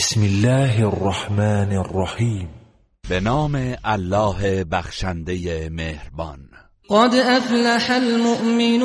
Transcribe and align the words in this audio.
بسم 0.00 0.22
الله 0.22 0.86
الرحمن 0.86 1.72
الرحیم. 1.72 2.48
به 3.08 3.20
نام 3.20 3.74
الله 3.84 4.64
بخشنده 4.64 5.68
مهربان. 5.68 6.38
قد 6.90 7.14
افلح 7.14 7.90
المؤمنون. 7.90 8.80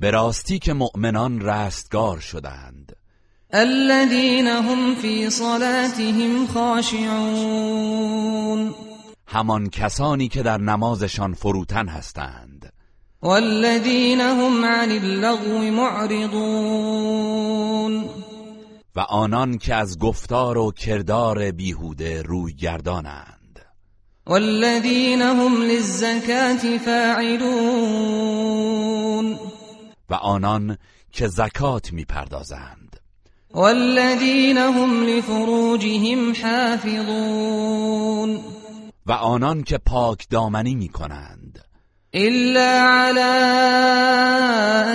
به 0.00 0.10
راستی 0.10 0.58
که 0.58 0.72
مؤمنان 0.72 1.40
رستگار 1.40 2.18
شدند. 2.18 2.92
الذين 3.52 4.46
هم 4.46 4.94
في 4.94 5.30
صلاتهم 5.30 6.46
خاشعون. 6.46 7.14
همان 9.26 9.68
کسانی 9.68 10.28
که 10.28 10.42
در 10.42 10.58
نمازشان 10.58 11.34
فروتن 11.34 11.88
هستند. 11.88 12.72
والذين 13.22 14.20
هم 14.20 14.64
عن 14.64 14.90
اللغو 14.90 15.58
معرضون. 15.58 17.08
و 18.96 19.00
آنان 19.00 19.58
که 19.58 19.74
از 19.74 19.98
گفتار 19.98 20.58
و 20.58 20.70
کردار 20.70 21.50
بیهوده 21.50 22.22
روی 22.22 22.52
گردانند. 22.52 23.60
والذين 24.26 25.22
هم 25.22 25.62
للزكاة 25.62 26.78
فاعلون. 26.78 28.18
و 30.10 30.14
آنان 30.14 30.78
که 31.12 31.28
زکات 31.28 31.92
می‌پردازند. 31.92 33.00
والذين 33.54 34.58
هم 34.58 35.02
لفروجهم 35.02 36.32
حافظون. 36.42 38.40
و 39.06 39.12
آنان 39.12 39.62
که 39.62 39.78
پاک 39.78 40.26
دامنی 40.30 40.74
می 40.74 40.88
کنند 40.88 41.37
إلا 42.14 42.80
على 42.80 43.34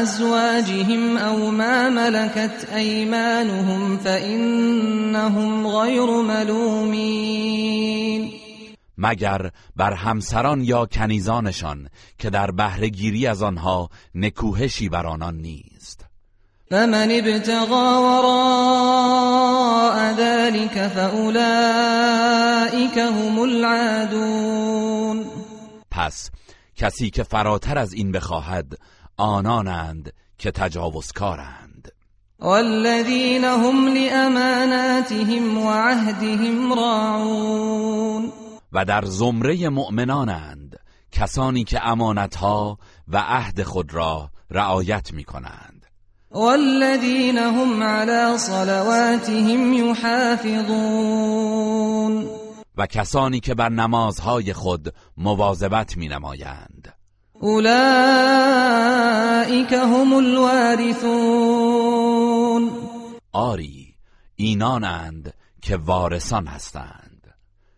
أزواجهم 0.02 1.18
أو 1.18 1.52
ما 1.52 1.90
ملكت 1.90 2.68
أيمانهم 2.76 3.98
فإنهم 3.98 5.68
غير 5.68 6.22
ملومين. 6.22 7.54
مگر 8.98 9.52
بر 9.76 9.94
همسران 9.94 10.64
یا 10.64 10.86
کنیزانشان 10.86 11.90
که 12.20 12.30
در 12.30 12.52
بهرهگیری 12.52 13.28
از 13.28 13.44
آنها 13.44 13.90
نکوهشی 14.16 14.90
بر 14.90 15.08
آنان 15.08 15.36
نیست. 15.36 16.06
فمن 16.72 17.12
ابتغى 17.12 17.98
وراء 18.04 19.34
ذلك 20.14 20.88
فأولئك 20.88 21.38
هم 22.98 23.40
العادون. 23.40 25.26
پس 25.92 26.30
کسی 26.76 27.10
که 27.10 27.24
فراتر 27.24 27.78
از 27.78 27.94
این 27.94 28.12
بخواهد 28.12 28.78
آنانند 29.18 30.14
که 30.38 30.52
تجاوزکارند. 30.52 31.92
والذين 32.40 33.44
هم 33.44 33.88
لأماناتهم 33.88 35.58
وعهدهم 35.58 36.74
راعون. 36.74 38.32
و 38.74 38.86
در 38.86 39.06
زمره 39.06 39.70
مؤمنانند 39.70 40.80
کسانی 41.12 41.64
که 41.64 41.88
امانتها 41.88 42.78
و 43.08 43.18
عهد 43.18 43.64
خود 43.64 43.94
را 43.94 44.30
رعایت 44.50 45.14
می 45.14 45.24
کنند 45.24 45.86
والذين 46.32 47.38
هم 47.38 47.84
على 47.84 48.38
صلواتهم 48.38 49.74
يحافظون 49.74 51.04
و 52.78 52.86
کسانی 52.86 53.40
که 53.40 53.56
بر 53.56 53.70
نمازهای 53.70 54.54
خود 54.54 54.94
مواظبت 55.18 55.98
می 55.98 56.08
نمایند 56.08 56.94
أولئك 57.44 57.74
هم 59.74 60.14
الوارثون. 60.14 61.52
آری 63.32 63.96
اینانند 64.36 65.34
که 65.62 65.78
وارثان 65.78 66.48
هستند. 66.48 67.34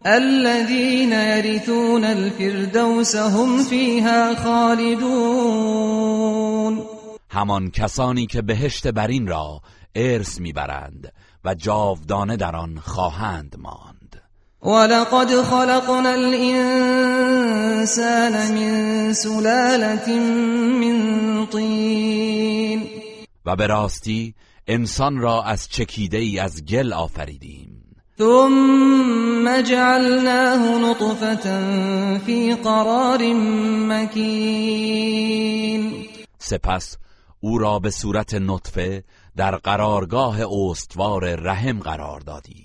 الذين 0.05 1.11
يرثون 1.11 2.03
الفردوس 2.03 3.15
هم 3.15 3.63
فيها 3.63 4.35
خالدون. 4.35 5.75
همان 7.29 7.71
کسانی 7.71 8.25
که 8.25 8.41
بهشت 8.41 8.87
برین 8.87 9.27
را 9.27 9.61
ارث 9.95 10.39
می‌برند 10.39 11.13
و 11.45 11.55
جاودانه 11.55 12.37
در 12.37 12.55
آن 12.55 12.79
خواهند 12.79 13.55
ماند. 13.59 13.94
ولقد 14.65 15.41
خلقنا 15.41 16.09
الإنسان 16.13 16.53
من 18.53 19.13
سلالة 19.13 20.09
من 20.79 21.45
طين. 21.45 22.83
و 23.45 23.55
به 23.55 23.67
راستی 23.67 24.33
انسان 24.67 25.17
را 25.17 25.43
از 25.43 25.69
چکیده 25.69 26.17
ای 26.17 26.39
از 26.39 26.65
گل 26.65 26.93
آفریدیم. 26.93 27.81
ثم 28.17 29.61
جعلناه 29.61 30.89
نطفة 30.89 31.67
في 32.25 32.53
قرار 32.53 33.33
مكين. 33.89 35.35
سپس 36.39 36.97
او 37.39 37.57
را 37.57 37.79
به 37.79 37.89
صورت 37.89 38.33
نطفه 38.33 39.03
در 39.37 39.55
قرارگاه 39.55 40.39
استوار 40.69 41.35
رحم 41.35 41.79
قرار 41.79 42.19
دادیم. 42.19 42.64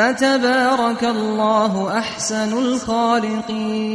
فتبارك 0.00 1.04
الله 1.04 1.76
احسن 1.76 2.52
الخالقین. 2.52 3.94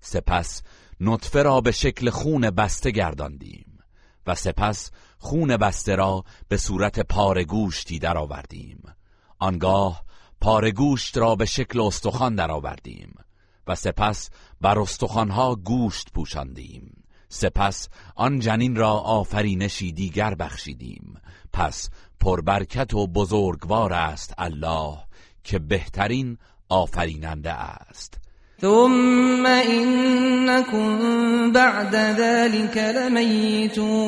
سپس 0.00 0.62
نطفه 1.00 1.42
را 1.42 1.60
به 1.60 1.72
شکل 1.72 2.10
خون 2.10 2.50
بسته 2.50 2.90
گرداندیم 2.90 3.78
و 4.26 4.34
سپس 4.34 4.90
خون 5.18 5.56
بسته 5.56 5.94
را 5.94 6.24
به 6.48 6.56
صورت 6.56 7.00
پاره 7.00 7.44
گوشتی 7.44 7.98
درآوردیم. 7.98 8.82
آنگاه 9.38 10.04
پاره 10.40 10.70
گوشت 10.70 11.18
را 11.18 11.36
به 11.36 11.44
شکل 11.44 11.80
استخوان 11.80 12.34
درآوردیم 12.34 13.14
و 13.66 13.74
سپس 13.74 14.30
بر 14.60 14.78
استخوانها 14.78 15.54
گوشت 15.54 16.12
پوشاندیم. 16.14 17.04
سپس 17.28 17.88
آن 18.16 18.38
جنین 18.38 18.76
را 18.76 18.92
آفرینشی 18.92 19.92
دیگر 19.92 20.34
بخشیدیم. 20.34 21.20
پس 21.52 21.90
پربرکت 22.20 22.94
و 22.94 23.06
بزرگوار 23.06 23.92
است 23.92 24.34
الله 24.38 24.98
که 25.44 25.58
بهترین 25.58 26.38
آفریننده 26.68 27.52
است. 27.52 28.18
ثم 28.60 29.46
انکم 29.46 30.92
بعد 31.52 31.94
ذلك 32.16 32.76
لمیتون 32.76 34.00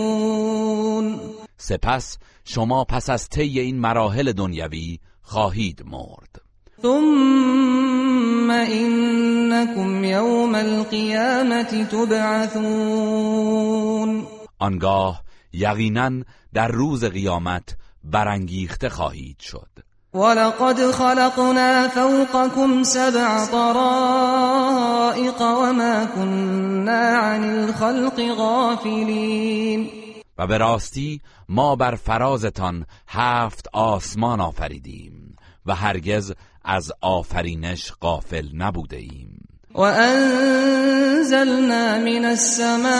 سپس 1.56 2.19
شما 2.45 2.84
پس 2.84 3.11
از 3.11 3.28
طی 3.28 3.61
این 3.61 3.78
مراحل 3.78 4.33
دنیوی 4.33 4.99
خواهید 5.23 5.83
مرد. 5.87 6.43
ثم 6.83 8.50
انکم 8.50 10.05
یوم 10.05 10.55
القیامت 10.55 11.89
تبعثون. 11.91 13.33
آنگاه 14.59 15.23
یقینا 15.53 16.11
در 16.55 16.69
روز 16.69 17.05
قیامت 17.05 17.77
برانگیخته 18.04 18.88
خواهید 18.88 19.38
شد. 19.40 19.68
ولقد 20.14 20.90
خلقنا 20.90 21.88
فوقكم 21.88 22.82
سبع 22.82 23.46
طرائق 23.46 25.40
وما 25.40 26.06
كنا 26.06 27.16
عن 27.16 27.44
الخلق 27.44 28.20
غافلين. 28.37 29.90
و 30.38 30.46
به 30.46 30.58
راستی 30.58 31.20
ما 31.49 31.76
بر 31.76 31.94
فرازتان 31.94 32.87
هفت 33.08 33.69
آسمان 33.72 34.40
آفریدیم 34.40 35.37
و 35.66 35.75
هرگز 35.75 36.32
از 36.64 36.93
آفرینش 37.00 37.93
غافل 38.00 38.48
نبوده 38.55 38.96
ایم. 38.96 39.42
وأنزلنا 39.74 41.64
من 41.98 42.24
السماء 42.24 42.92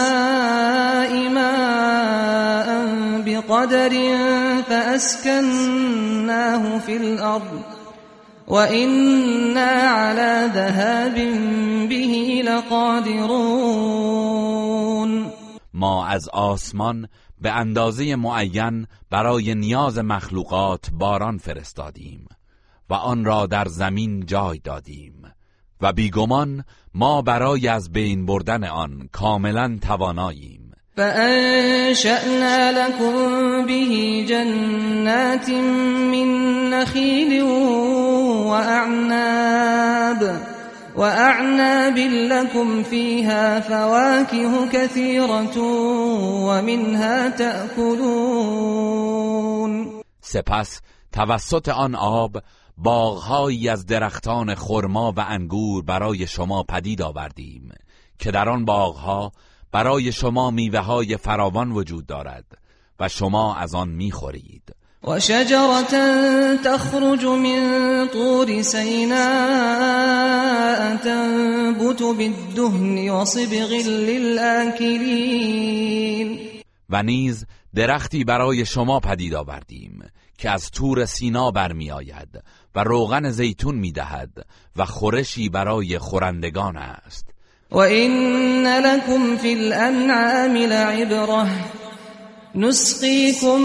ماء 1.29 2.69
بقدر 3.27 3.91
فأسكناه 4.69 5.99
في 6.79 6.97
الأرض 6.97 7.63
وإنا 8.49 9.71
على 9.71 10.51
ذهاب 10.55 11.15
به 11.89 12.43
لقادرون. 12.45 13.83
ما 15.75 16.07
از 16.07 16.29
آسمان 16.29 17.09
به 17.41 17.51
اندازه 17.51 18.17
معین 18.17 18.87
برای 19.11 19.55
نیاز 19.55 19.99
مخلوقات 19.99 20.91
باران 20.93 21.39
فرستادیم 21.39 22.27
و 22.91 22.95
آن 22.95 23.25
را 23.25 23.47
در 23.47 23.69
زمین 23.69 24.27
جای 24.27 24.59
دادیم. 24.59 25.22
و 25.83 25.93
بیگمان 25.93 26.65
ما 26.95 27.23
برای 27.23 27.69
از 27.69 27.93
بین 27.93 28.27
بردن 28.27 28.65
آن 28.65 29.09
کاملا 29.13 29.79
تواناییم. 29.89 30.73
فأنشأنا 30.97 32.71
لكم 32.71 33.67
به 33.67 34.25
جنات 34.29 35.49
من 36.13 36.29
نخیل 36.71 37.43
وأعناب 38.53 40.23
وأعناب 40.97 41.99
لكم 41.99 42.83
فيها 42.83 43.61
فواكه 43.61 44.69
كثيرة 44.73 45.59
ومنها 46.47 47.29
تأكلون. 47.29 48.83
سپس 50.21 50.81
توسط 51.13 51.69
آن 51.69 51.95
آب 51.95 52.43
باغهایی 52.77 53.69
از 53.69 53.87
درختان 53.87 54.55
خرما 54.55 55.13
و 55.17 55.25
انگور 55.29 55.85
برای 55.85 56.27
شما 56.27 56.63
پدید 56.63 57.03
آوردیم 57.03 57.73
که 58.19 58.31
در 58.31 58.49
آن 58.49 58.65
باغها 58.65 59.33
برای 59.73 60.13
شما 60.13 60.51
میوه 60.51 60.79
های 60.79 61.17
فراوان 61.17 61.73
وجود 61.73 62.07
دارد 62.07 62.45
و 63.01 63.09
شما 63.09 63.57
از 63.57 63.75
آن 63.75 63.89
می‌خورید. 63.89 64.75
و 65.05 65.21
شجرة 65.21 65.83
تخرج 66.65 67.25
من 67.25 68.09
طور 68.13 68.63
سیناء 68.63 69.13
تنبت 70.97 72.03
بالدهن 72.03 73.11
وصبغ 73.11 73.73
للآكلین 73.87 75.13
و 76.91 77.03
نیز 77.03 77.47
درختی 77.75 78.25
برای 78.25 78.67
شما 78.67 79.01
پدید 79.01 79.35
آوردیم 79.35 80.05
که 80.39 80.51
از 80.51 80.71
تور 80.71 81.05
سینا 81.05 81.51
برمیآید 81.51 82.43
و 82.75 82.85
روغن 82.85 83.31
زیتون 83.31 83.75
می‌دهد 83.75 84.47
و 84.77 84.85
خورشی 84.85 85.49
برای 85.49 85.99
خورندگان 85.99 86.77
است. 86.77 87.31
و 87.71 87.79
این 87.79 88.67
لکم 88.67 89.37
فی 89.37 89.55
الانعام 89.55 90.57
لعبره. 90.57 91.51
نسقيكم 92.55 93.61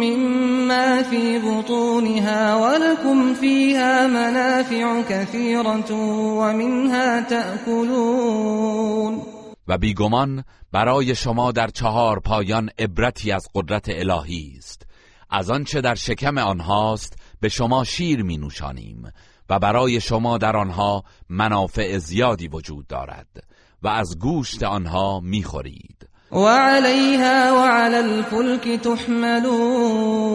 مما 0.00 1.02
في 1.02 1.38
بطونها 1.38 2.56
ولكم 2.56 3.34
فيها 3.34 4.06
منافع 4.06 5.02
كثيرة 5.02 5.92
ومنها 6.40 7.20
تأكلون 7.20 9.22
و 9.68 9.78
بیگمان 9.78 10.44
برای 10.72 11.14
شما 11.14 11.52
در 11.52 11.68
چهار 11.68 12.20
پایان 12.20 12.70
عبرتی 12.78 13.32
از 13.32 13.48
قدرت 13.54 13.88
الهی 13.88 14.54
است. 14.58 14.86
از 15.30 15.50
آنچه 15.50 15.80
در 15.80 15.94
شکم 15.94 16.38
آنهاست 16.38 17.15
به 17.40 17.48
شما 17.48 17.84
شیر 17.84 18.22
می 18.22 18.38
نوشانیم 18.38 19.12
و 19.50 19.58
برای 19.58 20.00
شما 20.00 20.38
در 20.38 20.56
آنها 20.56 21.04
منافع 21.28 21.98
زیادی 21.98 22.48
وجود 22.48 22.86
دارد 22.86 23.26
و 23.82 23.88
از 23.88 24.18
گوشت 24.18 24.62
آنها 24.62 25.20
می 25.20 25.42
خورید 25.42 26.08
و 26.32 26.38
علیها 26.46 27.54
و 27.56 27.58
علی 27.66 27.94
الفلک 27.94 28.80
تحملون. 28.80 30.26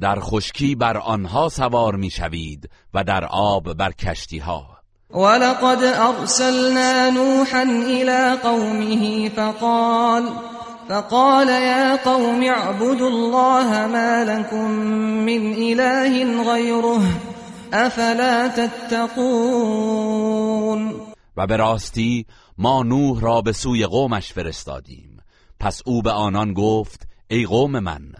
در 0.00 0.20
خشکی 0.20 0.74
بر 0.74 0.96
آنها 0.96 1.48
سوار 1.48 1.96
می 1.96 2.10
شوید 2.10 2.70
و 2.94 3.04
در 3.04 3.24
آب 3.24 3.72
بر 3.72 3.92
کشتی 3.92 4.38
ها 4.38 4.80
ولقد 5.10 5.78
ارسلنا 5.84 7.10
نوحا 7.10 7.60
الى 7.60 8.36
قومه 8.42 9.28
فقال 9.28 10.28
فقال 10.90 11.48
يا 11.48 11.96
قوم 12.04 12.42
اعبدوا 12.42 13.08
الله 13.08 13.86
ما 13.86 14.24
لكم 14.24 14.70
من 15.26 15.52
إله 15.52 16.42
غيره 16.52 17.02
افلا 17.72 18.48
تتقون. 18.48 19.90
و 21.36 21.46
به 21.46 21.56
راستی 21.56 22.26
ما 22.58 22.82
نوح 22.82 23.20
را 23.20 23.40
به 23.40 23.52
سوی 23.52 23.86
قومش 23.86 24.32
فرستادیم. 24.32 25.20
پس 25.60 25.82
او 25.86 26.02
به 26.02 26.10
آنان 26.10 26.52
گفت 26.52 27.06
ای 27.28 27.46
قوم 27.46 27.78
من 27.78 28.12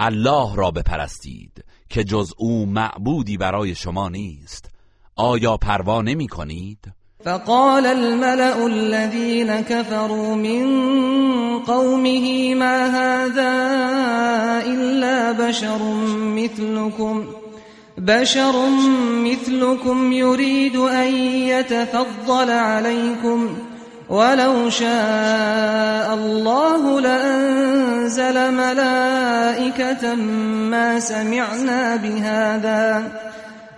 الله 0.00 0.56
را 0.56 0.70
بپرستید 0.70 1.64
که 1.88 2.04
جز 2.04 2.32
او 2.36 2.66
معبودی 2.66 3.36
برای 3.36 3.74
شما 3.74 4.08
نیست. 4.08 4.70
آیا 5.16 5.56
پروا 5.56 6.02
نمی 6.02 6.28
کنید؟ 6.28 6.92
فقال 7.24 7.86
الملأ 7.86 8.66
الذين 8.66 9.60
كفروا 9.60 10.34
من 10.34 10.64
قومه 11.58 12.54
ما 12.54 12.86
هذا 12.86 13.52
إلا 14.66 15.32
بشر 15.32 15.78
مثلكم 16.20 17.24
بشر 17.98 18.68
مثلكم 19.10 20.12
يريد 20.12 20.76
أن 20.76 21.14
يتفضل 21.48 22.50
عليكم 22.50 23.56
ولو 24.08 24.70
شاء 24.70 26.14
الله 26.14 27.00
لأنزل 27.00 28.52
ملائكة 28.52 30.14
ما 30.70 31.00
سمعنا 31.00 31.96
بهذا 31.96 33.23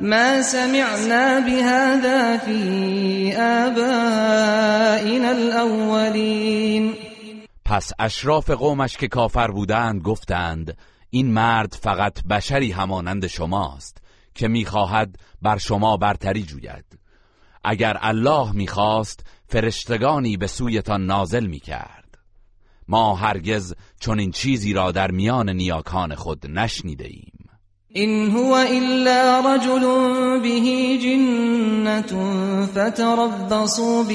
ما 0.00 0.42
سمعنا 0.42 1.40
بهذا 1.40 2.38
في 2.38 3.32
آبائنا 3.36 5.30
الأولين. 5.30 6.94
پس 7.64 7.92
اشراف 7.98 8.50
قومش 8.50 8.96
که 8.96 9.08
کافر 9.08 9.50
بودند 9.50 10.02
گفتند 10.02 10.76
این 11.10 11.32
مرد 11.32 11.74
فقط 11.80 12.22
بشری 12.22 12.72
همانند 12.72 13.26
شماست 13.26 14.02
که 14.34 14.48
می‌خواهد 14.48 15.18
بر 15.42 15.58
شما 15.58 15.96
برتری 15.96 16.42
جوید. 16.42 16.98
اگر 17.64 17.96
الله 18.00 18.52
می‌خواست 18.52 19.26
فرشتگانی 19.48 20.36
به 20.36 20.46
سویتان 20.46 21.06
نازل 21.06 21.46
می‌کرد. 21.46 22.18
ما 22.88 23.14
هرگز 23.14 23.74
چون 24.00 24.18
این 24.18 24.30
چیزی 24.30 24.72
را 24.72 24.92
در 24.92 25.10
میان 25.10 25.50
نیاکان 25.50 26.14
خود 26.14 26.46
نشنیده 26.50 27.04
ایم 27.04 27.35
این 27.96 28.30
هو 28.30 28.52
الا 28.52 29.40
رجل 29.40 29.80
به 30.40 30.60
جنت 30.98 32.14
فتربصوا 32.66 34.02
به 34.02 34.14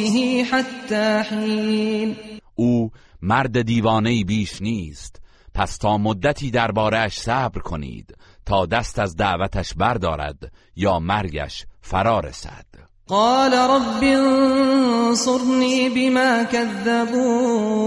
حتی 0.52 1.22
حین 1.30 2.16
او 2.56 2.92
مرد 3.22 3.62
دیوانه 3.62 4.24
بیش 4.24 4.62
نیست. 4.62 5.22
پس 5.54 5.78
تا 5.78 5.98
مدتی 5.98 6.52
دربارهش 6.52 7.18
صبر 7.20 7.60
کنید 7.60 8.16
تا 8.46 8.66
دست 8.66 9.00
از 9.00 9.16
دعوتش 9.16 9.74
بردارد 9.74 10.52
یا 10.76 11.00
مرگش 11.00 11.66
فرا 11.82 12.20
رسد. 12.20 12.66
قال 13.08 13.54
رب 13.54 14.04
انصرنی 14.04 15.90
بما 15.90 16.44
كذبون 16.44 17.82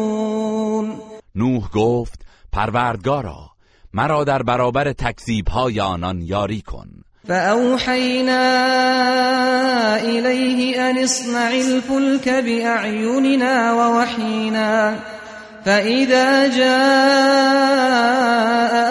نوح 1.35 1.69
گفت 1.71 2.27
پروردگارا 2.53 3.54
مرا 3.95 4.25
در 4.25 4.43
برابر 4.43 4.93
تکذیب 4.93 5.49
های 5.49 5.81
آنان 5.81 6.21
یاری 6.21 6.63
کن. 6.63 6.89
فأوحينا 7.29 8.45
إليه 9.97 10.91
أن 10.91 10.99
اصنع 10.99 11.51
الفلك 11.51 12.29
بأعيننا 12.29 13.73
ووحينا 13.73 14.97
فإذا 15.65 16.49
جاء 16.57 17.95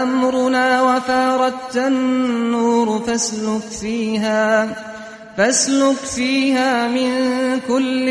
أمرنا 0.04 0.82
وفاردت 0.82 1.78
النور 1.78 3.00
فاسلك 3.08 3.62
فيها 3.82 4.76
فاسلك 5.38 5.96
فيها 5.96 6.88
من 6.88 7.10
كل 7.68 8.08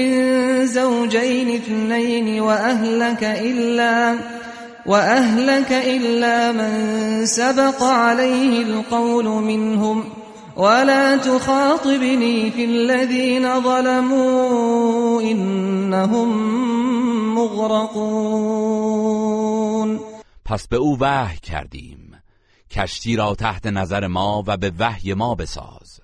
زوجين 0.67 1.55
اثنين 1.55 2.41
وأهلك 2.41 3.25
إلا 3.25 4.15
وأهلك 4.87 5.73
إلا 5.73 6.53
من 6.53 7.27
سبق 7.27 7.83
عليه 7.83 8.63
القول 8.63 9.25
منهم 9.25 10.05
ولا 10.57 11.17
تخاطبني 11.17 12.51
في 12.51 12.65
الذين 12.65 13.61
ظلموا 13.61 15.23
إنهم 15.23 16.29
مغرقون 17.35 18.63
پس 20.45 20.67
به 20.67 20.77
أو 20.77 20.97
وحی 21.01 21.39
کردیم. 21.39 21.99
کشتی 22.71 23.17
را 23.17 23.35
تحت 23.35 23.67
نظر 23.67 24.07
ما 24.07 24.45
و 24.47 24.57
به 24.57 24.73
وحی 24.79 25.15
ما 25.15 25.35
بساز. 25.35 26.02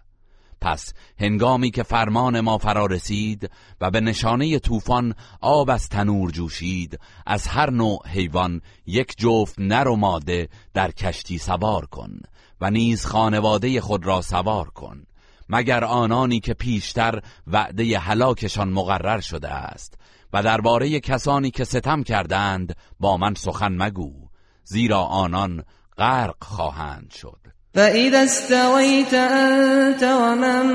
پس 0.60 0.92
هنگامی 1.20 1.70
که 1.70 1.82
فرمان 1.82 2.40
ما 2.40 2.58
فرا 2.58 2.86
رسید 2.86 3.50
و 3.80 3.90
به 3.90 4.00
نشانه 4.00 4.58
طوفان 4.58 5.14
آب 5.40 5.70
از 5.70 5.88
تنور 5.88 6.30
جوشید 6.30 6.98
از 7.26 7.46
هر 7.46 7.70
نوع 7.70 8.08
حیوان 8.08 8.60
یک 8.86 9.14
جفت 9.18 9.54
نر 9.58 9.88
و 9.88 9.96
ماده 9.96 10.48
در 10.74 10.90
کشتی 10.90 11.38
سوار 11.38 11.86
کن 11.86 12.20
و 12.60 12.70
نیز 12.70 13.06
خانواده 13.06 13.80
خود 13.80 14.06
را 14.06 14.22
سوار 14.22 14.68
کن 14.68 15.04
مگر 15.48 15.84
آنانی 15.84 16.40
که 16.40 16.54
پیشتر 16.54 17.22
وعده 17.46 17.98
هلاکشان 17.98 18.68
مقرر 18.68 19.20
شده 19.20 19.48
است 19.48 19.98
و 20.32 20.42
درباره 20.42 21.00
کسانی 21.00 21.50
که 21.50 21.64
ستم 21.64 22.02
کردند 22.02 22.76
با 23.00 23.16
من 23.16 23.34
سخن 23.34 23.82
مگو 23.82 24.28
زیرا 24.64 25.02
آنان 25.02 25.64
غرق 25.98 26.44
خواهند 26.44 27.10
شد. 27.10 27.47
فإذا 27.78 28.24
استويت 28.24 29.14
أنت 29.14 30.02
ومن 30.02 30.66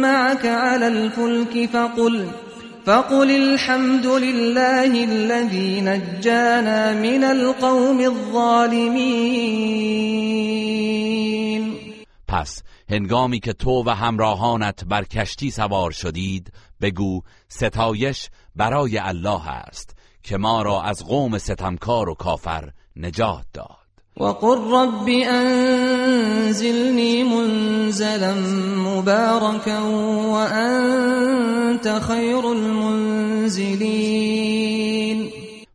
معك 0.00 0.46
على 0.46 0.86
الفلك 0.86 1.70
فقل 1.70 2.30
فقل 2.84 3.30
الحمد 3.30 4.06
لله 4.06 5.04
الذي 5.04 5.80
نجانا 5.80 6.92
من 6.92 7.24
القوم 7.24 8.00
الظالمين. 8.00 9.32
پس 12.28 12.62
هنگامی 12.88 13.40
که 13.40 13.52
تو 13.52 13.82
و 13.86 13.90
همراهانت 13.90 14.84
بر 14.84 15.04
کشتی 15.04 15.50
سوار 15.50 15.90
شدید 15.90 16.52
بگو 16.80 17.22
ستایش 17.48 18.28
برای 18.56 18.98
الله 18.98 19.48
است 19.48 19.96
که 20.22 20.36
ما 20.36 20.62
را 20.62 20.82
از 20.82 21.04
قوم 21.04 21.38
ستمکار 21.38 22.08
و 22.08 22.14
کافر 22.14 22.70
نجات 22.96 23.44
داد. 23.52 23.81
وقل 24.16 24.58
رب 24.72 25.08
انزلني 25.08 27.24
منزلا 27.24 28.34
مباركا 28.76 29.78
وانت 30.28 31.88
خير 31.88 32.52
المنزلين 32.52 33.92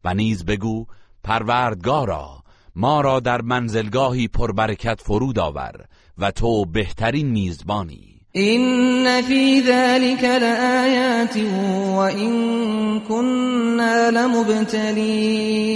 و 0.05 0.13
نیز 0.13 0.45
بگو 0.45 0.85
پروردگارا 1.23 2.43
ما 2.75 3.01
را 3.01 3.19
در 3.19 3.41
منزلگاهی 3.41 4.27
پربرکت 4.27 5.01
فرود 5.01 5.39
آور 5.39 5.85
و 6.17 6.31
تو 6.31 6.65
بهترین 6.65 7.27
میزبانی. 7.27 8.17
إن 8.35 9.21
في 9.21 9.61
ذلك 9.61 10.23
لآيات 10.23 11.37
وإن 11.97 12.99
كنا 12.99 14.11
لمبتلين 14.11 15.67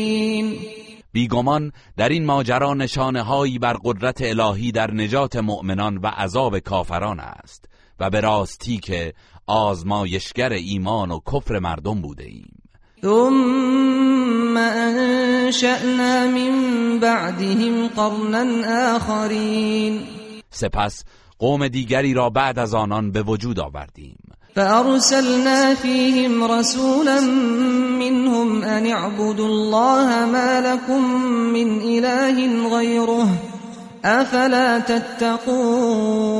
بیگمان 1.12 1.72
در 1.98 2.10
این 2.10 2.26
ماجرا 2.26 2.74
نشانه 2.74 3.22
هایی 3.22 3.60
بر 3.60 3.78
قدرت 3.84 4.22
الهی 4.22 4.72
در 4.72 4.92
نجات 4.92 5.36
مؤمنان 5.36 5.98
و 5.98 6.08
عذاب 6.08 6.60
کافران 6.60 7.20
است 7.20 7.66
و 8.00 8.10
به 8.10 8.20
راستی 8.20 8.78
که 8.78 9.14
آزمایشگر 9.48 10.54
ایمان 10.54 11.12
و 11.12 11.20
کفر 11.34 11.60
مردم 11.60 12.02
بوده 12.02 12.24
ایم. 12.24 12.62
ثم 13.02 14.58
انشأنا 14.58 16.28
من 16.28 17.00
بعدهم 17.00 17.88
قرنا 17.88 18.96
آخرین. 18.96 20.02
سپس 20.50 21.04
قوم 21.40 21.68
دیگری 21.68 22.14
را 22.14 22.30
بعد 22.30 22.60
از 22.60 22.74
آنان 22.74 23.12
به 23.12 23.24
وجود 23.24 23.60
آوردیم. 23.60 24.31
فأرسلنا 24.56 25.76
فيهم 25.76 26.44
رسولا 26.44 27.22
منهم 28.00 28.64
أن 28.64 28.88
اعبدوا 28.88 29.48
الله 29.48 30.26
ما 30.26 30.62
لكم 30.62 31.02
من 31.54 31.82
إله 31.82 32.70
غيره 32.78 33.30
أفلا 34.06 34.80
تتقون 34.80 36.32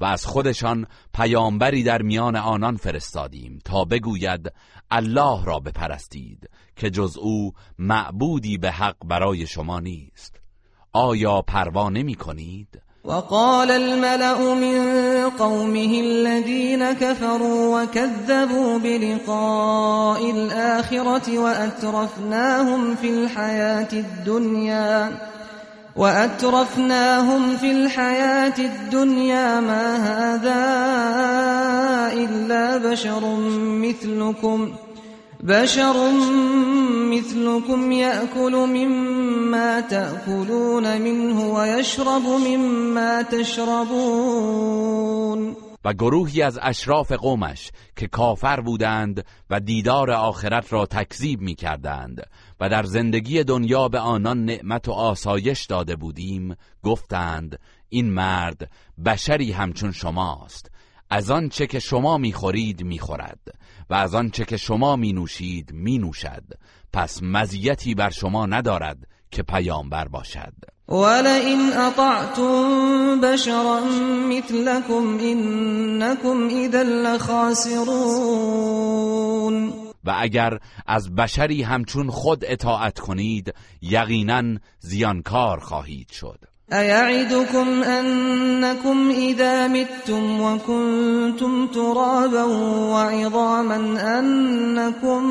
و 0.00 0.04
از 0.04 0.26
خودشان 0.26 0.86
پیامبری 1.14 1.82
در 1.82 2.02
میان 2.02 2.36
آنان 2.36 2.76
فرستادیم 2.76 3.58
تا 3.64 3.84
بگوید 3.84 4.52
الله 4.90 5.44
را 5.44 5.60
بپرستید 5.60 6.50
که 6.76 6.90
جز 6.90 7.16
او 7.16 7.52
معبودی 7.78 8.58
به 8.58 8.70
حق 8.70 8.96
برای 9.04 9.46
شما 9.46 9.80
نیست 9.80 10.40
آیا 10.92 11.42
پروا 11.42 11.90
نمی 11.90 12.14
کنید؟ 12.14 12.85
وقال 13.06 13.70
الملأ 13.70 14.54
من 14.54 14.80
قومه 15.38 16.00
الذين 16.00 16.92
كفروا 16.92 17.82
وكذبوا 17.82 18.78
بلقاء 18.78 20.30
الآخرة 20.30 21.38
وأترفناهم 21.38 22.94
في 22.94 23.10
الحياة 23.10 23.88
الدنيا 23.92 25.12
وأترفناهم 25.96 27.56
في 27.56 27.70
الحياة 27.70 28.58
الدنيا 28.58 29.60
ما 29.60 29.96
هذا 29.96 30.62
إلا 32.12 32.76
بشر 32.76 33.36
مثلكم 33.56 34.72
ۖ 34.82 34.85
بشر 35.42 36.12
مثلكم 37.10 37.92
يأكل 37.92 38.52
مما 38.52 39.80
تأكلون 39.80 41.00
منه 41.00 41.54
ويشرب 41.54 42.22
مما 42.22 43.22
تشربون. 43.22 44.76
و 45.84 45.92
گروهی 45.92 46.42
از 46.42 46.58
اشراف 46.62 47.12
قومش 47.12 47.70
که 47.96 48.06
کافر 48.06 48.60
بودند 48.60 49.24
و 49.50 49.60
دیدار 49.60 50.10
آخرت 50.10 50.72
را 50.72 50.86
تکذیب 50.86 51.40
می 51.40 51.54
کردند 51.54 52.22
و 52.60 52.68
در 52.68 52.82
زندگی 52.82 53.44
دنیا 53.44 53.88
به 53.88 53.98
آنان 53.98 54.44
نعمت 54.44 54.88
و 54.88 54.92
آسایش 54.92 55.66
داده 55.66 55.96
بودیم 55.96 56.56
گفتند 56.82 57.58
این 57.88 58.10
مرد 58.12 58.70
بشری 59.04 59.52
همچون 59.52 59.92
شماست. 59.92 60.70
از 61.10 61.30
آن 61.30 61.48
چه 61.48 61.66
که 61.66 61.78
شما 61.78 62.18
می‌خورید 62.18 62.82
می‌خورد 62.82 63.40
و 63.90 63.94
از 63.94 64.14
آنچه 64.14 64.44
که 64.44 64.56
شما 64.56 64.96
می 64.96 65.12
نوشید 65.12 65.72
می 65.72 65.98
نوشد 65.98 66.44
پس 66.92 67.22
مزیتی 67.22 67.94
بر 67.94 68.10
شما 68.10 68.46
ندارد 68.46 68.98
که 69.30 69.42
پیامبر 69.42 70.08
باشد. 70.08 70.52
ولئن 70.88 71.72
اطعتم 71.72 73.20
بشرا 73.20 73.80
مثلكم 74.28 75.18
انكم 75.20 76.48
اذا 76.50 76.82
لخاسرون. 76.82 78.26
و 80.04 80.14
اگر 80.18 80.58
از 80.86 81.14
بشری 81.14 81.62
همچون 81.62 82.10
خود 82.10 82.44
اطاعت 82.44 82.98
کنید 82.98 83.54
یقینا 83.82 84.58
زیانکار 84.78 85.60
خواهید 85.60 86.10
شد. 86.10 86.38
أيعدكم 86.72 87.82
أنكم 87.82 89.10
إذا 89.10 89.68
متم 89.68 90.40
وكنتم 90.40 91.66
ترابا 91.66 92.42
وعظاما 92.92 93.76
أنكم 94.18 95.22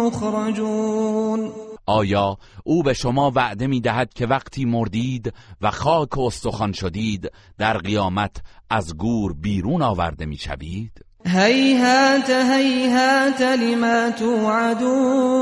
مخرجون 0.00 1.52
آیا 1.86 2.36
او 2.64 2.82
به 2.82 2.92
شما 2.92 3.30
وعده 3.30 3.66
می 3.66 3.80
دهد 3.80 4.14
که 4.14 4.26
وقتی 4.26 4.64
مردید 4.64 5.32
و 5.60 5.70
خاک 5.70 6.18
و 6.18 6.20
استخوان 6.20 6.72
شدید 6.72 7.30
در 7.58 7.78
قیامت 7.78 8.36
از 8.70 8.96
گور 8.96 9.32
بیرون 9.32 9.82
آورده 9.82 10.26
می 10.26 10.36
شوید؟ 10.36 11.04
هیهات 11.26 12.30
هیهات 12.30 13.40
لما 13.40 14.10
توعدون 14.10 15.40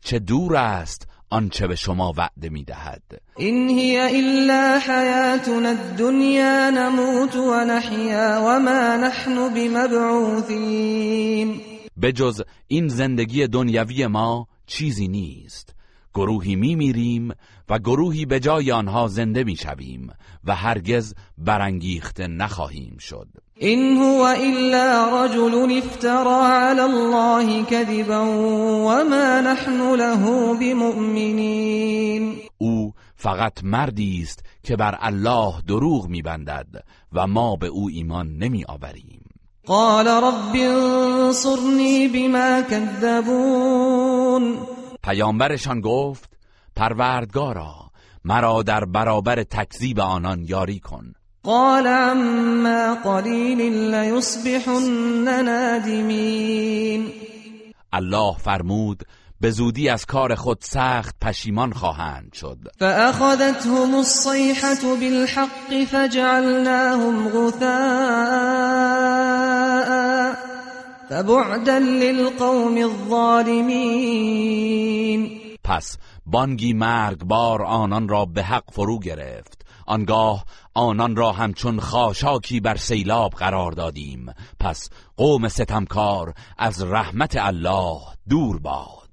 چه 0.00 0.18
دور 0.18 0.56
است 0.56 1.08
آنچه 1.34 1.66
به 1.66 1.76
شما 1.76 2.12
وعده 2.16 2.48
می‌دهد. 2.48 3.02
این 3.36 3.68
هی 3.68 3.98
الا 3.98 4.78
حیاتنا 4.78 5.68
الدنیا 5.68 6.70
نموت 6.70 7.36
و 7.36 7.64
نحیا 7.64 8.42
و 8.46 8.60
ما 8.60 8.96
نحن 8.96 9.54
بمبعوثین. 9.54 11.00
بجز 12.02 12.42
این 12.66 12.88
زندگی 12.88 13.46
دنیوی 13.46 14.06
ما 14.06 14.48
چیزی 14.66 15.08
نیست. 15.08 15.74
گروهی 16.14 16.56
میمیریم 16.56 17.32
و 17.68 17.78
گروهی 17.78 18.26
به 18.26 18.40
جای 18.40 18.72
آنها 18.72 19.08
زنده 19.08 19.44
می‌شویم 19.44 20.10
و 20.44 20.54
هرگز 20.54 21.14
برانگیخته 21.38 22.26
نخواهیم 22.26 22.96
شد. 23.00 23.28
این 23.56 23.96
هو 23.96 24.22
الا 24.22 25.24
رجل 25.24 25.78
افترا 25.78 26.46
علی 26.46 26.80
الله 26.80 27.64
كذبا 27.64 28.20
وما 28.86 29.40
نحن 29.40 29.94
له 29.94 30.54
بمؤمنین 30.60 32.36
او 32.58 32.92
فقط 33.16 33.64
مردی 33.64 34.20
است 34.22 34.44
که 34.62 34.76
بر 34.76 34.98
الله 35.00 35.54
دروغ 35.68 36.08
میبندد 36.08 36.66
و 37.12 37.26
ما 37.26 37.56
به 37.56 37.66
او 37.66 37.88
ایمان 37.88 38.36
نمی 38.36 38.64
آوریم 38.64 39.24
قال 39.66 40.08
رب 40.08 40.54
انصرنی 40.54 42.08
بما 42.08 42.62
كذبون 42.62 44.58
پیامبرشان 45.02 45.80
گفت 45.80 46.30
پروردگارا 46.76 47.74
مرا 48.24 48.62
در 48.62 48.84
برابر 48.84 49.42
تکذیب 49.42 50.00
آنان 50.00 50.44
یاری 50.44 50.78
کن. 50.78 51.12
قال 51.44 51.86
عما 51.86 52.94
قلیل 52.94 53.60
لیصبحن 53.94 55.28
نادمین 55.44 57.12
الله 57.92 58.36
فرمود 58.38 59.02
به 59.40 59.50
زودی 59.50 59.88
از 59.88 60.06
کار 60.06 60.34
خود 60.34 60.58
سخت 60.60 61.16
پشیمان 61.20 61.72
خواهند 61.72 62.32
شد. 62.32 62.58
فاخذتهم 62.78 63.94
الصیحة 63.94 64.96
بالحق 65.00 65.84
فجعلناهم 65.84 67.28
غثاء 67.28 67.64
فبعدا 71.08 71.78
للقوم 71.78 72.76
الظالمین 72.76 74.20
پس 75.64 75.96
بانگی 76.26 76.72
مرگبار 76.72 77.62
آنان 77.62 78.08
را 78.08 78.24
به 78.24 78.42
حق 78.42 78.64
فرو 78.72 78.98
گرفت. 78.98 79.63
آنگاه 79.86 80.44
آنان 80.74 81.16
را 81.16 81.32
همچون 81.32 81.80
خاشاکی 81.80 82.60
بر 82.60 82.76
سیلاب 82.76 83.32
قرار 83.32 83.72
دادیم. 83.72 84.26
پس 84.60 84.90
قوم 85.16 85.48
ستمکار 85.48 86.34
از 86.58 86.82
رحمت 86.82 87.36
الله 87.36 87.98
دور 88.28 88.58
باد. 88.58 89.04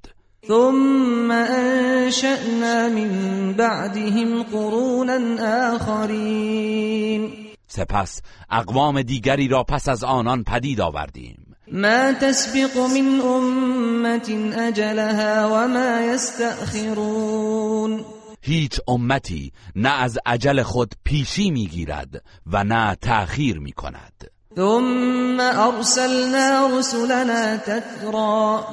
ثم 0.47 1.31
انشأنا 1.31 2.89
من 2.89 3.53
بعدهم 3.53 4.43
قرونا 4.43 5.75
آخرین. 5.75 7.33
سپس 7.67 8.21
اقوام 8.49 9.01
دیگری 9.01 9.47
را 9.47 9.63
پس 9.63 9.89
از 9.89 10.03
آنان 10.03 10.43
پدید 10.43 10.81
آوردیم. 10.81 11.55
ما 11.71 12.13
تسبق 12.21 12.77
من 12.77 13.21
امت 13.21 14.29
اجلها 14.57 15.49
وما 15.51 16.01
یستأخرون. 16.13 18.05
هیچ 18.41 18.79
امتی 18.87 19.51
نه 19.75 19.89
از 19.89 20.19
عجل 20.25 20.63
خود 20.63 20.93
پیشی 21.03 21.51
می‌گیرد 21.51 22.23
و 22.47 22.63
نه 22.63 22.95
تأخیر 22.95 23.59
می 23.59 23.71
کند 23.71 24.31
ثم 24.55 25.39
ارسلنا 25.39 26.79
رسلنا 26.79 27.57
تترا 27.57 28.65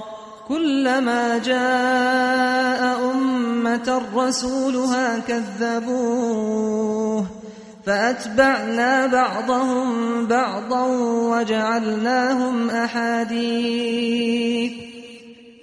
كلما 0.49 1.39
جاء 1.39 2.97
امه 3.11 4.01
رسولها 4.15 5.21
كذبوه 5.21 7.27
فأتبعنا 7.87 9.07
بعضهم 9.07 10.27
بعضا 10.27 10.87
وجعلناهم 11.31 12.71
أحاديث 12.71 14.73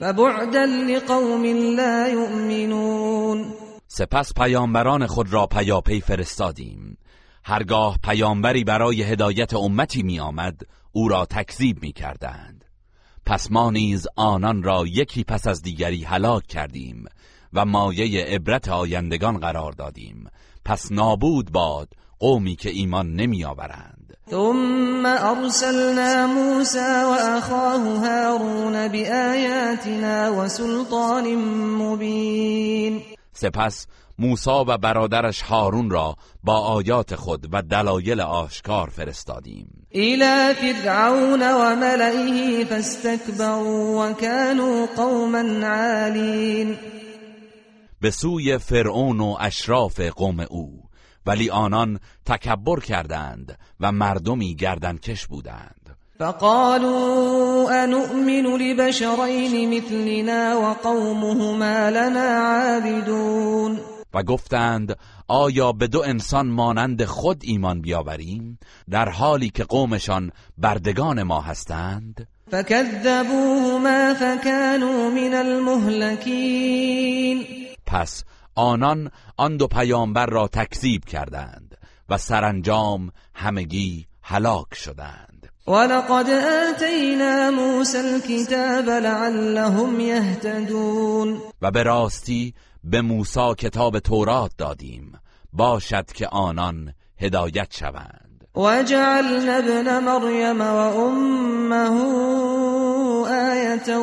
فبعدا 0.02 0.66
لقوم 0.66 1.46
لا 1.76 2.08
يؤمنون 2.08 3.55
سپس 3.98 4.34
پیامبران 4.34 5.08
خود 5.08 5.34
را 5.34 5.48
پیاپی 5.48 6.02
فرستادیم. 6.02 6.98
هرگاه 7.44 7.98
پیامبری 8.04 8.64
برای 8.64 9.04
هدایت 9.04 9.54
امتی 9.54 10.04
می 10.04 10.20
آمد 10.20 10.62
او 10.92 11.08
را 11.08 11.26
تکذیب 11.26 11.82
می 11.82 11.92
کردند 11.92 12.66
پس 13.26 13.52
ما 13.52 13.72
نیز 13.72 14.08
آنان 14.16 14.64
را 14.64 14.84
یکی 14.88 15.24
پس 15.24 15.48
از 15.48 15.62
دیگری 15.62 16.04
هلاک 16.04 16.48
کردیم 16.48 17.06
و 17.54 17.66
مایه 17.66 18.26
عبرت 18.26 18.70
آیندگان 18.70 19.38
قرار 19.38 19.72
دادیم. 19.72 20.30
پس 20.66 20.92
نابود 20.92 21.52
باد 21.52 21.90
قومی 22.20 22.56
که 22.56 22.70
ایمان 22.70 23.14
نمی 23.14 23.46
آورند 23.46 24.18
ثم 24.30 25.06
ارسلنا 25.06 26.28
موسى 26.28 27.04
واخاه 27.06 28.08
هارون 28.08 28.88
بآياتنا 28.88 30.34
وسلطان 30.34 31.36
مبين. 31.76 33.15
سپس 33.36 33.88
موسی 34.20 34.50
و 34.50 34.78
برادرش 34.78 35.42
هارون 35.42 35.90
را 35.90 36.16
با 36.44 36.60
آیات 36.60 37.16
خود 37.16 37.48
و 37.52 37.62
دلایل 37.62 38.22
آشکار 38.22 38.90
فرستادیم. 38.90 39.88
الى 39.92 40.54
فرعون 40.54 41.42
و 41.42 41.76
ملئه 41.76 42.66
فاستكبروا 42.66 44.10
وكانوا 44.10 44.86
قوما 44.98 45.68
عالین 45.68 46.78
به 48.02 48.12
سوی 48.12 48.58
فرعون 48.58 49.20
و 49.20 49.36
اشراف 49.40 50.00
قوم 50.00 50.40
او 50.50 50.84
ولی 51.26 51.50
آنان 51.50 52.00
تکبر 52.26 52.80
کردند 52.80 53.60
و 53.80 53.92
مردمی 53.92 54.56
گردنکش 54.56 55.28
بودند. 55.28 55.85
فقالوا 56.20 57.84
انؤمن 57.84 58.46
لبشرین 58.46 59.78
مثلنا 59.78 60.60
وقومهما 60.60 61.90
لنا 61.90 62.20
عابدون 62.20 63.80
و 64.14 64.24
گفتند 64.24 64.98
آیا 65.28 65.72
به 65.72 65.88
دو 65.88 66.02
انسان 66.02 66.48
مانند 66.48 67.06
خود 67.06 67.42
ایمان 67.44 67.82
بیاوریم 67.82 68.60
در 68.90 69.10
حالی 69.10 69.50
که 69.50 69.64
قومشان 69.64 70.32
بردگان 70.58 71.24
ما 71.24 71.42
هستند؟ 71.42 72.28
فكذبوهما 72.52 74.14
فكانوا 74.14 75.10
من 75.10 75.34
المهلكين 75.34 76.66
پس 77.86 78.24
آنان 78.56 79.12
آن 79.38 79.58
دو 79.58 79.68
پیامبر 79.68 80.26
را 80.26 80.48
تکذیب 80.48 81.06
کردند 81.06 81.78
و 82.10 82.18
سرانجام 82.18 83.12
همگی 83.34 84.08
هلاک 84.24 84.76
شدند. 84.76 85.35
ولقد 85.68 86.30
آتینا 86.30 87.52
موسى 87.52 87.98
الكتاب 87.98 88.90
لعلهم 88.90 90.00
يهتدون. 90.00 91.42
و 91.62 91.72
به 91.72 91.84
راستی 91.84 92.54
به 92.84 93.02
موسی 93.02 93.56
کتاب 93.58 94.00
تورات 94.00 94.52
دادیم. 94.58 95.20
باشد 95.54 96.06
که 96.12 96.28
آنان 96.28 96.94
هدایت 97.18 97.74
شوند. 97.74 98.48
وجعلنا 98.56 99.58
ابن 99.58 100.00
مریم 100.00 100.62
و 100.62 100.64
امه 100.64 101.96
آية 103.28 103.98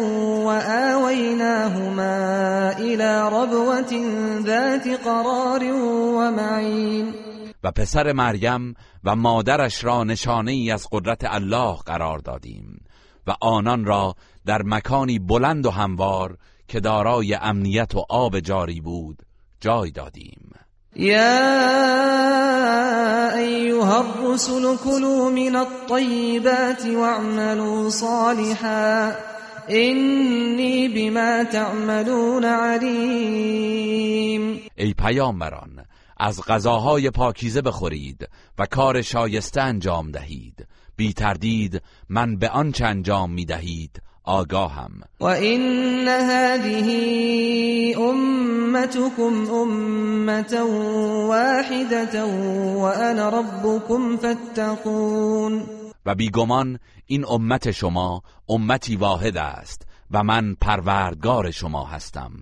وآويناهما 0.46 2.12
إلى 2.78 3.28
ربوة 3.32 3.92
ذات 4.46 4.88
قرار 5.04 5.64
ومعين 6.14 7.14
و 7.64 7.70
پسر 7.70 8.12
مریم 8.12 8.74
و 9.04 9.16
مادرش 9.16 9.84
را 9.84 10.04
نشانه 10.04 10.52
ای 10.52 10.70
از 10.70 10.88
قدرت 10.92 11.24
الله 11.24 11.76
قرار 11.76 12.18
دادیم 12.18 12.84
و 13.26 13.34
آنان 13.40 13.84
را 13.84 14.14
در 14.46 14.62
مکانی 14.62 15.18
بلند 15.18 15.66
و 15.66 15.70
هموار 15.70 16.36
که 16.68 16.80
دارای 16.80 17.34
امنیت 17.34 17.94
و 17.94 18.04
آب 18.08 18.40
جاری 18.40 18.80
بود 18.80 19.22
جای 19.60 19.90
دادیم. 19.90 20.50
یا 20.96 21.30
ایها 23.36 23.98
الرسل 23.98 24.76
كلوا 24.76 25.30
من 25.30 25.56
الطیبات 25.56 26.86
واعملوا 26.96 27.90
صالحا 27.90 29.12
اینی 29.68 30.88
بما 30.88 31.44
تعملون 31.44 32.44
علیم. 32.44 33.82
ای 34.76 34.94
پیامبران 34.94 35.84
از 36.16 36.42
غذاهای 36.42 37.10
پاکیزه 37.10 37.62
بخورید 37.62 38.28
و 38.58 38.66
کار 38.66 39.02
شایسته 39.02 39.60
انجام 39.60 40.10
دهید. 40.10 40.66
بی 40.96 41.12
تردید 41.12 41.82
من 42.08 42.36
به 42.36 42.48
آنچه 42.48 42.86
انجام 42.86 43.30
می 43.30 43.44
دهید. 43.44 44.02
آگاهم. 44.24 45.00
و 45.20 45.24
این 45.24 46.08
هذه 46.08 46.86
امتكم 47.98 49.50
امتا 49.50 50.66
واحدة 51.28 52.24
و 52.74 52.78
انا 52.78 53.28
ربكم 53.28 54.16
فاتقون. 54.16 55.62
و 56.06 56.14
بیگمان 56.14 56.78
این 57.06 57.24
امت 57.28 57.70
شما 57.70 58.22
امتی 58.48 58.96
واحد 58.96 59.36
است 59.36 59.86
و 60.10 60.22
من 60.22 60.54
پروردگار 60.54 61.50
شما 61.50 61.84
هستم. 61.84 62.32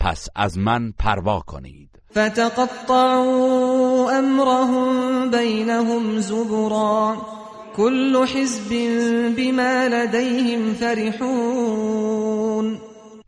پس 0.00 0.28
از 0.36 0.58
من 0.58 0.92
پروا 0.98 1.40
کنید. 1.40 1.99
فتقطعوا 2.12 4.10
امرهم 4.18 5.30
بینهم 5.30 6.20
زبرا. 6.20 7.16
كل 7.76 8.26
حزب 8.26 8.68
بما 9.36 9.88
لديهم 9.88 10.74
فرحون. 10.74 12.10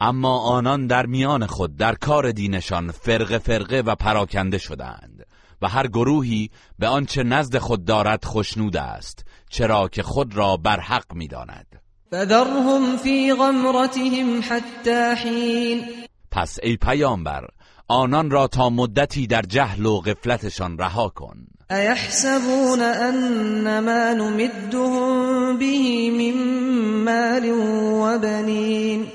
اما 0.01 0.39
آنان 0.39 0.87
در 0.87 1.07
میان 1.07 1.47
خود 1.47 1.77
در 1.77 1.95
کار 1.95 2.33
دینشان 2.33 2.91
فرقه 2.91 3.39
فرقه 3.39 3.81
و 3.81 3.95
پراکنده 3.95 4.59
شدند 4.59 5.27
و 5.63 5.69
هر 5.69 5.87
گروهی 5.87 6.51
به 6.79 6.87
آنچه 6.89 7.23
نزد 7.23 7.59
خود 7.59 7.85
دارد 7.85 8.25
خشنود 8.25 8.77
است 8.77 9.25
چرا 9.51 9.89
که 9.89 10.03
خود 10.03 10.37
را 10.37 10.57
بر 10.57 10.81
حق 10.81 11.15
می‌داند. 11.15 11.67
فذرهم 12.11 12.97
فی 12.97 13.33
غمرتهم 13.33 14.41
حتی 14.49 15.15
حین 15.15 15.85
پس 16.31 16.59
ای 16.63 16.77
پیامبر 16.77 17.49
آنان 17.89 18.31
را 18.31 18.47
تا 18.47 18.71
مدتی 18.71 19.27
در 19.27 19.43
جهل 19.43 19.87
و 19.87 20.01
غفلتشان 20.01 20.79
رها 20.79 21.09
کن. 21.09 21.37
ایحسبون 21.71 22.81
انما 22.81 24.13
نمدهم 24.13 25.59
به 25.59 26.11
من 26.11 26.35
مال 27.05 27.51
و 27.51 28.19
بنین. 28.19 29.07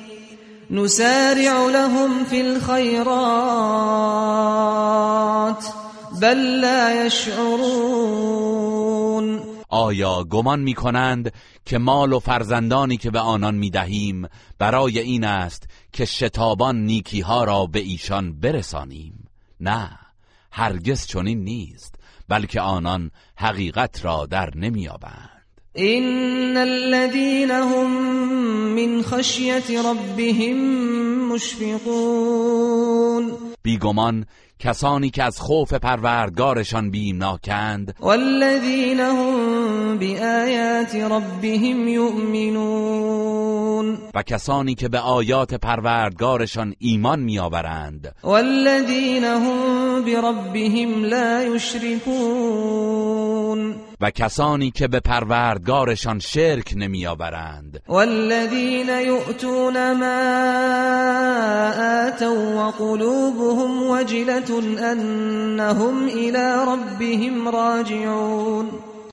نسارع 0.71 1.69
لهم 1.71 2.25
في 2.25 2.41
الخيرات 2.41 3.07
بل 6.21 6.37
لا 6.61 7.05
يشعرون 7.05 8.37
آیا 9.69 10.23
گمان 10.23 10.59
می 10.59 10.73
کنند 10.73 11.33
که 11.65 11.77
مال 11.77 12.13
و 12.13 12.19
فرزندانی 12.19 12.97
که 12.97 13.11
به 13.11 13.19
آنان 13.19 13.55
می 13.55 13.69
دهیم 13.69 14.27
برای 14.59 14.99
این 14.99 15.23
است 15.23 15.69
که 15.91 16.05
شتابان 16.05 16.85
نیکی 16.85 17.21
ها 17.21 17.43
را 17.43 17.65
به 17.65 17.79
ایشان 17.79 18.39
برسانیم؟ 18.39 19.27
نه 19.59 19.99
هرگز 20.51 21.07
چنین 21.07 21.43
نیست 21.43 21.95
بلکه 22.27 22.61
آنان 22.61 23.11
حقیقت 23.35 24.05
را 24.05 24.25
در 24.25 24.49
نمیابند 24.55 25.37
إن 25.77 26.57
الذين 26.57 27.51
هم 27.51 27.89
من 28.75 29.01
خشية 29.01 29.81
ربهم 29.81 30.57
مشفقون. 31.33 32.73
بیگمان 33.63 34.25
کسانی 34.59 35.09
که 35.09 35.23
از 35.23 35.39
خوف 35.39 35.73
پروردگارشان 35.73 36.91
بیمناکند. 36.91 37.95
والذین 37.99 38.99
هم 38.99 39.97
بآیات 39.97 40.95
ربهم 40.95 41.87
یؤمنون. 41.87 43.97
و 44.13 44.23
کسانی 44.23 44.75
که 44.75 44.87
به 44.87 44.99
آیات 44.99 45.53
پروردگارشان 45.53 46.75
ایمان 46.79 47.19
میآورند. 47.19 48.15
والذین 48.23 49.23
هم 49.23 50.03
بربهم 50.05 51.03
لا 51.03 51.43
یشرکون. 51.43 53.07
و 54.01 54.11
کسانی 54.11 54.71
که 54.71 54.87
به 54.87 54.99
پروردگارشان 54.99 56.19
شرک 56.19 56.73
نمیآورند. 56.75 57.81
والذین 57.87 58.89
یؤتون 58.89 59.93
ما 59.93 60.17
آتوا 62.07 62.67
وقلوبهم 62.67 63.89
وجلة 63.89 64.81
انهم 64.83 66.07
الى 66.07 66.65
ربهم 66.67 67.47
راجعون. 67.47 68.69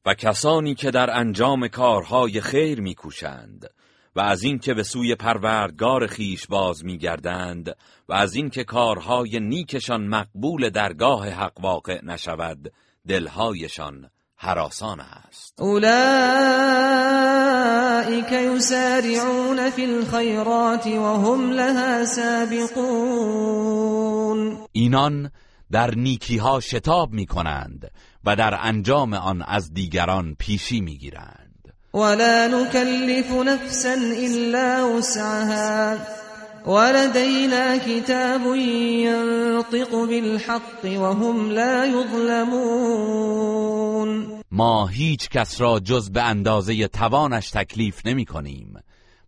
و 0.07 0.15
کسانی 0.15 0.75
که 0.75 0.91
در 0.91 1.19
انجام 1.19 1.69
کارهای 1.69 2.41
خیر 2.41 2.81
میکوشند 2.81 3.71
و 4.17 4.21
از 4.21 4.43
اینکه 4.43 4.75
به 4.75 4.83
سوی 4.83 5.15
پروردگار 5.15 6.07
خیش 6.07 6.47
باز 6.47 6.85
میگردند 6.85 7.77
و 8.09 8.13
از 8.13 8.35
اینکه 8.35 8.65
کارهای 8.65 9.41
نیکشان 9.41 10.07
مقبول 10.07 10.71
درگاه 10.71 11.29
حق 11.29 11.61
واقع 11.61 12.05
نشود 12.05 12.73
دلهایشان 13.09 14.11
حراسان 14.45 15.01
است. 15.01 15.61
اولئك 15.61 15.85
يسارعون 18.33 19.71
في 19.71 19.85
الخيرات 19.85 20.87
وهم 20.87 21.51
لها 21.51 22.05
سابقون. 22.05 23.45
اینان 24.73 25.31
در 25.73 25.95
نیکی 25.95 26.37
ها 26.37 26.61
شتاب 26.61 27.13
می 27.13 27.27
کنند 27.27 27.91
و 28.25 28.37
در 28.37 28.59
انجام 28.63 29.15
آن 29.15 29.43
از 29.43 29.75
دیگران 29.75 30.37
پیشی 30.39 30.81
می 30.81 30.99
گیرند 30.99 31.75
ولا 31.95 32.47
نكلف 32.47 33.31
نفسا 33.31 33.95
الا 34.17 34.97
وسعها. 34.99 36.24
ولدينا 36.67 37.77
كتاب 37.77 38.57
ينطق 38.57 39.95
بالحق 39.95 40.85
وهم 40.85 41.51
لا 41.51 41.85
يظلمون. 41.85 43.35
ما 44.51 44.87
هیچ 44.87 45.29
کس 45.29 45.61
را 45.61 45.81
جز 45.81 46.11
به 46.11 46.23
اندازه 46.23 46.89
توانش 46.89 47.51
تکلیف 47.51 48.07
نمی 48.07 48.25
کنیم 48.25 48.75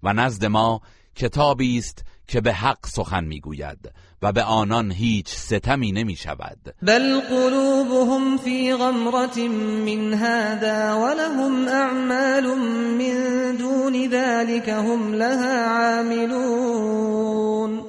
و 0.03 0.13
نزد 0.13 0.45
ما 0.45 0.81
کتابی 1.17 1.79
است 1.79 2.05
که 2.27 2.41
به 2.41 2.53
حق 2.53 2.87
سخن 2.87 3.25
می‌گوید 3.25 3.93
و 4.23 4.33
به 4.33 4.43
آنان 4.43 4.93
هیچ 4.93 5.29
ستمی 5.29 5.93
نمی 5.93 6.17
شود 6.17 6.75
بل 6.83 7.21
قلوبهم 7.21 8.37
في 8.37 8.75
غمرة 8.75 9.49
من 9.87 10.15
هذا 10.15 10.95
ولهم 10.95 11.69
اعمال 11.69 12.59
من 12.99 13.57
دون 13.57 14.11
ذلك 14.11 14.69
هم 14.69 15.15
لها 15.15 15.97
عاملون. 15.97 17.83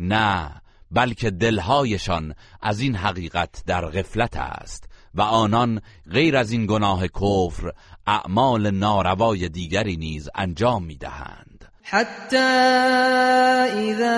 نه 0.00 0.50
بلکه 0.90 1.30
دلهایشان 1.30 2.34
از 2.62 2.80
این 2.80 2.96
حقیقت 2.96 3.62
در 3.66 3.86
غفلت 3.86 4.36
است 4.36 4.84
و 5.14 5.22
آنان 5.22 5.80
غیر 6.10 6.36
از 6.36 6.52
این 6.52 6.66
گناه 6.66 7.08
کفر 7.08 7.72
اعمال 8.06 8.70
ناروای 8.70 9.48
دیگری 9.48 9.96
نیز 9.96 10.28
انجام 10.34 10.84
می‌دهند. 10.84 11.53
حتى 11.86 12.38
إذا 13.92 14.16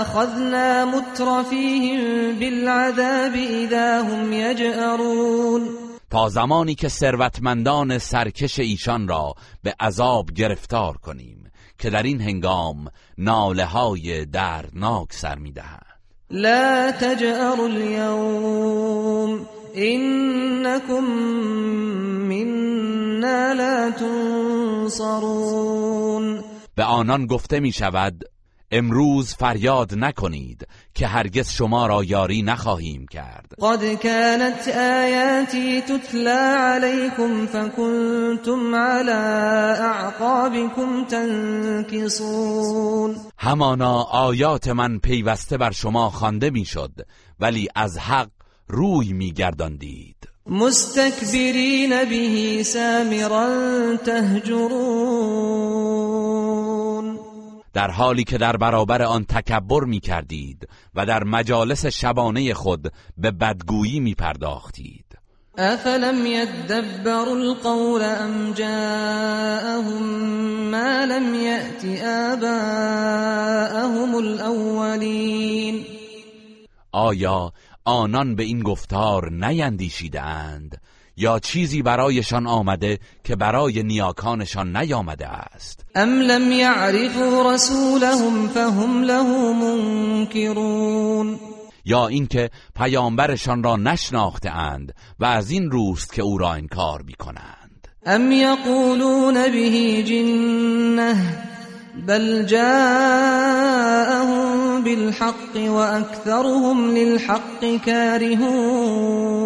أخذنا 0.00 0.84
مترفيهم 0.84 2.32
بالعذاب 2.38 3.34
إذا 3.34 4.00
هم 4.00 4.32
يجأرون. 4.32 5.68
تا 6.10 6.28
زمانی 6.28 6.74
که 6.74 6.88
ثروتمندان 6.88 7.98
سرکش 7.98 8.58
ایشان 8.58 9.08
را 9.08 9.34
به 9.62 9.74
عذاب 9.80 10.30
گرفتار 10.30 10.96
کنیم 10.96 11.50
که 11.78 11.90
در 11.90 12.02
این 12.02 12.20
هنگام 12.20 12.88
ناله 13.18 13.64
های 13.64 14.24
دردناک 14.24 15.12
سر 15.12 15.38
می‌دهند 15.38 15.84
لا 16.30 16.92
تجأروا 16.92 17.66
اليوم. 17.66 19.57
إنكم 19.76 21.04
منا 22.28 23.52
لا 23.52 23.90
تنصرون. 24.88 25.68
به 26.76 26.84
آنان 26.84 27.26
گفته 27.26 27.60
می 27.60 27.72
شود 27.72 28.24
امروز 28.70 29.34
فریاد 29.34 29.94
نکنید 29.94 30.68
که 30.94 31.06
هرگز 31.06 31.50
شما 31.50 31.86
را 31.86 32.04
یاری 32.04 32.42
نخواهیم 32.42 33.06
کرد. 33.06 33.54
قد 33.58 33.94
كانت 33.94 34.68
آياتي 34.68 35.80
تتلى 35.80 36.54
عليكم 36.58 37.46
فكنتم 37.46 38.74
على 38.74 39.12
أعقابكم 39.80 41.04
تنكصون. 41.04 42.50
همانا 43.38 44.02
آیات 44.02 44.68
من 44.68 44.98
پیوسته 44.98 45.56
بر 45.56 45.70
شما 45.70 46.10
خوانده 46.10 46.50
می‌شد 46.50 46.92
ولی 47.40 47.68
از 47.74 47.98
حق 47.98 48.28
روی 48.68 49.12
میگرداندید. 49.12 50.28
مستكبرين 50.46 51.90
به 52.04 52.62
سامرا 52.62 53.96
تهجرون. 53.96 55.58
در 57.72 57.90
حالی 57.90 58.24
که 58.24 58.38
در 58.38 58.56
برابر 58.56 59.02
آن 59.02 59.24
تکبر 59.24 59.84
می 59.84 60.00
کردید 60.00 60.68
و 60.94 61.06
در 61.06 61.24
مجالس 61.24 61.86
شبانه 61.86 62.54
خود 62.54 62.92
به 63.18 63.30
بدگویی 63.30 64.00
می 64.00 64.14
پرداختید 64.14 65.04
أفلم 65.58 66.26
يدبروا 66.26 67.36
القول 67.36 68.02
أم 68.02 68.52
جاءهم 68.52 70.02
ما 70.70 71.04
لم 71.04 71.34
يأت 71.34 71.84
آباءهم 72.34 74.14
الأولين؟ 74.14 75.84
آیا 76.92 77.52
آنان 77.88 78.34
به 78.34 78.42
این 78.42 78.62
گفتار 78.62 79.30
نیندیشیدند 79.32 80.80
یا 81.16 81.38
چیزی 81.38 81.82
برایشان 81.82 82.46
آمده 82.46 82.98
که 83.24 83.36
برای 83.36 83.82
نیاکانشان 83.82 84.76
نیامده 84.76 85.28
است. 85.28 85.84
أم 85.96 86.20
لم 86.20 86.52
يعرفوا 86.52 87.54
رسولهم 87.54 88.48
فهم 88.48 89.02
له 89.02 89.52
منكرون 89.52 91.40
یا 91.84 92.06
اینکه 92.06 92.50
پیامبرشان 92.76 93.62
را 93.62 93.76
نشناخته 93.76 94.50
اند 94.50 94.94
و 95.18 95.24
از 95.24 95.50
این 95.50 95.70
روست 95.70 96.12
که 96.12 96.22
او 96.22 96.38
را 96.38 96.52
انکار 96.52 97.02
می 97.02 97.14
کنند 97.14 97.88
أم 98.06 98.32
يقولون 98.32 99.34
به 99.34 100.02
جنة 100.02 101.47
بل 102.06 102.46
جاءهم 102.46 103.88
بالحق 104.84 105.56
وأكثرهم 105.56 106.90
للحق 106.90 107.76
كارهون. 107.86 109.38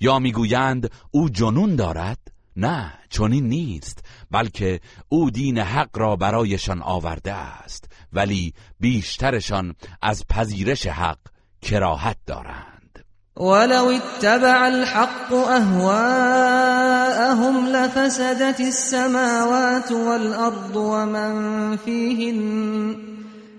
یا 0.00 0.18
می‌گویند 0.18 0.90
او 1.10 1.28
جنون 1.28 1.76
دارد؟ 1.76 2.18
نه 2.56 2.92
چنین 3.10 3.48
نیست 3.48 4.04
بلکه 4.30 4.80
او 5.08 5.30
دین 5.30 5.58
حق 5.58 5.98
را 5.98 6.16
برایشان 6.16 6.82
آورده 6.82 7.32
است 7.32 7.88
ولی 8.12 8.54
بیشترشان 8.80 9.74
از 10.02 10.26
پذیرش 10.28 10.86
حق 10.86 11.18
کراهت 11.62 12.16
دارند. 12.26 12.75
ولو 13.36 13.90
اتبع 13.90 14.66
الحق 14.66 15.32
أهواءهم 15.32 16.76
لفسدت 17.66 18.60
السماوات 18.60 19.92
والأرض 19.92 20.76
ومن 20.76 21.76
فيهن 21.76 22.96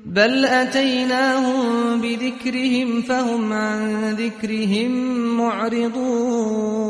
بل 0.06 0.46
أتيناهم 0.46 2.02
بذكرهم 2.02 3.02
فهم 3.02 3.54
عن 3.54 4.16
ذكرهم 4.16 4.92
معرضون. 5.38 6.88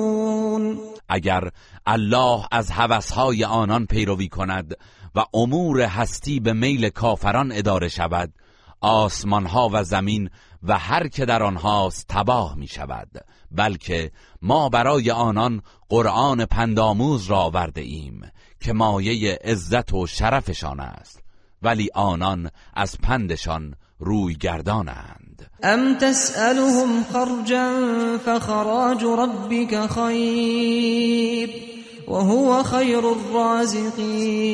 اگر 1.09 1.49
الله 1.87 2.47
از 2.51 2.71
هوسهای 2.71 3.43
آنان 3.43 3.85
پیروی 3.85 4.27
کند 4.27 4.77
و 5.15 5.23
امور 5.33 5.81
هستی 5.81 6.39
به 6.39 6.53
میل 6.53 6.89
کافران 6.89 7.51
اداره 7.51 7.87
شود 7.87 8.33
آسمانها 8.81 9.69
و 9.73 9.83
زمین 9.83 10.29
و 10.63 10.77
هر 10.77 11.07
که 11.07 11.25
در 11.25 11.43
آنهاست 11.43 12.05
تباه 12.09 12.55
می 12.55 12.67
شود 12.67 13.09
بلکه 13.51 14.11
ما 14.41 14.69
برای 14.69 15.11
آنان 15.11 15.61
قرآن 15.89 16.45
پنداموز 16.45 17.25
را 17.25 17.37
آورده 17.37 17.81
ایم 17.81 18.31
که 18.59 18.73
مایه 18.73 19.39
عزت 19.43 19.93
و 19.93 20.07
شرفشان 20.07 20.79
است 20.79 21.23
ولی 21.61 21.89
آنان 21.93 22.49
از 22.73 22.97
پندشان 23.03 23.75
روی 23.99 24.35
گردانند. 24.35 25.51
أم 25.63 25.97
تسألهم 25.97 27.03
خرجا 27.03 28.17
فخراج 28.25 29.03
ربك 29.03 29.87
خير 29.87 31.49
وهو 32.07 32.63
خیر 32.63 33.05
الرازقین. 33.05 34.51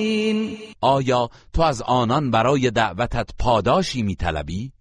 آیا 0.82 1.30
تو 1.54 1.62
از 1.62 1.82
آنان 1.82 2.32
برای 2.32 2.72
دعوتت 2.72 3.30
پاداشی 3.40 4.02
میطلبی؟ 4.04 4.73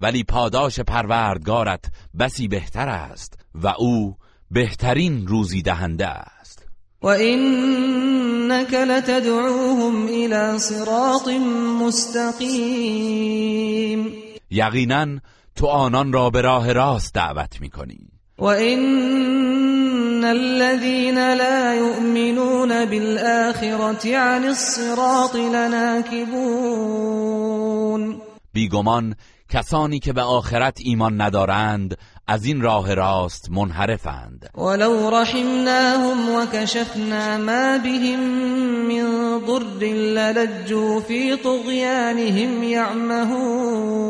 ولی 0.00 0.24
پاداش 0.24 0.80
پروردگارت 0.80 1.84
بسی 2.18 2.48
بهتر 2.48 2.88
است 2.88 3.38
و 3.54 3.68
او 3.78 4.16
بهترین 4.50 5.26
روزی 5.26 5.62
دهنده 5.62 6.06
است. 6.06 6.66
و 7.02 7.06
اینک 7.06 8.74
لتدعوهم 8.74 10.06
الى 10.06 10.58
صراط 10.58 11.28
مستقیم. 11.82 12.92
یقینا 14.50 15.06
تو 15.56 15.66
آنان 15.66 16.12
را 16.12 16.30
به 16.30 16.40
راه 16.40 16.72
راست 16.72 17.14
دعوت 17.14 17.60
می‌کنی. 17.60 18.08
و 18.38 18.44
این 18.44 20.24
الذين 20.24 21.18
لا 21.34 21.74
يؤمنون 21.74 22.84
بالآخرة 22.84 24.16
عن 24.16 24.44
الصراط 24.44 25.36
لناكبون 25.36 26.56
بیگمان 28.52 29.16
کسانی 29.48 29.98
که 29.98 30.12
به 30.12 30.22
آخرت 30.22 30.78
ایمان 30.80 31.20
ندارند 31.20 31.98
از 32.26 32.44
این 32.44 32.60
راه 32.60 32.94
راست 32.94 33.50
منحرفند. 33.50 34.50
ولو 34.54 35.10
رحمناهم 35.10 36.34
وكشفنا 36.34 37.38
ما 37.38 37.78
بهم 37.78 38.20
من 38.88 39.40
ضر 39.46 39.86
للجوا 39.86 41.00
في 41.00 41.36
طغيانهم 41.36 42.62
يعمهون 42.62 44.06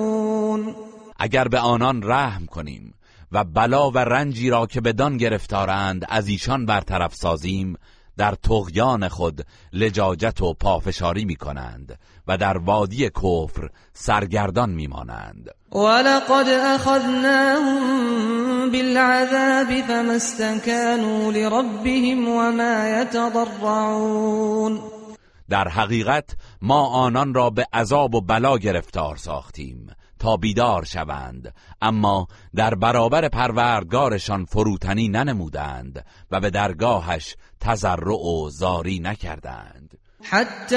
اگر 1.18 1.48
به 1.48 1.58
آنان 1.58 2.02
رحم 2.02 2.46
کنیم 2.46 2.94
و 3.32 3.44
بلا 3.44 3.90
و 3.90 3.98
رنجی 3.98 4.50
را 4.50 4.66
که 4.66 4.80
بدان 4.80 5.16
گرفتارند 5.16 6.06
از 6.08 6.28
ایشان 6.28 6.66
برطرف 6.66 7.14
سازیم 7.14 7.76
در 8.18 8.34
تغیان 8.34 9.08
خود 9.08 9.46
لجاجت 9.72 10.42
و 10.42 10.54
پافشاری 10.54 11.24
می 11.24 11.36
کنند 11.36 11.98
و 12.28 12.36
در 12.36 12.58
وادی 12.58 13.10
کفر 13.10 13.70
سرگردان 13.92 14.70
می 14.70 14.86
مانند 14.86 15.50
ولقد 15.72 16.48
اخذناهم 16.48 18.16
بالعذاب 18.70 19.80
فما 19.80 20.12
استكانوا 20.12 21.30
لربهم 21.30 22.28
وما 22.28 22.88
يتضرعون. 22.88 24.80
در 25.48 25.68
حقیقت 25.68 26.36
ما 26.62 26.86
آنان 26.86 27.34
را 27.34 27.50
به 27.50 27.66
عذاب 27.72 28.14
و 28.14 28.20
بلا 28.20 28.58
گرفتار 28.58 29.16
ساختیم. 29.16 29.90
تا 30.18 30.36
بیدار 30.36 30.84
شوند. 30.84 31.54
اما 31.82 32.26
در 32.54 32.74
برابر 32.74 33.28
پروردگارشان 33.28 34.44
فروتنی 34.44 35.08
ننمودند 35.08 36.04
و 36.30 36.40
به 36.40 36.50
درگاهش 36.50 37.36
تضرع 37.60 38.26
و 38.26 38.50
زاری 38.50 38.98
نکردند. 38.98 39.98
حتی 40.22 40.76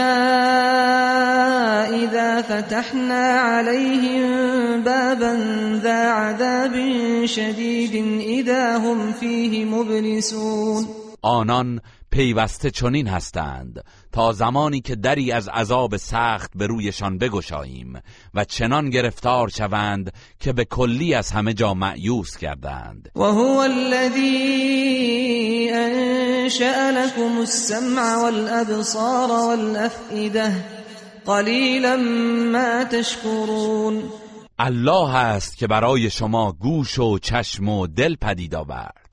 اذا 1.90 2.42
فتحنا 2.42 3.40
عليهم 3.40 4.84
بابا 4.84 5.36
ذا 5.82 6.12
عذاب 6.12 6.76
شدید 7.26 8.22
اذا 8.22 8.80
هم 8.80 9.14
فيه 9.14 9.66
مبلسون. 9.66 10.88
آنان 11.22 11.82
پیوسته 12.12 12.72
چنین 12.72 13.08
هستند 13.08 13.84
تا 14.12 14.32
زمانی 14.32 14.82
که 14.82 14.96
دری 14.96 15.32
از 15.32 15.48
عذاب 15.48 15.98
سخت 15.98 16.52
به 16.56 16.68
رویشان 16.68 17.18
بگشاییم 17.18 18.00
و 18.34 18.46
چنان 18.46 18.90
گرفتار 18.90 19.50
شوند 19.50 20.14
که 20.40 20.54
به 20.54 20.66
کلی 20.66 21.14
از 21.14 21.32
همه 21.32 21.54
جا 21.54 21.74
معیوس 21.74 22.38
کردند. 22.38 23.12
و 23.16 23.24
هو 23.24 23.60
الذی 23.60 24.90
انشأ 25.74 26.92
لكم 26.92 27.38
السمع 27.38 28.16
والابصار 28.16 29.32
والافئده 29.32 30.66
قلیلا 31.26 31.98
ما 32.52 32.84
تشکرون. 32.84 34.04
الله 34.60 35.16
است 35.16 35.58
که 35.58 35.68
برای 35.68 36.10
شما 36.10 36.52
گوش 36.52 37.00
و 37.00 37.20
چشم 37.20 37.70
و 37.70 37.88
دل 37.88 38.16
پدید 38.16 38.56
آورد. 38.56 39.09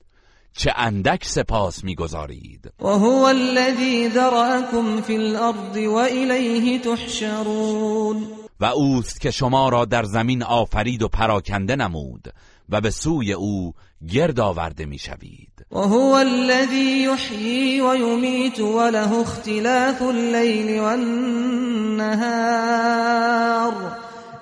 چه 0.57 0.73
اندک 0.75 1.25
سپاس 1.25 1.83
می‌گذارید. 1.83 2.71
و 2.81 2.87
هو 2.87 3.23
الذی 3.23 4.09
ذرأکم 4.09 5.01
فی 5.01 5.15
الارض 5.15 5.77
و 5.77 5.95
الیه 5.95 6.79
تحشرون. 6.79 8.27
و 8.59 8.65
اوست 8.65 9.21
که 9.21 9.31
شما 9.31 9.69
را 9.69 9.85
در 9.85 10.03
زمین 10.03 10.43
آفرید 10.43 11.03
و 11.03 11.07
پراکنده 11.07 11.75
نمود 11.75 12.33
و 12.69 12.81
به 12.81 12.91
سوی 12.91 13.33
او 13.33 13.73
گرد 14.11 14.39
آورده 14.39 14.85
می‌شوید. 14.85 15.65
و 15.71 15.79
هو 15.79 16.13
الذی 16.13 17.07
یحیی 17.11 17.81
و 17.81 17.95
یمیت 17.95 18.59
و 18.59 18.89
له 18.89 19.13
اختلاف 19.13 20.01
اللیل 20.01 20.79
والنهار 20.79 22.17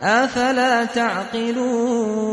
افلا 0.01 0.85
تعقلون. 0.85 2.25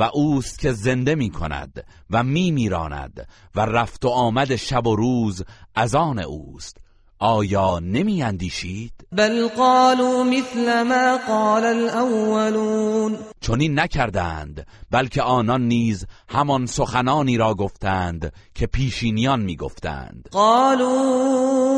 و 0.00 0.02
اوست 0.02 0.58
که 0.58 0.72
زنده 0.72 1.14
می 1.14 1.30
کند 1.30 1.84
و 2.10 2.22
می 2.22 2.50
میراند 2.50 3.28
و 3.54 3.60
رفت 3.60 4.04
و 4.04 4.08
آمد 4.08 4.56
شب 4.56 4.86
و 4.86 4.96
روز 4.96 5.44
از 5.74 5.94
آن 5.94 6.18
اوست 6.18 6.76
آیا 7.18 7.78
نمی 7.78 8.22
اندیشید؟ 8.22 8.99
بل 9.12 9.48
قالوا 9.48 10.24
مثل 10.24 10.82
ما 10.82 11.18
قال 11.28 11.64
الاولون 11.64 13.18
چنین 13.40 13.78
نکردند 13.78 14.66
بلکه 14.90 15.22
آنان 15.22 15.62
نیز 15.68 16.06
همان 16.28 16.66
سخنانی 16.66 17.36
را 17.36 17.54
گفتند 17.54 18.32
که 18.54 18.66
پیشینیان 18.66 19.40
می 19.40 19.56
گفتند 19.56 20.28
قالوا 20.32 21.70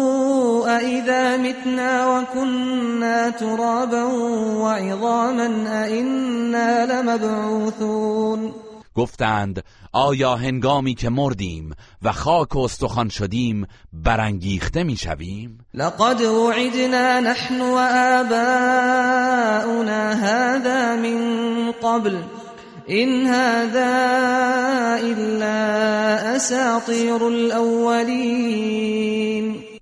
اذا 0.66 1.36
متنا 1.36 2.20
وكنا 2.20 3.30
ترابا 3.30 4.06
وعظاما 4.62 5.70
ائنا 5.82 6.84
لمبعوثون. 6.84 8.54
گفتند 8.94 9.64
آیا 9.92 10.36
هنگامی 10.36 10.94
که 10.94 11.10
مردیم 11.10 11.74
و 12.02 12.12
خاک 12.12 12.56
و 12.56 12.58
استخوان 12.58 13.08
شدیم 13.08 13.66
برانگیخته 13.92 14.82
می‌شویم؟ 14.82 15.66
لقد 15.74 16.20
وعدنا 16.20 17.20
نحن 17.20 17.60
و 17.60 17.76
آباؤنا 18.20 20.14
هذا 20.14 20.96
من 20.96 21.72
قبل 21.72 22.22
این 22.86 23.26
هذا 23.26 23.86
الا 24.94 25.46
اساطیر 26.34 27.24
الاولین 27.24 28.92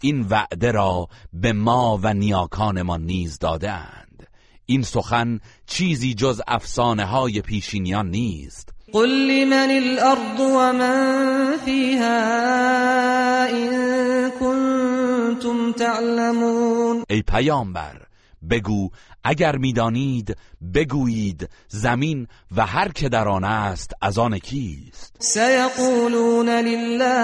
این 0.03 0.27
وعده 0.31 0.73
را 0.73 1.09
به 1.33 1.53
ما 1.53 2.01
و 2.03 2.15
نیاکانمان 2.15 3.03
نیز 3.03 3.39
دادند 3.39 4.27
این 4.67 4.83
سخن 4.83 5.41
چیزی 5.67 6.15
جز 6.15 6.41
افسانه 6.49 7.05
های 7.05 7.41
پیشینیان 7.41 8.11
نیست. 8.11 8.75
قل 8.93 9.09
لمن 9.29 9.71
الارض 9.71 10.41
ومن 10.41 11.57
فيها 11.65 13.49
ان 13.49 14.31
کنتم 14.31 15.73
تعلمون 15.73 17.05
ای 17.11 17.23
پیامبر 17.23 18.07
بگو 18.51 18.91
اگر 19.25 19.57
می‌دانید 19.57 20.37
بگویید 20.75 21.49
زمین 21.69 22.27
و 22.57 22.67
هر 22.67 22.89
که 22.89 23.09
در 23.09 23.29
آن 23.29 23.45
است 23.45 23.93
از 24.03 24.19
آن 24.19 24.39
کیست؟ 24.39 25.17
سیقولون 25.19 26.49
لله 26.49 27.21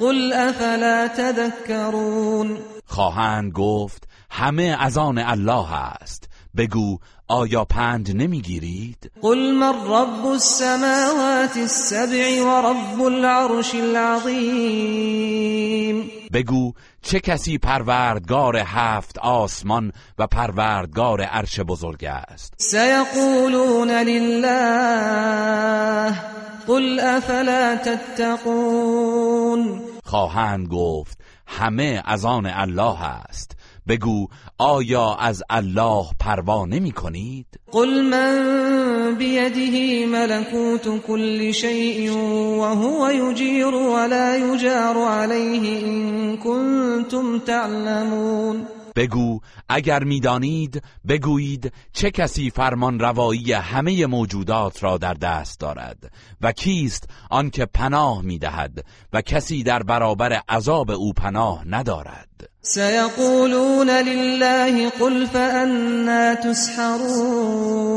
قل 0.00 0.32
افلا 0.32 1.08
تذکرون 1.08 2.58
خواهند 2.86 3.52
گفت 3.52 4.08
همه 4.30 4.76
از 4.80 4.98
آن 4.98 5.18
الله 5.18 5.74
است. 5.74 6.27
بگو 6.58 6.98
آیا 7.28 7.64
پند 7.64 8.16
نمی‌گیرید؟ 8.16 9.10
قل 9.22 9.50
من 9.50 9.74
رب 9.86 10.26
السماوات 10.26 11.56
السبع 11.56 12.42
و 12.42 12.62
رب 12.66 13.02
العرش 13.02 13.74
العظیم. 13.74 14.90
بگو 16.32 16.72
چه 17.02 17.20
کسی 17.20 17.58
پروردگار 17.58 18.56
هفت 18.56 19.18
آسمان 19.18 19.92
و 20.18 20.26
پروردگار 20.26 21.20
عرش 21.22 21.60
بزرگ 21.60 22.04
است؟ 22.04 22.54
سیقولون 22.56 23.90
لله. 23.90 24.48
قل 26.66 27.00
افلا 27.00 27.76
تتقون. 27.84 29.80
خواهند 30.04 30.68
گفت 30.68 31.18
همه 31.46 32.02
از 32.04 32.24
آن 32.24 32.46
الله 32.46 33.02
است. 33.02 33.57
بگو 33.88 34.28
آیا 34.58 35.14
از 35.14 35.42
الله 35.50 36.04
پروا 36.20 36.66
نمی 36.66 36.92
کنید؟ 36.92 37.46
قل 37.72 38.02
من 38.02 39.14
بیده 39.18 40.06
ملکوت 40.06 41.06
كل 41.06 41.52
شیء 41.52 42.12
وهو 42.12 43.12
یجیر 43.12 43.74
ولا 43.74 44.36
یجار 44.36 44.96
علیه 44.96 45.78
این 45.78 46.36
کنتم 46.36 47.38
تعلمون 47.38 48.66
بگو 48.96 49.40
اگر 49.68 50.04
می‌دانید 50.04 50.82
بگویید 51.08 51.72
چه 51.92 52.10
کسی 52.10 52.50
فرمان 52.50 52.98
روایی 52.98 53.52
همه 53.52 54.06
موجودات 54.06 54.82
را 54.84 54.98
در 54.98 55.14
دست 55.14 55.60
دارد 55.60 56.12
و 56.40 56.52
کیست 56.52 57.08
آنکه 57.30 57.66
پناه 57.66 58.22
می‌دهد 58.22 58.84
و 59.12 59.20
کسی 59.20 59.62
در 59.62 59.82
برابر 59.82 60.32
عذاب 60.48 60.90
او 60.90 61.12
پناه 61.12 61.64
ندارد 61.68 62.50
سيقولون 62.68 63.90
لله 63.90 64.90
قل 64.90 65.26
فأنا 65.26 66.34
تسحرون. 66.34 67.88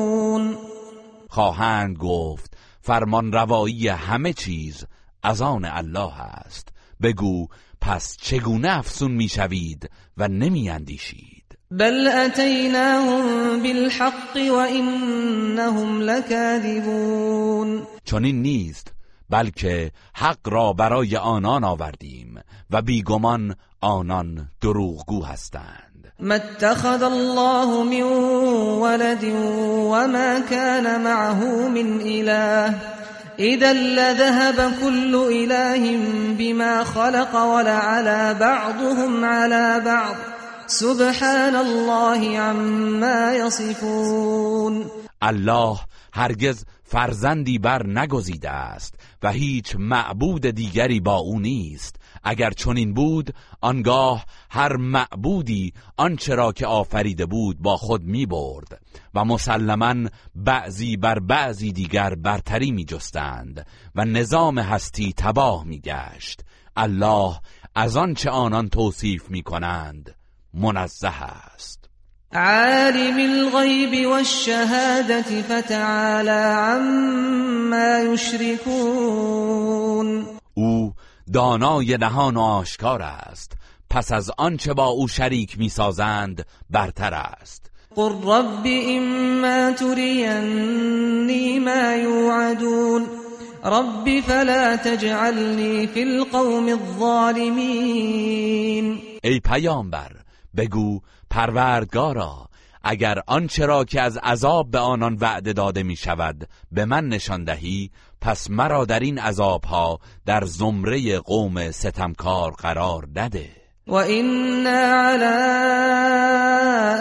خواهند 1.30 1.98
گفت 1.98 2.54
فرمان 2.82 3.32
روایی 3.32 3.88
همه 3.88 4.34
چیز 4.34 4.86
از 5.24 5.42
آن 5.42 5.66
الله 5.66 6.22
است. 6.22 6.70
بگو 7.02 7.48
پس 7.82 8.18
چگونه 8.22 8.78
افسون 8.78 9.12
می‌شوید 9.12 9.90
و 10.18 10.28
نمیاندیشید؟ 10.28 11.58
بل 11.72 12.08
اتیناهم 12.08 13.64
بالحق 13.64 14.38
وانهم 14.52 16.02
لكاذبون. 16.02 17.84
چنین 18.06 18.42
نیست 18.42 18.94
بلکه 19.30 19.92
حق 20.16 20.50
را 20.50 20.74
برای 20.74 21.16
آنان 21.16 21.64
آوردیم 21.64 22.40
و 22.70 22.82
بیگمان 22.82 23.56
آنان 23.82 24.48
دروغگو 24.62 25.24
هستند. 25.24 26.14
ما 26.20 26.36
اتخذ 26.36 27.04
الله 27.04 27.84
من 27.84 28.04
ولد 28.82 29.24
وما 29.92 30.40
كان 30.40 31.04
معه 31.04 31.70
من 31.70 32.02
اله 32.02 32.76
اذا 33.40 33.74
لذهب 33.74 34.74
كل 34.82 35.16
اله 35.16 35.98
بما 36.38 36.84
خلق 36.84 37.36
ولعلى 37.36 38.34
بعضهم 38.40 39.26
على 39.26 39.82
بعض. 39.86 40.16
سبحان 40.68 41.56
الله 41.56 42.40
عما 42.40 43.34
يصفون. 43.34 44.86
الله 45.22 45.78
هرگز 46.14 46.66
فرزندی 46.84 47.60
بر 47.60 47.88
نگزیده 47.88 48.50
است 48.50 48.96
و 49.24 49.32
هیچ 49.32 49.76
معبود 49.80 50.48
دیگری 50.48 51.00
با 51.00 51.16
او 51.16 51.40
نیست. 51.40 52.01
اگر 52.24 52.50
چنین 52.50 52.94
بود 52.94 53.34
آنگاه 53.62 54.26
هر 54.50 54.78
معبودی 54.78 55.74
آنچه 55.98 56.36
را 56.36 56.52
که 56.52 56.68
آفریده 56.68 57.26
بود 57.26 57.60
با 57.60 57.78
خود 57.78 58.04
می 58.04 58.26
برد 58.26 58.82
و 59.14 59.26
مسلما 59.26 60.10
بعضی 60.36 60.98
بر 60.98 61.20
بعضی 61.20 61.72
دیگر 61.72 62.16
برتری 62.16 62.72
می 62.72 62.86
جستند 62.86 63.68
و 63.96 64.06
نظام 64.06 64.60
هستی 64.60 65.14
تباه 65.18 65.64
می 65.64 65.80
گشت 65.80 66.42
الله 66.76 67.40
از 67.76 67.98
آنچه 67.98 68.30
آنان 68.30 68.70
توصیف 68.70 69.30
می 69.30 69.44
کنند 69.44 70.16
منزه 70.54 71.08
است. 71.08 71.90
عالم 72.34 73.18
الغیب 73.18 74.08
والشهادة 74.08 75.42
فتعالى 75.42 76.30
عما 76.30 78.14
یشركون 78.14 79.48
او 80.54 80.94
دانای 81.34 81.98
نهان 81.98 82.38
و 82.38 82.40
آشکار 82.40 83.02
است. 83.02 83.52
پس 83.90 84.12
از 84.12 84.32
آنچه 84.38 84.74
با 84.74 84.86
او 84.86 85.08
شریک 85.08 85.60
می‌سازند 85.60 86.46
برتر 86.70 87.14
است. 87.14 87.72
قل 87.96 88.12
رب 88.24 88.66
اما 88.66 89.72
ترینی 89.72 91.60
ما 91.60 91.96
یوعدون 91.96 93.08
رب 93.66 94.22
فلا 94.22 94.78
تجعلنی 94.78 95.88
فی 95.88 96.02
القوم 96.02 96.68
الظالمین 96.70 98.02
ای 99.24 99.40
پیامبر 99.40 100.12
بگو 100.58 101.00
پروردگارا 101.30 102.50
اگر 102.84 103.22
آنچه 103.28 103.66
را 103.66 103.86
که 103.86 104.02
از 104.02 104.18
عذاب 104.18 104.72
به 104.72 104.80
آنان 104.80 105.18
وعده 105.22 105.54
داده 105.54 105.84
می 105.84 105.96
شود 105.96 106.48
به 106.72 106.86
من 106.86 107.08
نشان 107.08 107.44
دهی 107.44 107.92
پس 108.22 108.50
مرا 108.50 108.86
در 108.86 109.00
این 109.00 109.20
عذابها 109.20 110.00
در 110.26 110.46
زمره 110.46 111.20
قوم 111.20 111.72
ستمکار 111.72 112.52
قرار 112.52 113.08
نده. 113.16 113.50
و 113.88 113.94
اینا 113.94 114.70
علی 114.70 115.24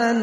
ان 0.03 0.17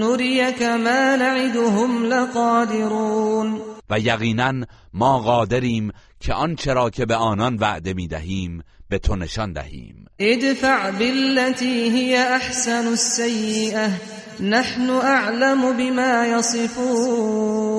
نریک 0.00 0.62
ما 0.62 1.16
نعدهم 1.16 2.04
لقادرون 2.04 3.60
و 3.90 4.00
یقینا 4.00 4.52
ما 4.92 5.18
قادریم 5.18 5.92
که 6.20 6.34
آنچه 6.34 6.72
را 6.72 6.90
که 6.90 7.06
به 7.06 7.14
آنان 7.14 7.56
وعده 7.56 7.94
می 7.94 8.08
دهیم 8.08 8.62
به 8.88 8.98
تو 8.98 9.16
نشان 9.16 9.52
دهیم. 9.52 10.06
ادفع 10.18 10.90
بالتي 10.90 11.90
هي 11.90 12.16
احسن 12.16 12.86
السيئه 12.86 13.90
نحن 14.40 14.90
اعلم 14.90 15.76
بما 15.76 16.26
يصفون 16.38 17.76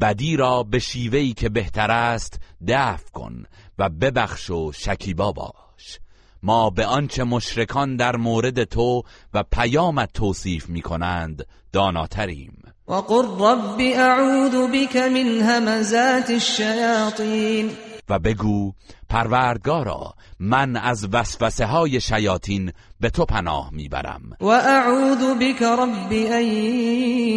بدی 0.00 0.36
را 0.36 0.62
به 0.62 0.78
شیوهی 0.78 1.32
که 1.32 1.48
بهتر 1.48 1.90
است 1.90 2.40
دفع 2.68 3.10
کن 3.12 3.44
و 3.78 3.88
ببخش 3.88 4.50
و 4.50 4.72
شکیبا 4.72 5.32
باش. 5.32 5.98
ما 6.42 6.70
به 6.70 6.86
آنچه 6.86 7.24
مشرکان 7.24 7.96
در 7.96 8.16
مورد 8.16 8.64
تو 8.64 9.02
و 9.34 9.42
پیامت 9.52 10.12
توصیف 10.12 10.68
می 10.68 10.82
کنند 10.82 11.46
داناتریم. 11.72 12.62
وقل 12.88 13.24
رب 13.38 13.80
اعوذ 13.80 14.54
بك 14.72 14.96
من 14.96 15.40
همزات 15.40 16.30
الشیاطین. 16.30 17.70
و 18.08 18.18
بگو 18.18 18.72
پروردگارا 19.12 20.14
من 20.40 20.76
از 20.76 21.08
وسوسه 21.12 21.66
های 21.66 22.00
شیاطین 22.00 22.72
به 23.00 23.10
تو 23.10 23.24
پناه 23.24 23.70
می‌برم. 23.72 24.22
و 24.40 24.46
اعوذ 24.46 25.34
بك 25.40 25.62
رب 25.62 26.12
ان 26.12 26.44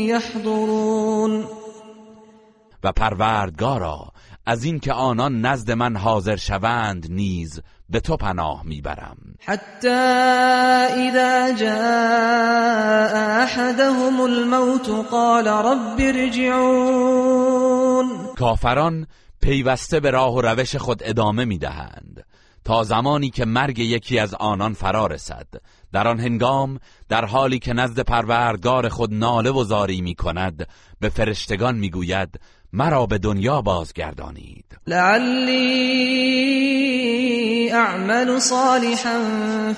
یحضرون. 0.07 1.43
و 2.83 2.91
پروردگارا 2.91 4.11
از 4.45 4.63
اینکه 4.63 4.93
آنان 4.93 5.41
نزد 5.41 5.71
من 5.71 5.95
حاضر 5.95 6.35
شوند 6.35 7.07
نیز 7.09 7.61
به 7.89 7.99
تو 7.99 8.17
پناه 8.17 8.61
می‌برم. 8.65 9.17
حتی 9.45 9.87
اذا 9.87 11.53
جاء 11.53 13.15
احدهم 13.43 14.21
الموت 14.21 14.89
قال 15.11 15.47
رب 15.47 15.99
ارجعون. 15.99 17.45
کافران 18.37 19.07
پیوسته 19.45 19.99
به 19.99 20.11
راه 20.11 20.33
و 20.33 20.41
روش 20.41 20.75
خود 20.75 21.01
ادامه 21.05 21.45
می‌دهند. 21.45 22.25
تا 22.63 22.83
زمانی 22.83 23.29
که 23.29 23.45
مرگ 23.45 23.79
یکی 23.79 24.19
از 24.19 24.33
آنان 24.33 24.73
فرا 24.73 25.07
رسد. 25.07 25.47
در 25.93 26.07
آن 26.07 26.19
هنگام 26.19 26.79
در 27.09 27.25
حالی 27.25 27.59
که 27.59 27.73
نزد 27.73 27.99
پروردگار 27.99 28.89
خود 28.89 29.13
ناله 29.13 29.51
و 29.51 29.63
زاری 29.63 30.01
می 30.01 30.15
کند 30.15 30.67
به 30.99 31.09
فرشتگان 31.09 31.75
می‌گوید 31.75 32.39
مرا 32.73 33.05
به 33.05 33.17
دنیا 33.17 33.61
بازگردانید. 33.61 34.65
لعلی 34.87 35.61
اعمل 37.71 38.39
صالحا 38.39 39.19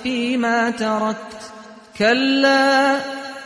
فيما 0.03 0.71
تركت 0.71 1.51
كلا 1.97 2.99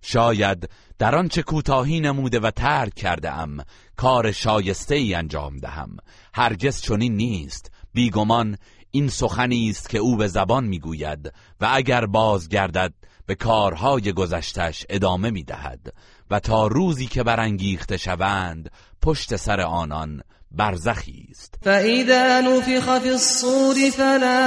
شاید 0.02 0.68
در 0.98 1.14
آنچه 1.14 1.42
کوتاهی 1.42 2.00
نموده 2.00 2.40
و 2.40 2.50
ترک 2.50 2.94
کرده 2.94 3.32
ام 3.32 3.64
کار 3.96 4.32
شایسته 4.32 4.94
ای 4.94 5.14
انجام 5.14 5.56
دهم. 5.56 5.96
هرگز 6.34 6.80
چنین 6.80 7.16
نیست. 7.16 7.70
بیگمان 7.92 8.56
این 8.90 9.08
سخنی 9.08 9.70
است 9.70 9.88
که 9.88 9.98
او 9.98 10.16
به 10.16 10.28
زبان 10.28 10.64
می‌گوید 10.64 11.32
و 11.60 11.68
اگر 11.72 12.06
بازگردد 12.06 12.92
به 13.26 13.34
کارهای 13.34 14.12
گذشتش 14.12 14.86
ادامه 14.88 15.30
می‌دهد. 15.30 15.94
و 16.30 16.40
تا 16.40 16.66
روزی 16.66 17.06
که 17.06 17.22
برانگیخته 17.22 17.96
شوند 17.96 18.70
پشت 19.02 19.36
سر 19.36 19.60
آنان 19.60 20.22
برزخی 20.56 21.26
است. 21.30 21.54
فاذا 21.62 22.40
نفخ 22.40 22.98
في 22.98 23.10
الصور 23.10 23.90
فلا 23.90 24.40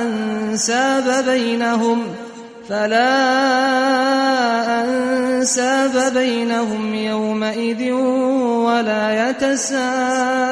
انساب 0.00 1.24
بينهم 1.24 1.98
فلا 2.68 3.12
انساب 4.82 6.14
بينهم 6.14 6.94
يومئذ 6.94 7.90
ولا 8.66 9.30
يتساءلون. 9.30 10.42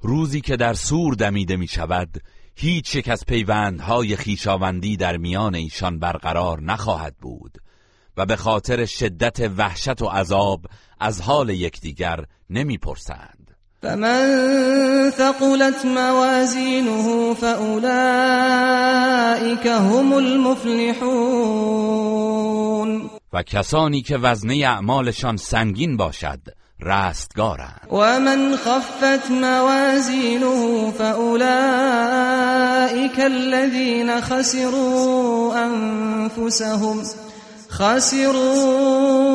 روزی 0.00 0.40
که 0.40 0.56
در 0.56 0.74
سور 0.74 1.14
دمیده 1.14 1.56
می 1.56 1.68
شود 1.68 2.08
هیچ 2.54 2.94
یک 2.96 3.08
از 3.08 3.24
پیوندهای 3.26 4.16
خیشاوندی 4.16 4.96
در 4.96 5.16
میان 5.16 5.54
ایشان 5.54 5.98
برقرار 5.98 6.62
نخواهد 6.62 7.14
بود. 7.20 7.58
و 8.18 8.26
به 8.26 8.36
خاطر 8.36 8.84
شدت 8.84 9.50
وحشت 9.56 10.02
و 10.02 10.06
عذاب 10.06 10.60
از 11.00 11.20
حال 11.20 11.50
یکدیگر 11.50 12.24
نمی‌پرسند. 12.50 13.56
فمن 13.82 15.10
ثقلت 15.10 15.84
موازينه 15.84 17.34
فأولئك 17.34 17.76
هم 19.66 20.12
المفلحون. 20.12 20.98
و 23.32 23.42
کسانی 23.42 24.02
که 24.02 24.16
وزنه 24.16 24.54
اعمالشان 24.54 25.36
سنگین 25.36 25.96
باشد 25.96 26.40
رستگارند. 26.80 27.88
و 27.92 28.20
من 28.20 28.56
خفت 28.56 29.30
موازینه 29.30 30.90
فأولئك 30.90 31.58
الذين 33.18 34.20
خسروا 34.20 35.54
أنفسهم 35.64 37.02
خسروا 37.70 39.28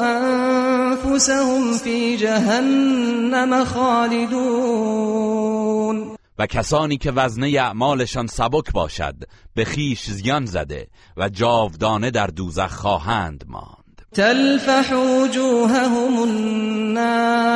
أنفسهم 0.00 1.78
في 1.78 2.16
جهنم 2.16 3.64
خالدون. 3.64 5.36
و 6.38 6.46
کسانی 6.46 6.96
که 6.96 7.12
وزنه 7.12 7.46
اعمالشان 7.46 8.26
سبک 8.26 8.72
باشد 8.72 9.14
به 9.54 9.64
خیش 9.64 10.10
زیان 10.10 10.46
زده 10.46 10.86
و 11.16 11.28
جاودانه 11.28 12.10
در 12.10 12.26
دوزخ 12.26 12.72
خواهند 12.72 13.44
ماند. 13.48 14.02
تلفح 14.12 14.94
وجوههم 14.94 16.22
النار 16.22 17.46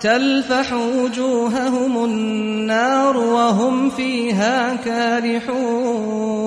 تلفح 0.00 0.74
وجوههم 0.74 1.96
النار 1.96 3.16
وهم 3.16 3.90
فيها 3.90 4.76
كارحون. 4.76 6.38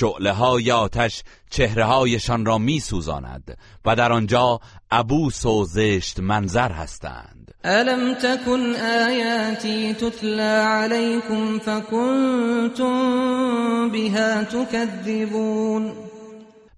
شعله 0.00 0.32
های 0.32 0.70
آتش 0.70 1.22
چهره 1.50 1.84
هایشان 1.84 2.46
را 2.46 2.58
می 2.58 2.80
سوزاند 2.80 3.58
و 3.84 3.96
در 3.96 4.12
آنجا 4.12 4.60
عبوس 4.90 5.46
و 5.46 5.64
زشت 5.64 6.20
منظر 6.20 6.72
هستند. 6.72 7.54
ألم 7.64 8.14
تكن 8.14 8.74
آياتي 8.74 9.94
تتلى 9.94 10.60
عليكم 10.60 11.58
فكنتم 11.58 12.92
بها 13.90 14.44
تكذبون 14.44 15.92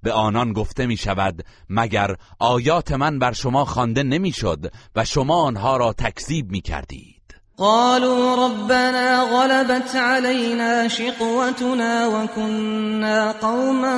به 0.03 0.13
آنان 0.13 0.53
گفته 0.53 0.87
می 0.87 0.97
شود 0.97 1.45
مگر 1.71 2.17
آیات 2.39 2.93
من 2.93 3.19
بر 3.19 3.33
شما 3.33 3.65
خوانده 3.65 4.03
نمی‌شد 4.03 4.73
و 4.97 5.05
شما 5.05 5.43
آنها 5.43 5.77
را 5.77 5.93
تکذیب 5.93 6.51
می 6.51 6.61
کردید 6.61 7.20
قالوا 7.61 8.47
ربنا 8.47 9.23
غلبت 9.23 9.97
علينا 9.97 10.89
شقوتنا 10.89 12.07
وكنا 12.07 13.33
قوما 13.33 13.97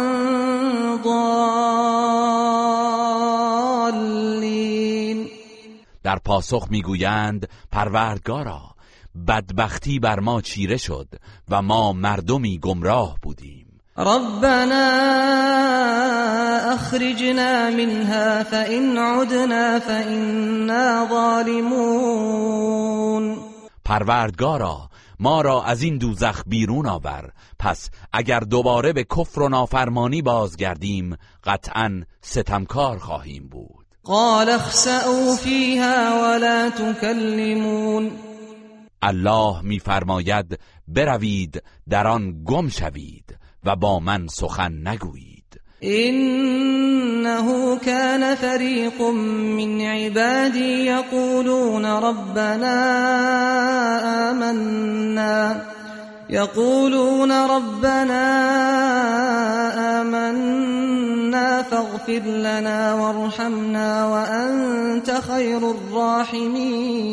ضالين. 1.05 2.39
در 6.03 6.19
پاسخ 6.25 6.67
می‌گویند 6.71 7.49
پروردگارا 7.73 8.61
بدبختی 9.29 9.99
بر 9.99 10.21
ما 10.21 10.41
چیره 10.41 10.77
شد 10.77 11.09
و 11.51 11.63
ما 11.63 11.93
مردمی 11.93 12.59
گمراه 12.59 13.17
بودیم. 13.23 13.67
ربنا 13.99 14.91
اخرجنا 16.75 17.71
منها 17.71 18.45
فإن 18.45 18.99
عدنا 18.99 19.81
فإنا 19.81 21.07
ظالمون. 21.09 22.73
پروردگارا 23.93 24.89
ما 25.21 25.41
را 25.41 25.63
از 25.63 25.83
این 25.83 25.99
دوزخ 25.99 26.43
بیرون 26.47 26.87
آور. 26.87 27.33
پس 27.59 27.91
اگر 28.13 28.41
دوباره 28.41 28.93
به 28.93 29.05
کفر 29.05 29.43
و 29.43 29.49
نافرمانی 29.49 30.23
بازگردیم 30.23 31.17
قطعا 31.45 32.03
ستمکار 32.21 32.99
خواهیم 32.99 33.49
بود. 33.49 33.87
قال 34.05 34.49
اخسأوا 34.49 35.37
فيها 35.37 36.23
ولا 36.23 36.71
تكلمون 36.71 38.11
الله 39.03 39.63
میفرماید 39.63 40.59
بروید 40.89 41.63
در 41.89 42.07
آن 42.07 42.45
گم 42.45 42.69
شوید 42.69 43.39
و 43.65 43.77
با 43.77 44.01
من 44.01 44.27
سخن 44.27 44.89
نگویید. 44.89 45.32
إنه 45.85 47.79
كان 47.79 48.35
فريق 48.35 49.03
من 49.03 49.81
عبادي 49.81 50.87
يقولون 50.87 51.87
ربنا 51.87 52.77
آمنا 54.31 55.63
يقولون 56.31 57.33
ربنا 57.33 58.23
آمنا 60.01 61.63
فاغفر 61.63 62.23
لنا 62.27 62.95
وارحمنا 62.95 64.07
وأنت 64.07 65.11
خير 65.11 65.71
الراحمين. 65.71 67.13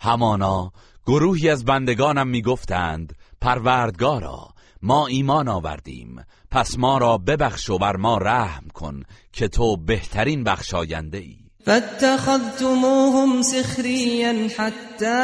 همانا 0.00 0.72
گروهی 1.06 1.48
از 1.48 1.64
بندگانم 1.64 2.28
می‌گفتند 2.28 3.12
پروردگارا 3.40 4.57
ما 4.82 5.06
ایمان 5.06 5.48
آوردیم. 5.48 6.24
پس 6.50 6.78
ما 6.78 6.98
را 6.98 7.18
ببخش 7.18 7.70
و 7.70 7.78
بر 7.78 7.96
ما 7.96 8.18
رحم 8.18 8.68
کن 8.74 9.02
که 9.32 9.48
تو 9.48 9.76
بهترین 9.76 10.44
بخشاینده 10.44 11.18
ای. 11.18 11.36
فاتخذتموهم 11.66 13.42
سخريا 13.42 14.48
حتى 14.48 15.18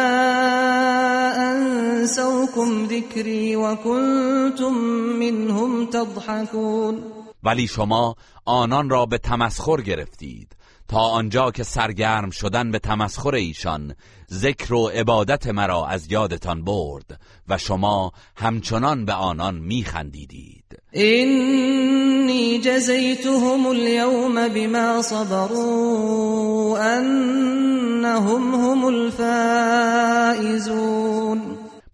أنسوكم 1.50 2.86
ذكري 2.86 3.56
وكنتم 3.56 4.74
منهم 5.18 5.86
تضحكون 5.86 7.04
ولی 7.42 7.66
شما 7.66 8.14
آنان 8.44 8.90
را 8.90 9.06
به 9.06 9.18
تمسخر 9.18 9.80
گرفتید. 9.80 10.48
تا 10.88 11.00
آنجا 11.00 11.50
که 11.50 11.62
سرگرم 11.62 12.30
شدن 12.30 12.70
به 12.70 12.78
تمسخر 12.78 13.34
ایشان 13.34 13.94
ذکر 14.32 14.74
و 14.74 14.88
عبادت 14.88 15.46
مرا 15.46 15.86
از 15.86 16.12
یادتان 16.12 16.64
برد 16.64 17.20
و 17.48 17.58
شما 17.58 18.12
همچنان 18.36 19.04
به 19.04 19.12
آنان 19.12 19.54
میخندیدید. 19.54 20.64
إني 20.96 22.58
جزيتهم 22.58 23.66
اليوم 23.66 24.48
بما 24.48 25.02
صبروا 25.02 26.78
أنهم 26.78 28.54
هم 28.54 28.84
الفائزون. 28.84 30.04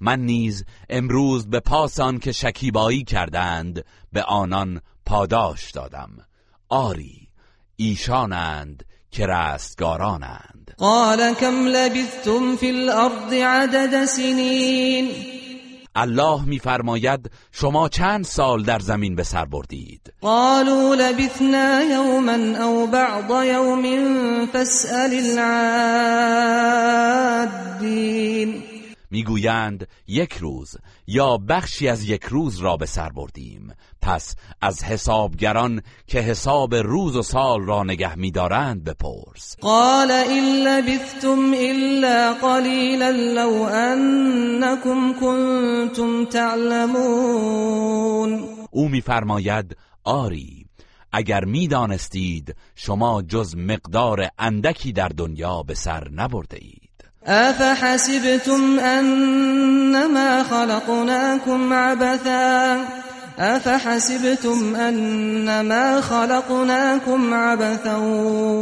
من 0.01 0.21
نیز 0.21 0.65
امروز 0.91 1.47
به 1.47 1.61
پاس 1.61 2.01
آن 2.01 2.19
که 2.19 2.33
شکیبایی 2.33 3.05
کردند 3.05 3.85
به 4.13 4.23
آنان 4.23 4.81
پاداش 5.07 5.71
دادم. 5.71 6.11
آری 6.69 7.20
ایشانند 7.81 8.85
که 9.11 9.27
رستگارانند. 9.27 10.75
قال 10.79 11.35
كم 11.35 11.67
لبثتم 11.67 12.57
في 12.57 12.71
الأرض 12.71 13.33
عدد 13.33 14.05
سنين 14.05 15.11
الله 15.95 16.45
میفرماید 16.45 17.31
شما 17.53 17.89
چند 17.89 18.25
سال 18.25 18.63
در 18.63 18.79
زمین 18.79 19.15
به 19.15 19.23
سر 19.23 19.45
بردید؟ 19.45 20.13
قالوا 20.21 20.95
لبثنا 20.95 21.83
يوما 21.83 22.59
أو 22.59 22.87
بعض 22.87 23.31
يوم 23.45 24.47
فاسأل 24.47 25.13
العادين 27.41 28.63
می‌گویند 29.11 29.89
یک 30.09 30.33
روز 30.33 30.77
یا 31.07 31.37
بخشی 31.37 31.89
از 31.89 32.05
یک 32.05 32.25
روز 32.25 32.59
را 32.59 32.77
به 32.77 32.87
سر 32.87 33.09
بردیم. 33.09 33.73
پس 34.03 34.35
از 34.61 34.85
حسابگران 34.85 35.83
که 36.07 36.21
حساب 36.21 36.75
روز 36.75 37.17
و 37.17 37.23
سال 37.23 37.65
را 37.65 37.83
نگه 37.83 38.19
میدارند 38.19 38.85
بپرس. 38.85 39.57
قال 39.61 40.11
إن 40.11 40.45
لبثتم 40.45 41.53
إلا 41.55 42.33
قليلا 42.33 43.11
لو 43.11 43.67
أنكم 43.69 45.13
كنتم 45.21 46.25
تعلمون. 46.25 47.71
او 48.71 48.89
میفرماید 48.89 49.77
آری 50.05 50.67
اگر 51.13 51.45
می‌دانستید 51.45 52.55
شما 52.77 53.23
جز 53.23 53.57
مقدار 53.57 54.29
اندکی 54.39 54.93
در 54.93 55.09
دنیا 55.09 55.63
به 55.63 55.75
سر 55.75 56.09
نبرده 56.09 56.59
اید 56.61 56.91
أفحسبتم 57.27 58.79
أنما 58.79 60.45
خلقناكم 60.45 61.73
عبثا؟ 61.73 62.85
أفحسبتم 63.41 64.77
أنما 64.77 66.01
خلقناكم 66.01 67.35
عبثا 67.35 67.97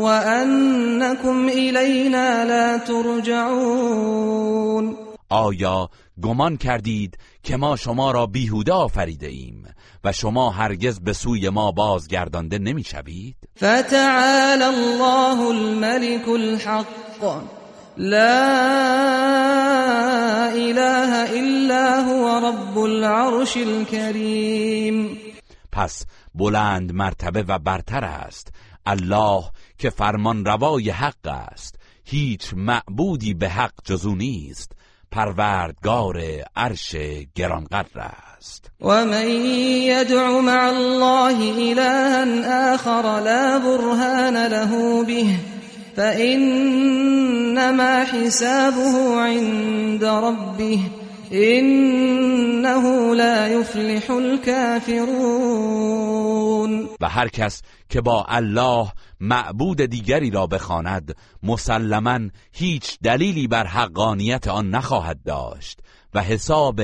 وأنكم 0.05 1.49
إلينا 1.49 2.45
لا 2.45 2.79
ترجعون؟ 2.79 4.29
آیا 5.31 5.89
گمان 6.23 6.57
کردید 6.57 7.19
که 7.43 7.57
ما 7.57 7.77
شما 7.77 8.11
را 8.11 8.27
بیهوده 8.27 8.73
آفریده 8.73 9.27
ایم 9.27 9.75
و 10.05 10.13
شما 10.13 10.51
هرگز 10.51 11.01
به 11.01 11.13
سوی 11.13 11.49
ما 11.49 11.73
بازگردانده 11.73 12.59
نمی‌شوید 12.59 13.37
فتعالى 13.57 14.65
الله 14.65 15.41
الملك 15.41 16.29
الحق. 16.29 17.58
لا 17.99 18.39
إله 20.55 21.31
إلا 21.41 22.01
هو 22.01 22.49
رب 22.49 22.79
العرش 22.79 23.57
الكريم. 23.57 25.19
پس 25.73 26.07
بلند 26.35 26.93
مرتبه 26.93 27.45
و 27.49 27.59
برتر 27.59 28.05
است. 28.05 28.53
الله 28.87 29.45
که 29.79 29.91
فرمان 29.91 30.45
روای 30.45 30.91
حق 30.91 31.27
است. 31.27 31.75
هیچ 32.05 32.55
معبودی 32.57 33.35
به 33.35 33.49
حق 33.49 33.73
جزو 33.85 34.15
نیست. 34.15 34.73
پروردگار 35.11 36.21
عرش 36.57 36.97
گرانقدر 37.35 38.01
است. 38.37 38.71
و 38.81 39.05
من 39.05 39.31
یدعو 39.31 40.41
مع 40.41 40.69
الله 40.69 41.37
الها 41.79 42.75
آخر 42.75 43.21
لا 43.21 43.59
برهان 43.59 44.37
له 44.47 45.05
به. 45.05 45.58
فإنما 45.99 47.95
حسابه 48.05 49.21
عند 49.21 50.05
ربه 50.05 50.81
انه 51.31 53.15
لا 53.15 53.49
یفلح 53.49 54.11
الكافرون. 54.11 54.99
و 57.01 57.09
هر 57.09 57.29
کس 57.29 57.63
که 57.89 58.01
با 58.01 58.25
الله 58.29 58.93
معبود 59.21 59.83
دیگری 59.83 60.31
را 60.31 60.47
بخواند 60.47 61.17
مسلما 61.43 62.21
هیچ 62.53 62.99
دلیلی 63.03 63.49
بر 63.49 63.67
حقانیت 63.67 64.49
آن 64.49 64.71
نخواهد 64.71 65.23
داشت 65.23 65.81
و 66.15 66.23
حساب 66.23 66.81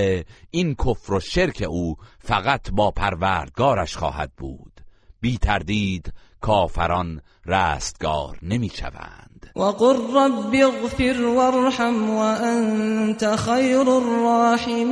این 0.51 0.75
کفر 0.75 1.13
و 1.13 1.21
شرک 1.21 1.65
او 1.69 1.97
فقط 2.19 2.71
با 2.71 2.91
پروردگارش 2.91 3.97
خواهد 3.97 4.33
بود. 4.37 4.81
بی 5.21 5.39
تردید 5.39 6.13
کافران 6.45 7.21
رستگار 7.47 8.39
نمی 8.43 8.69
شوند 8.69 9.51
وقل 9.57 9.97
رب 10.17 10.55
اغفر 10.55 11.23
وارحم 11.37 12.11
وانت 12.11 13.37
خیر 13.37 13.89
الراحمین 13.89 14.85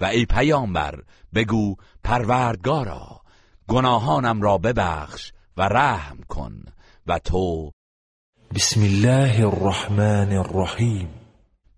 و 0.00 0.04
ای 0.04 0.26
پیامبر 0.26 1.02
بگو 1.34 1.76
پروردگارا 2.04 3.20
گناهانم 3.68 4.42
را 4.42 4.58
ببخش 4.58 5.32
و 5.56 5.62
رحم 5.62 6.18
کن 6.28 6.64
و 7.06 7.18
تو 7.18 7.70
بسم 8.54 8.82
الله 8.82 9.46
الرحمن 9.46 10.32
الرحیم. 10.32 11.08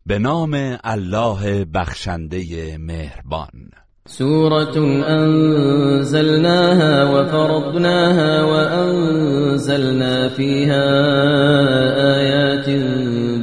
به 0.07 0.19
نام 0.19 0.79
الله 0.85 1.65
بخشنده 1.65 2.79
مهربان. 2.79 3.71
سورة 4.09 4.77
أنزلناها 5.09 7.05
وفرضناها 7.05 8.43
وأنزلنا 8.43 10.29
فيها 10.29 10.85
آيات 12.17 12.69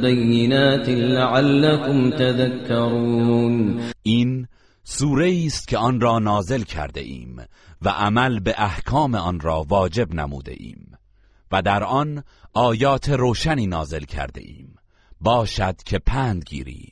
بينات 0.02 0.88
لعلكم 0.88 2.10
تذكرون. 2.10 3.80
این 4.02 4.46
سوره 4.84 5.42
است 5.46 5.68
که 5.68 5.78
آن 5.78 6.00
را 6.00 6.18
نازل 6.18 6.62
کرده 6.62 7.00
ایم 7.00 7.36
و 7.82 7.88
عمل 7.88 8.40
به 8.40 8.54
احکام 8.58 9.14
آن 9.14 9.40
را 9.40 9.66
واجب 9.68 10.14
نموده 10.14 10.52
ایم 10.56 10.98
و 11.52 11.62
در 11.62 11.84
آن 11.84 12.22
آیات 12.54 13.08
روشنی 13.08 13.66
نازل 13.66 14.04
کرده 14.04 14.40
ایم. 14.40 14.74
باشد 15.20 15.76
که 15.86 15.98
پند 15.98 16.44
گیرید. 16.44 16.91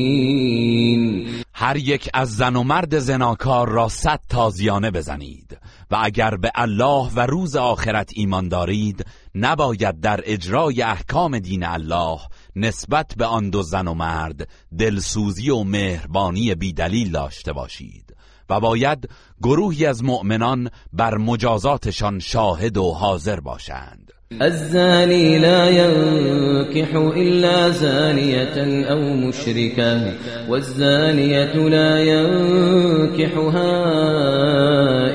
هر 1.61 1.77
یک 1.77 2.09
از 2.13 2.35
زن 2.35 2.55
و 2.55 2.63
مرد 2.63 2.99
زناکار 2.99 3.69
را 3.69 3.89
صد 3.89 4.19
تازیانه 4.29 4.91
بزنید 4.91 5.57
و 5.91 5.97
اگر 6.01 6.35
به 6.35 6.51
الله 6.55 7.11
و 7.15 7.19
روز 7.19 7.55
آخرت 7.55 8.11
ایمان 8.15 8.49
دارید 8.49 9.05
نباید 9.35 9.99
در 9.99 10.21
اجرای 10.23 10.81
احکام 10.81 11.39
دین 11.39 11.63
الله 11.63 12.19
نسبت 12.55 13.13
به 13.17 13.25
آن 13.25 13.49
دو 13.49 13.63
زن 13.63 13.87
و 13.87 13.93
مرد 13.93 14.49
دلسوزی 14.79 15.49
و 15.49 15.63
مهربانی 15.63 16.55
بیدلیل 16.55 17.11
داشته 17.11 17.53
باشید 17.53 18.15
و 18.49 18.59
باید 18.59 19.09
گروهی 19.41 19.85
از 19.85 20.03
مؤمنان 20.03 20.69
بر 20.93 21.17
مجازاتشان 21.17 22.19
شاهد 22.19 22.77
و 22.77 22.91
حاضر 22.91 23.39
باشند. 23.39 24.00
الزاني 24.31 25.39
لا 25.39 25.69
ينكح 25.69 26.95
إلا 26.95 27.69
زانية 27.69 28.85
أو 28.91 29.13
مشركة 29.13 30.13
والزانية 30.49 31.53
لا 31.53 31.99
ينكحها 31.99 33.71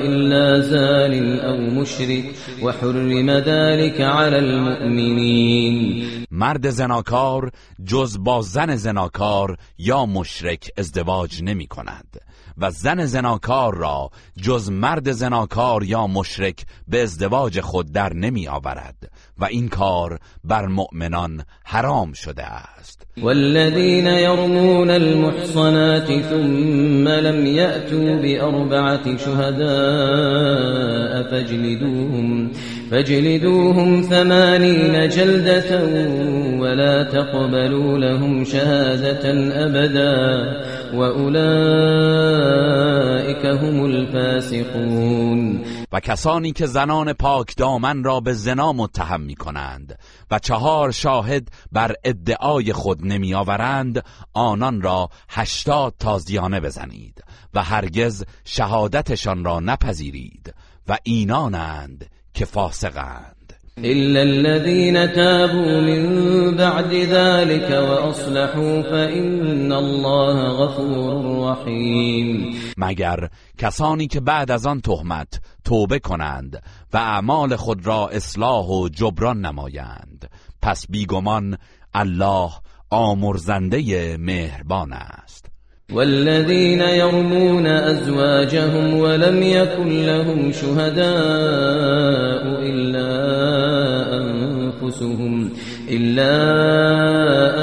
إلا 0.05 0.59
زان 0.59 1.39
أو 1.39 1.57
مشرك 1.57 2.25
وحرم 2.63 3.31
ذلك 3.31 4.01
على 4.01 4.39
المؤمنين. 4.39 6.07
مرد 6.31 6.69
زناکار 6.69 7.51
جز 7.79 8.17
با 8.17 8.41
زن 8.41 8.75
زناکار 8.75 9.57
یا 9.79 10.05
مشرک 10.05 10.71
ازدواج 10.77 11.43
نمی 11.43 11.67
کند. 11.67 12.17
و 12.57 12.71
زن 12.71 13.05
زناکار 13.05 13.75
را 13.75 14.09
جز 14.41 14.69
مرد 14.71 15.11
زناکار 15.11 15.83
یا 15.83 16.07
مشرک 16.07 16.65
به 16.87 17.03
ازدواج 17.03 17.61
خود 17.61 17.91
در 17.91 18.13
نمی 18.13 18.47
آورد 18.47 19.11
و 19.37 19.45
این 19.45 19.69
کار 19.69 20.19
بر 20.43 20.65
مؤمنان 20.65 21.45
حرام 21.65 22.13
شده 22.13 22.45
است. 22.45 22.76
والذين 23.23 24.07
يرمون 24.07 24.89
المحصنات 24.89 26.07
ثم 26.07 27.09
لم 27.09 27.45
يأتوا 27.45 28.15
بأربعة 28.15 29.17
شهداء 29.17 29.63
فاجلدوهم 31.31 32.51
فاجلدوهم 32.91 34.01
ثمانين 34.01 35.09
جلدة 35.09 35.85
ولا 36.59 37.03
تقبلوا 37.03 37.97
لهم 37.97 38.43
شهادة 38.43 39.29
أبدا 39.65 40.45
وأولئك 40.93 41.37
هم 43.45 43.85
الفاسقون. 43.85 45.61
و 45.91 45.99
کسانی 45.99 46.51
که 46.51 46.65
زنان 46.65 47.13
پاک 47.13 47.57
دامن 47.57 48.03
را 48.03 48.19
به 48.19 48.33
زنا 48.33 48.73
متهم 48.73 49.21
می 49.21 49.35
کنند 49.35 49.99
و 50.31 50.39
چهار 50.39 50.91
شاهد 50.91 51.51
بر 51.71 51.95
ادعای 52.03 52.73
خود 52.73 53.05
نمی 53.05 53.33
آورند 53.33 54.03
آنان 54.33 54.81
را 54.81 55.09
هشتاد 55.29 55.95
تازیانه 55.99 56.59
بزنید 56.59 57.23
و 57.53 57.63
هرگز 57.63 58.25
شهادتشان 58.45 59.43
را 59.43 59.59
نپذیرید 59.59 60.53
و 60.87 60.97
اینانند 61.03 62.09
که 62.33 62.45
فاسقند. 62.45 63.36
إلا 63.77 64.21
الذين 64.21 65.13
تابوا 65.13 65.81
من 65.81 66.55
بعد 66.55 66.93
ذلك 66.93 67.69
وأصلحوا 67.71 68.81
فإن 68.81 69.71
الله 69.71 70.47
غفور 70.49 71.51
رحيم. 71.51 72.55
مگر 72.77 73.29
کسانی 73.57 74.07
که 74.07 74.19
بعد 74.19 74.51
از 74.51 74.65
آن 74.65 74.81
تهمت 74.81 75.39
توبه 75.63 75.99
کنند 75.99 76.63
و 76.93 76.97
اعمال 76.97 77.55
خود 77.55 77.87
را 77.87 78.07
اصلاح 78.07 78.65
و 78.65 78.89
جبران 78.89 79.45
نمایند 79.45 80.29
پس 80.61 80.85
بیگمان 80.89 81.57
الله 81.93 82.49
آمرزنده 82.89 84.17
مهربان 84.17 84.93
است. 84.93 85.56
والذين 85.93 86.81
يرمون 86.81 87.65
أزواجهم 87.67 88.93
ولم 88.93 89.43
يكن 89.43 90.05
لهم 90.05 90.51
شهداء 90.51 92.43
إلا 92.61 93.07
أنفسهم 94.17 95.51
إلا 95.89 96.33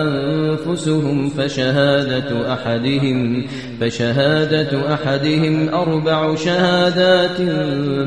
أنفسهم 0.03 1.29
فشهادة 1.29 2.53
أحدهم 2.53 3.47
فشهادة 3.81 4.95
أحدهم 4.95 5.69
أربع 5.69 6.35
شهادات 6.35 7.41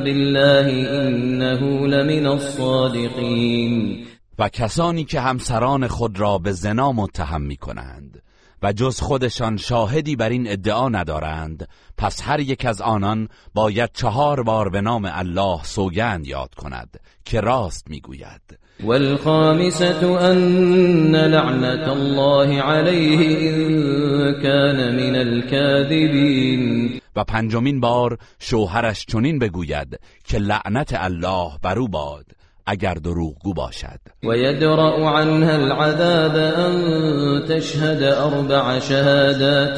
بالله 0.03 0.69
إنه 1.07 1.87
لمن 1.87 2.27
الصادقين. 2.27 4.05
و 4.39 4.49
کسانی 4.49 5.03
که 5.03 5.19
همسران 5.19 5.87
خود 5.87 6.19
را 6.19 6.37
به 6.37 6.51
زنا 6.51 6.91
متهم 6.91 7.41
می 7.41 7.57
کنند 7.57 8.21
و 8.63 8.73
جز 8.73 8.99
خودشان 8.99 9.57
شاهدی 9.57 10.15
بر 10.15 10.29
این 10.29 10.51
ادعا 10.51 10.89
ندارند. 10.89 11.67
پس 11.97 12.21
هر 12.23 12.39
یک 12.39 12.65
از 12.65 12.81
آنان 12.81 13.27
باید 13.53 13.89
چهار 13.93 14.43
بار 14.43 14.69
به 14.69 14.81
نام 14.81 15.09
الله 15.13 15.63
سوگند 15.63 16.27
یاد 16.27 16.55
کند 16.55 16.99
که 17.25 17.41
راست 17.41 17.89
می‌گوید. 17.89 18.59
والخامسة 18.83 20.31
أن 20.31 21.15
لعنة 21.15 21.89
الله 21.89 22.61
عليه 22.61 23.19
إن 23.39 24.41
كان 24.41 24.95
من 24.95 25.15
الكاذبين. 25.15 27.01
و 27.15 27.23
پنجمین 27.23 27.79
بار 27.79 28.17
شوهرش 28.39 29.05
چنین 29.05 29.39
بگوید 29.39 29.99
که 30.23 30.37
لعنت 30.37 30.93
الله 30.93 31.51
بر 31.63 31.79
او 31.79 31.87
باد. 31.87 32.25
اگر 32.67 32.93
دروغگو 32.93 33.53
باشد. 33.53 33.99
ويدرأ 34.23 35.09
عنها 35.09 35.55
العذاب 35.55 36.35
أن 36.35 37.45
تشهد 37.49 38.03
أربع 38.03 38.79
شهادات 38.79 39.77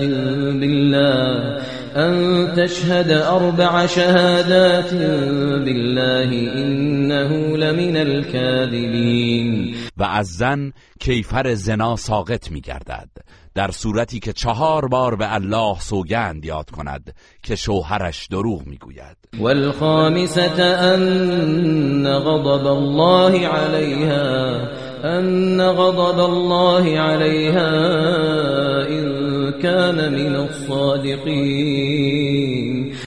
بالله 0.60 1.60
أن 1.96 2.48
تشهد 2.58 3.12
أربع 3.12 3.86
شهادات 3.86 4.94
بالله 5.66 6.54
إنه 6.56 7.58
لمن 7.58 7.98
الكاذبين 7.98 9.76
و 9.98 10.04
از 10.04 10.28
زن 10.28 10.72
کیفر 11.00 11.54
زنا 11.54 11.96
ساقط 11.96 12.52
می 12.52 12.62
گردد 12.62 13.10
در 13.60 13.72
صورتی 13.72 14.20
که 14.20 14.34
چهار 14.34 14.88
بار 14.88 15.16
به 15.16 15.34
الله 15.34 15.80
سوگند 15.80 16.46
یاد 16.46 16.70
کند 16.70 17.16
که 17.44 17.56
شوهرش 17.56 18.28
دروغ 18.32 18.62
می‌گوید. 18.66 19.18
والخامسة 19.40 20.64
أن 20.94 22.08
غضب 22.08 22.68
الله 22.68 23.48
عليها 23.48 24.60
أن 25.04 25.62
غضب 25.62 26.20
الله 26.20 27.00
عليها 27.00 27.72
إن 28.88 29.06
كان 29.62 30.14
من 30.14 30.36
الصادقين. 30.36 32.29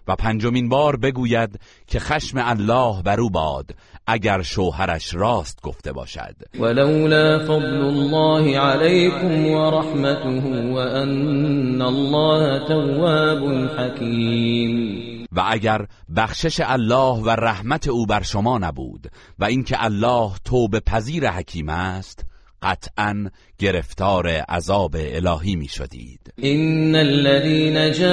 و 0.08 0.16
پنجمین 0.16 0.68
بار 0.68 0.96
بگوید 0.96 1.60
که 1.86 2.00
خشم 2.00 2.38
الله 2.44 3.02
بر 3.02 3.20
او 3.20 3.30
باد 3.30 3.70
اگر 4.06 4.42
شوهرش 4.42 5.14
راست 5.14 5.62
گفته 5.62 5.92
باشد. 5.92 6.36
ولولا 6.58 7.38
فضل 7.38 7.80
الله 7.84 8.58
عليكم 8.58 9.46
ورحمته 9.46 10.72
وأن 10.72 11.82
الله 11.82 12.58
تواب 12.68 13.68
حكيم 13.78 15.12
و 15.32 15.42
اگر 15.48 15.86
بخشش 16.16 16.60
الله 16.64 17.22
و 17.22 17.30
رحمت 17.30 17.88
او 17.88 18.06
بر 18.06 18.22
شما 18.22 18.58
نبود 18.58 19.06
و 19.38 19.44
اینکه 19.44 19.84
الله 19.84 20.30
توبه 20.44 20.80
پذیر 20.80 21.30
حکیم 21.30 21.68
است 21.68 22.24
قطعا 22.62 23.30
گرفتار 23.62 24.28
عذاب 24.48 24.96
الهی 24.96 25.56
می 25.56 25.68
شدید 25.68 26.20
إن 26.44 26.96
الذين 26.96 27.92
جاءوا 27.92 28.12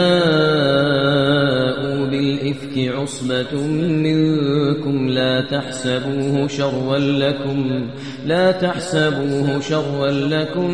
بالإفك 2.05 2.77
عصبة 2.77 3.67
منكم 4.07 5.07
لا 5.07 5.41
تحسبوه 5.41 6.47
شرا 6.47 6.97
لكم 6.97 7.89
لا 8.25 8.51
تحسبوه 8.51 9.61
شرا 9.61 10.11
لكم 10.11 10.71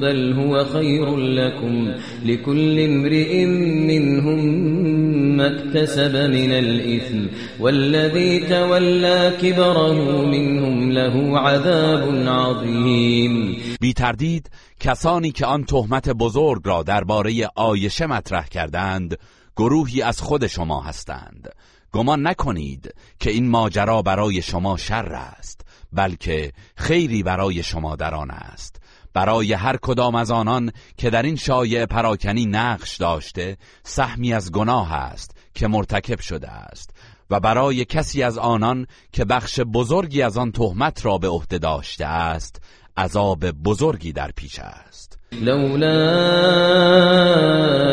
بل 0.00 0.32
هو 0.32 0.64
خير 0.64 1.16
لكم. 1.16 1.92
لكل 2.26 2.80
امرئ 2.80 3.44
منهم 3.90 4.44
ما 5.36 5.46
اكتسب 5.46 6.16
من 6.16 6.52
الإثم 6.52 7.26
والذي 7.60 8.40
تولى 8.40 9.32
كبره 9.42 10.24
منهم 10.24 10.92
له 10.92 11.38
عذاب 11.38 12.24
عظيم. 12.26 13.49
بی 13.80 13.92
تردید 13.92 14.50
کسانی 14.80 15.32
که 15.32 15.46
آن 15.46 15.64
تهمت 15.64 16.08
بزرگ 16.08 16.62
را 16.64 16.82
درباره 16.82 17.48
آیشه 17.54 18.06
مطرح 18.06 18.46
کردند 18.46 19.16
گروهی 19.56 20.02
از 20.02 20.20
خود 20.20 20.46
شما 20.46 20.82
هستند. 20.82 21.48
گمان 21.92 22.26
نکنید 22.26 22.94
که 23.20 23.30
این 23.30 23.48
ماجرا 23.48 24.02
برای 24.02 24.42
شما 24.42 24.76
شر 24.76 25.12
است 25.12 25.60
بلکه 25.92 26.52
خیری 26.76 27.22
برای 27.22 27.62
شما 27.62 27.96
در 27.96 28.14
آن 28.14 28.30
است. 28.30 28.80
برای 29.14 29.52
هر 29.52 29.76
کدام 29.76 30.14
از 30.14 30.30
آنان 30.30 30.72
که 30.96 31.10
در 31.10 31.22
این 31.22 31.36
شایع 31.36 31.86
پراکنی 31.86 32.46
نقش 32.46 32.96
داشته 32.96 33.56
سهمی 33.82 34.32
از 34.32 34.52
گناه 34.52 34.92
است 34.92 35.36
که 35.54 35.68
مرتکب 35.68 36.20
شده 36.20 36.50
است 36.50 36.90
و 37.30 37.40
برای 37.40 37.84
کسی 37.84 38.22
از 38.22 38.38
آنان 38.38 38.86
که 39.12 39.24
بخش 39.24 39.60
بزرگی 39.60 40.22
از 40.22 40.36
آن 40.36 40.52
تهمت 40.52 41.04
را 41.04 41.18
به 41.18 41.28
عهده 41.28 41.58
داشته 41.58 42.06
است 42.06 42.62
عذاب 42.96 43.44
بزرگی 43.64 44.12
در 44.12 44.30
پیش 44.36 44.58
است. 44.58 45.18
لولا 45.42 45.96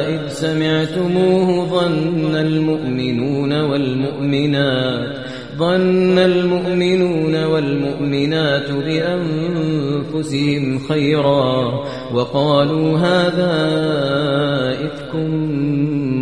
إذ 0.07 0.29
سمعتموه 0.29 1.69
ظن 1.69 2.35
المؤمنون 2.35 3.61
والمؤمنات 3.61 5.17
ظن 5.57 6.17
المؤمنون 6.17 7.43
والمؤمنات 7.43 8.71
بأنفسهم 8.71 10.63
خيرا 10.79 11.83
وقالوا 12.13 12.97
هذا 12.97 13.53
إفك 14.85 15.15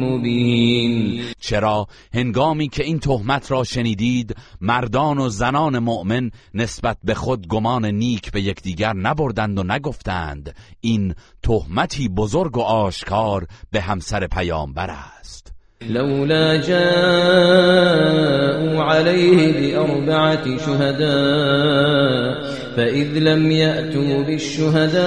مبين. 0.03 1.24
چرا 1.45 1.87
هنگامی 2.13 2.69
که 2.69 2.83
این 2.83 2.99
تهمت 2.99 3.51
را 3.51 3.63
شنیدید 3.63 4.35
مردان 4.61 5.17
و 5.17 5.29
زنان 5.29 5.79
مؤمن 5.79 6.31
نسبت 6.53 6.97
به 7.03 7.13
خود 7.13 7.47
گمان 7.47 7.85
نیک 7.85 8.31
به 8.31 8.41
یکدیگر 8.41 8.93
نبردند 8.93 9.59
و 9.59 9.63
نگفتند 9.63 10.55
این 10.81 11.15
تهمتی 11.43 12.09
بزرگ 12.09 12.57
و 12.57 12.61
آشکار 12.61 13.47
به 13.71 13.81
همسر 13.81 14.27
پیامبر 14.27 14.89
است. 14.89 15.55
لولا 15.89 16.57
جاءوا 16.57 16.85
عليه 18.83 19.53
بأربعة 19.53 20.57
شهداء 20.57 22.35
فإذ 22.75 23.17
لم 23.17 23.51
يأتوا 23.51 24.23
بالشهداء 24.23 24.99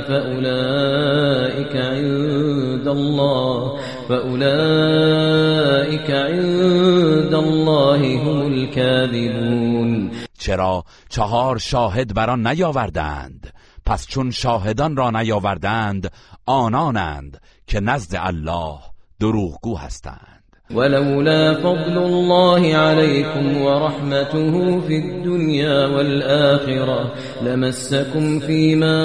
فأولئك 0.00 1.76
عند 1.76 2.88
الله. 2.88 3.72
فأولئك 4.08 6.10
عند 6.10 7.34
الله 7.34 8.22
هم 8.22 8.46
الكاذبون. 8.46 10.10
چرا 10.38 10.84
چهار 11.08 11.58
شاهد 11.58 12.14
بر 12.14 12.30
آن 12.30 12.46
نیاوردند؟ 12.46 13.52
پس 13.86 14.06
چون 14.06 14.30
شاهدان 14.30 14.96
را 14.96 15.10
نیاوردند 15.10 16.12
آنانند 16.46 17.40
که 17.66 17.80
نزد 17.80 18.16
الله 18.18 18.78
دروغگو 19.20 19.76
هستند. 19.76 20.35
ولولا 20.74 21.54
فضل 21.54 21.98
الله 21.98 22.76
عليكم 22.76 23.56
ورحمته 23.62 24.80
في 24.80 24.96
الدنيا 24.96 25.86
والآخرة 25.86 27.14
لمسكم 27.42 28.40
فيما 28.40 28.96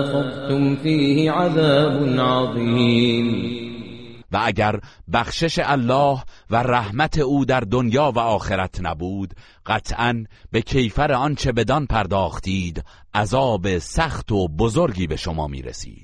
أفضتم 0.00 0.76
فيه 0.76 1.30
عذاب 1.30 2.18
عظيم. 2.18 3.64
و 4.32 4.36
اگر 4.36 4.80
بخشش 5.12 5.58
الله 5.58 6.22
و 6.50 6.56
رحمت 6.56 7.18
او 7.18 7.44
در 7.44 7.60
دنیا 7.60 8.12
و 8.14 8.18
آخرت 8.18 8.80
نبود 8.80 9.34
قطعا 9.66 10.24
به 10.52 10.62
کیفر 10.62 11.12
آنچه 11.12 11.52
بدان 11.52 11.86
پرداختید 11.86 12.84
عذاب 13.14 13.78
سخت 13.78 14.32
و 14.32 14.48
بزرگی 14.48 15.06
به 15.06 15.16
شما 15.16 15.46
می 15.46 15.62
رسید 15.62 16.03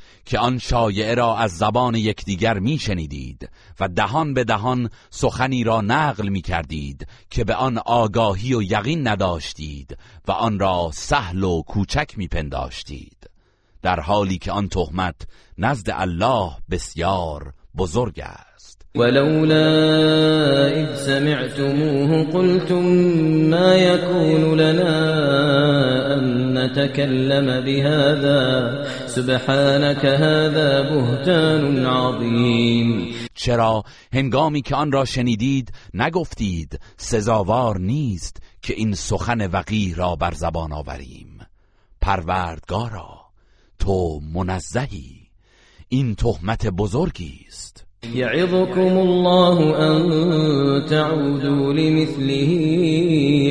که 0.31 0.39
آن 0.39 0.57
شایعه 0.57 1.15
را 1.15 1.37
از 1.37 1.51
زبان 1.51 1.95
یکدیگر 1.95 2.59
می 2.59 2.77
شنیدید 2.77 3.49
و 3.79 3.87
دهان 3.87 4.33
به 4.33 4.43
دهان 4.43 4.89
سخنی 5.09 5.63
را 5.63 5.81
نقل 5.81 6.29
می 6.29 6.41
کردید 6.41 7.07
که 7.29 7.43
به 7.43 7.55
آن 7.55 7.77
آگاهی 7.77 8.53
و 8.53 8.61
یقین 8.61 9.07
نداشتید 9.07 9.97
و 10.27 10.31
آن 10.31 10.59
را 10.59 10.91
سهل 10.93 11.43
و 11.43 11.61
کوچک 11.61 12.17
می 12.17 12.27
پنداشتید 12.27 13.29
در 13.81 13.99
حالی 13.99 14.37
که 14.37 14.51
آن 14.51 14.67
تهمت 14.67 15.15
نزد 15.57 15.89
الله 15.93 16.51
بسیار 16.69 17.53
بزرگ 17.77 18.19
است. 18.19 18.50
ولولا 18.95 19.67
إذ 20.67 20.95
سمعتموه 20.95 22.23
قلتم 22.23 22.85
ما 23.49 23.75
يكون 23.75 24.59
لنا 24.59 24.93
أن 26.13 26.53
نتكلم 26.57 27.61
بهذا؟ 27.61 28.83
سبحانك 29.07 30.05
هذا 30.05 30.81
بهتان 30.81 31.85
عظيم. 31.85 33.15
چرا 33.35 33.83
هنگامی 34.13 34.61
که 34.61 34.75
آن 34.75 34.91
را 34.91 35.05
شنیدید 35.05 35.71
نگفتید 35.93 36.79
سزاوار 36.97 37.77
نیست 37.77 38.37
که 38.61 38.73
این 38.73 38.93
سخن 38.93 39.47
وقیح 39.47 39.95
را 39.95 40.15
بر 40.15 40.33
زبان 40.33 40.73
آوریم. 40.73 41.39
پروردگارا 42.01 43.21
تو 43.79 44.19
منزهی. 44.33 45.21
این 45.87 46.15
تهمت 46.15 46.67
بزرگی 46.67 47.45
است. 47.47 47.70
يعظكم 48.05 48.97
الله 48.97 49.57
أن 49.77 50.85
تعودوا 50.85 51.73
لمثله 51.73 52.51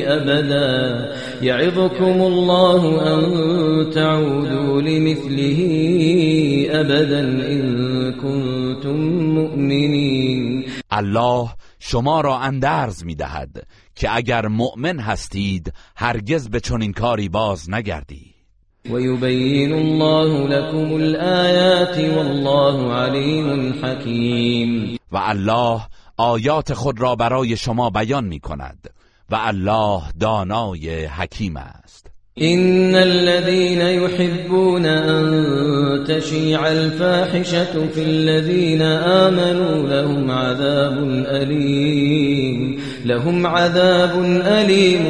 أبدا. 0.05 1.15
يعظكم 1.41 2.21
الله 2.21 2.81
أن 3.13 3.21
تعودوا 3.91 4.81
لمثله 4.81 5.59
أبدا 6.69 7.21
إن 7.51 7.63
كنتم 8.11 8.97
مؤمنين. 9.39 10.65
الله 10.91 11.49
شما 11.79 12.21
را 12.21 12.39
اندرز 12.39 13.03
می 13.03 13.15
دهد 13.15 13.67
که 13.95 14.15
اگر 14.15 14.47
مؤمن 14.47 14.99
هستید 14.99 15.73
هرگز 15.95 16.49
به 16.49 16.59
چنین 16.59 16.93
کاری 16.93 17.29
باز 17.29 17.69
نگردید. 17.69 18.30
ويبين 18.89 19.73
الله 19.73 20.47
لكم 20.47 20.95
الآيات 20.95 21.97
والله 22.17 22.93
عليم 22.93 23.73
حكيم. 23.83 24.97
و 25.11 25.17
الله 25.17 25.81
آیات 26.17 26.73
خود 26.73 27.01
را 27.01 27.15
برای 27.15 27.57
شما 27.57 27.89
بیان 27.89 28.23
می 28.23 28.39
کند 28.39 28.89
و 29.29 29.35
الله 29.35 30.01
دانای 30.19 31.05
حکیم 31.05 31.57
است. 31.57 32.07
إن 32.41 32.95
الذين 32.95 33.81
يحبون 33.81 34.85
أن 34.85 36.05
تشيع 36.07 36.67
الفاحشة 36.67 37.87
في 37.93 38.03
الذين 38.03 38.81
آمنوا 38.81 39.87
لهم 39.87 40.31
عذاب 40.31 40.97
أليم. 41.27 42.79
لهم 43.05 43.47
عذاب 43.47 44.23
أليم 44.45 45.03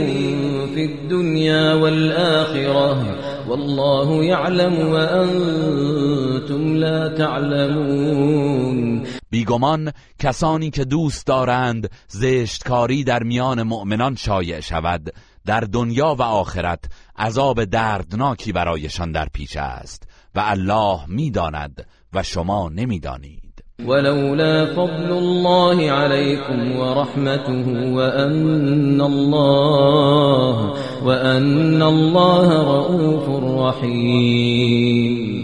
في 0.76 0.86
الدنيا 0.86 1.74
والآخرة. 1.74 3.21
والله 3.52 4.26
يعلم 4.26 4.92
وأنتم 4.92 6.76
لا 6.76 7.10
تعلمون. 7.18 9.06
بیگمان 9.30 9.92
کسانی 10.20 10.70
که 10.70 10.86
دوست 10.86 11.28
دارند 11.28 11.90
زشتکاری 12.08 13.04
در 13.04 13.24
میان 13.24 13.64
مؤمنان 13.64 14.16
شایع 14.16 14.60
شود 14.60 15.14
در 15.46 15.60
دنیا 15.60 16.16
و 16.20 16.22
آخرت 16.22 16.86
عذاب 17.18 17.64
دردناکی 17.64 18.52
برایشان 18.52 19.12
در 19.12 19.28
پیش 19.34 19.58
است 19.58 20.04
و 20.36 20.40
الله 20.40 21.00
می‌داند 21.08 21.88
و 22.14 22.24
شما 22.24 22.70
نمی‌دانید. 22.70 23.51
ولولا 23.86 24.66
فضل 24.66 25.12
الله 25.12 25.92
عليكم 25.92 26.76
ورحمته 26.76 27.94
وأن 27.94 29.02
الله 29.02 30.74
وأن 31.04 31.82
الله 31.82 32.64
رؤوف 32.64 33.30
رحيم. 33.60 35.42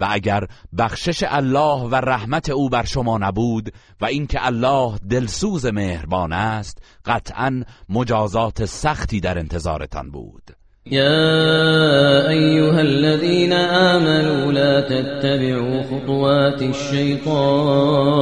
و 0.00 0.04
اگر 0.10 0.46
بخشش 0.78 1.24
الله 1.28 1.82
و 1.82 1.94
رحمت 1.94 2.50
او 2.50 2.68
بر 2.68 2.84
شما 2.84 3.18
نبود 3.18 3.72
و 4.00 4.04
اینکه 4.04 4.46
الله 4.46 4.98
دلسوز 5.10 5.66
مهربان 5.66 6.32
است 6.32 6.78
قطعا 7.04 7.64
مجازات 7.88 8.64
سختی 8.64 9.20
در 9.20 9.38
انتظارتان 9.38 10.10
بود. 10.10 10.63
يا 10.92 12.28
أيها 12.28 12.80
الذين 12.80 13.52
آمنوا 13.52 14.52
لا 14.52 14.80
تتبعوا 14.80 15.82
خطوات 15.82 16.62
الشيطان 16.62 18.14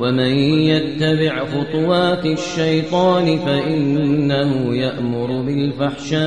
ومن 0.00 0.30
يتبع 0.40 1.44
خطوات 1.44 2.26
الشيطان 2.26 3.38
فإنه 3.38 4.76
يأمر 4.76 5.42
بالفحشاء 5.42 6.20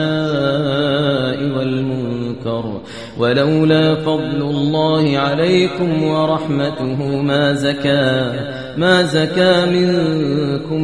والمنكر 1.58 2.82
ولولا 3.20 3.96
فضل 3.96 4.42
الله 4.42 5.18
عليكم 5.18 6.04
ورحمته 6.04 7.22
ما 7.22 7.54
زكى 7.54 8.34
ما 8.78 9.04
زكى 9.04 9.66
منكم 9.66 10.84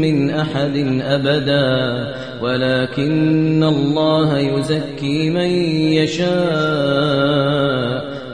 من 0.00 0.30
أحد 0.30 0.76
أبدا 1.02 2.14
ولكن 2.42 3.62
الله 3.62 4.38
يزكي 4.38 5.30
من 5.30 5.50
يشاء. 5.98 7.52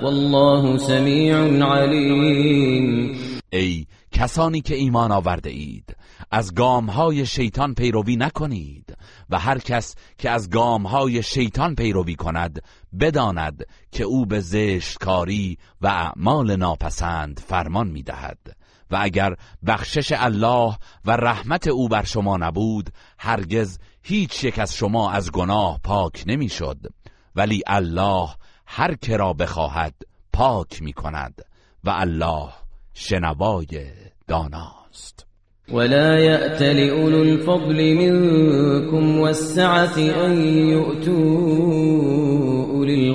والله 0.03 0.79
سميع 0.79 1.67
عليم. 1.67 3.17
ای 3.53 3.87
کسانی 4.13 4.61
که 4.61 4.75
ایمان 4.75 5.13
آورده 5.13 5.51
اید 5.51 5.97
از 6.31 6.55
گامهای 6.55 7.27
شیطان 7.27 7.75
پیروی 7.75 8.17
نکنید 8.17 8.97
و 9.31 9.39
هر 9.39 9.59
کس 9.59 9.95
که 10.19 10.31
از 10.31 10.51
گامهای 10.51 11.23
شیطان 11.23 11.75
پیروی 11.75 12.15
کند 12.15 12.63
بداند 13.01 13.67
که 13.93 14.05
او 14.05 14.27
به 14.27 14.41
زشتکاری 14.41 15.59
و 15.81 15.87
اعمال 15.87 16.57
ناپسند 16.57 17.41
فرمان 17.47 17.89
می‌دهد. 17.89 18.58
و 18.91 18.99
اگر 19.01 19.35
بخشش 19.67 20.13
الله 20.13 20.77
و 21.05 21.11
رحمت 21.11 21.69
او 21.69 21.89
بر 21.89 22.05
شما 22.05 22.37
نبود 22.37 22.91
هرگز 23.19 23.79
هیچ 24.03 24.45
یک 24.45 24.59
از 24.59 24.75
شما 24.75 25.11
از 25.11 25.33
گناه 25.33 25.81
پاک 25.85 26.25
نمی‌شد. 26.27 26.79
ولی 27.37 27.63
الله 27.67 28.29
هر 28.67 28.95
که 28.95 29.17
را 29.17 29.33
بخواهد 29.33 29.95
پاک 30.33 30.83
می 30.83 30.93
کند 30.93 31.43
و 31.85 31.91
الله 31.91 32.49
شنوای 32.95 33.91
داناست. 34.29 35.27
ولا 35.73 36.19
يأت 36.19 36.63
لأولو 36.63 37.23
الفضل 37.23 37.95
منكم 37.95 39.19
والسعة 39.19 39.99
أن 39.99 40.33
يؤتوا 40.71 41.79
أولي 42.71 43.15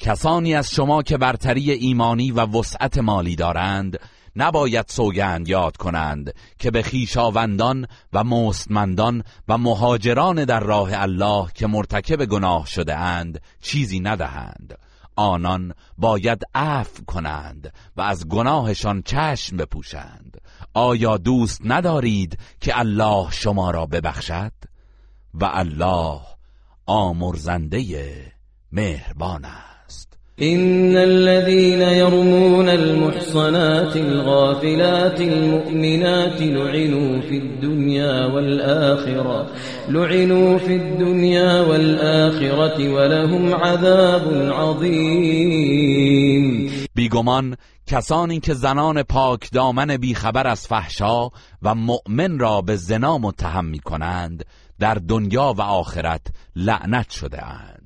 کسانی 0.00 0.54
از 0.54 0.70
شما 0.70 1.02
که 1.02 1.18
برتری 1.18 1.70
ایمانی 1.70 2.30
و 2.30 2.40
وسعت 2.40 2.98
مالی 2.98 3.36
دارند 3.36 3.98
نباید 4.36 4.86
سوگند 4.88 5.48
یاد 5.48 5.76
کنند 5.76 6.34
که 6.58 6.70
به 6.70 6.82
خیشاوندان 6.82 7.86
و 8.12 8.24
مستمندان 8.24 9.22
و 9.48 9.58
مهاجران 9.58 10.44
در 10.44 10.60
راه 10.60 10.90
الله 10.92 11.48
که 11.54 11.66
مرتکب 11.66 12.24
گناه 12.24 12.66
شده 12.66 12.96
اند 12.96 13.40
چیزی 13.62 14.00
ندهند. 14.00 14.78
آنان 15.16 15.74
باید 15.98 16.42
عفو 16.54 17.04
کنند 17.04 17.72
و 17.96 18.00
از 18.00 18.28
گناهشان 18.28 19.02
چشم 19.02 19.56
بپوشند. 19.56 20.40
آیا 20.74 21.16
دوست 21.16 21.60
ندارید 21.64 22.38
که 22.60 22.78
الله 22.78 23.30
شما 23.30 23.70
را 23.70 23.86
ببخشد؟ 23.86 24.52
و 25.34 25.50
الله 25.52 26.20
آمرزنده 26.86 28.32
مهربان 28.72 29.44
است. 29.44 29.69
إن 30.42 30.96
الذين 30.96 31.82
يرمون 31.82 32.68
المحصنات 32.68 33.96
الغافلات 33.96 35.20
المؤمنات 35.20 36.42
لعنوا 36.42 37.20
في 37.20 37.38
الدنيا 37.38 38.26
والآخرة 38.26 39.46
لعنوا 39.88 40.58
في 40.58 40.76
الدنيا 40.76 41.60
والآخرة 41.60 42.88
ولهم 42.88 43.54
عذاب 43.54 44.52
عظيم. 44.52 45.90
بیگمان 46.94 47.56
کسانی 47.86 48.40
که 48.40 48.54
زنان 48.54 49.02
پاک 49.02 49.50
دامن 49.52 49.96
بیخبر 49.96 50.46
از 50.46 50.66
فحشا 50.66 51.28
و 51.62 51.74
مؤمن 51.74 52.38
را 52.38 52.60
به 52.60 52.76
زنا 52.76 53.18
متهم 53.18 53.64
می 53.64 53.78
کنند 53.78 54.44
در 54.78 54.94
دنیا 54.94 55.54
و 55.58 55.62
آخرت 55.62 56.26
لعنت 56.56 57.10
شده 57.10 57.44
اند. 57.44 57.79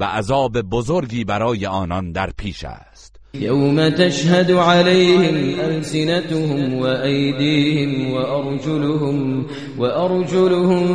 و 0.00 0.04
عذاب 0.04 0.62
بزرگی 0.62 1.24
برای 1.24 1.66
آنان 1.66 2.12
در 2.12 2.30
پیش 2.36 2.64
است. 2.64 3.20
یوم 3.34 3.90
تشهد 3.90 4.50
عليهم 4.50 5.60
ألسنتهم 5.60 6.74
وأيديهم 6.74 8.12
وأرجلهم 8.12 9.46
وأرجلهم 9.78 10.86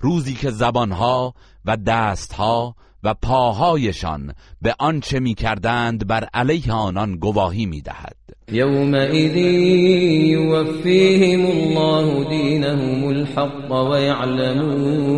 روزی 0.00 0.34
که 0.34 0.50
زبانها 0.50 1.34
و 1.64 1.76
دستها 1.76 2.74
و 3.04 3.14
پاهایشان 3.14 4.34
به 4.62 4.74
آنچه 4.78 5.20
می‌کردند 5.20 6.06
بر 6.06 6.28
علیه 6.34 6.72
آنان 6.72 7.16
گواهی 7.16 7.66
می‌دهد. 7.66 8.16
يومئذ 8.52 9.36
يوفيهم 10.36 11.46
الله 11.46 12.28
دينهم 12.28 13.08
الحق 13.08 13.72
ويعلمون 13.90 15.14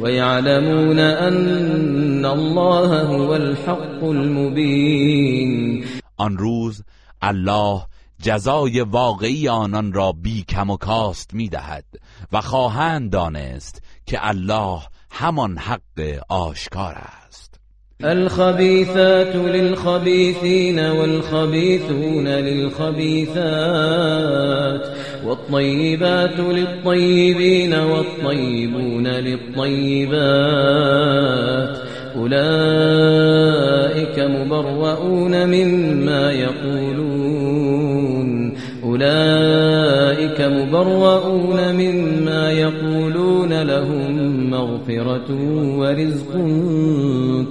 ويعلمون 0.00 0.98
أن 0.98 2.24
الله 2.24 3.02
هو 3.02 3.34
الحق 3.34 4.04
المبين 4.04 5.84
آن 6.16 6.36
روز 6.36 6.82
الله 7.22 7.82
جزای 8.22 8.80
واقعی 8.80 9.48
آنان 9.48 9.92
را 9.92 10.12
بی 10.12 10.42
کم 10.42 10.70
و 10.70 10.76
کاست 10.76 11.34
می 11.34 11.48
دهد 11.48 11.84
و 12.32 12.40
خواهند 12.40 13.10
دانست 13.10 13.82
که 14.06 14.28
الله 14.28 14.80
همان 15.18 15.58
حق 15.58 16.00
آشکار 16.30 16.96
است. 17.28 17.54
الخبيثات 18.04 19.36
للخبيثين 19.36 20.78
والخبيثون 20.78 22.28
للخبيثات 22.28 23.36
والطيبات 25.24 26.40
للطيبين 26.40 27.74
والطيبون 27.74 29.06
للطيبات 29.06 30.16
أولئك 32.16 34.18
مبرؤون 34.18 35.46
مما 35.46 36.32
يقولون 36.32 37.46
أولئك 38.84 40.40
مبرؤون 40.40 41.72
مما 41.72 42.52
يقولون 42.52 43.62
لهم 43.62 44.35
مغفرة 44.50 45.30
ورزق 45.78 46.32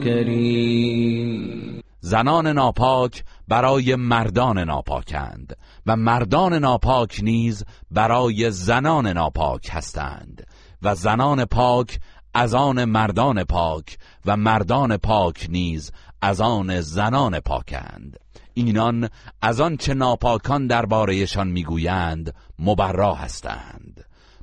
كريم 0.04 1.66
زنان 2.00 2.48
ناپاک 2.48 3.24
برای 3.48 3.96
مردان 3.96 4.60
ناپاکند 4.60 5.58
و 5.86 5.96
مردان 5.96 6.54
ناپاک 6.54 7.20
نیز 7.24 7.64
برای 7.92 8.52
زنان 8.52 9.08
ناپاک 9.08 9.70
هستند 9.72 10.48
و 10.82 10.96
زنان 10.96 11.46
پاک 11.46 12.00
از 12.34 12.54
آن 12.54 12.86
مردان 12.86 13.44
پاک 13.44 13.98
و 14.26 14.38
مردان 14.38 14.98
پاک 14.98 15.48
نیز 15.50 15.92
از 16.22 16.42
آن 16.42 16.82
زنان 16.82 17.40
پاکند. 17.40 18.18
اینان 18.54 19.10
از 19.42 19.62
آن 19.62 19.78
چه 19.78 19.94
ناپاکان 19.94 20.68
دربارهشان 20.68 21.48
می‌گویند 21.48 22.36
مبرا 22.60 23.14
هستند. 23.14 23.85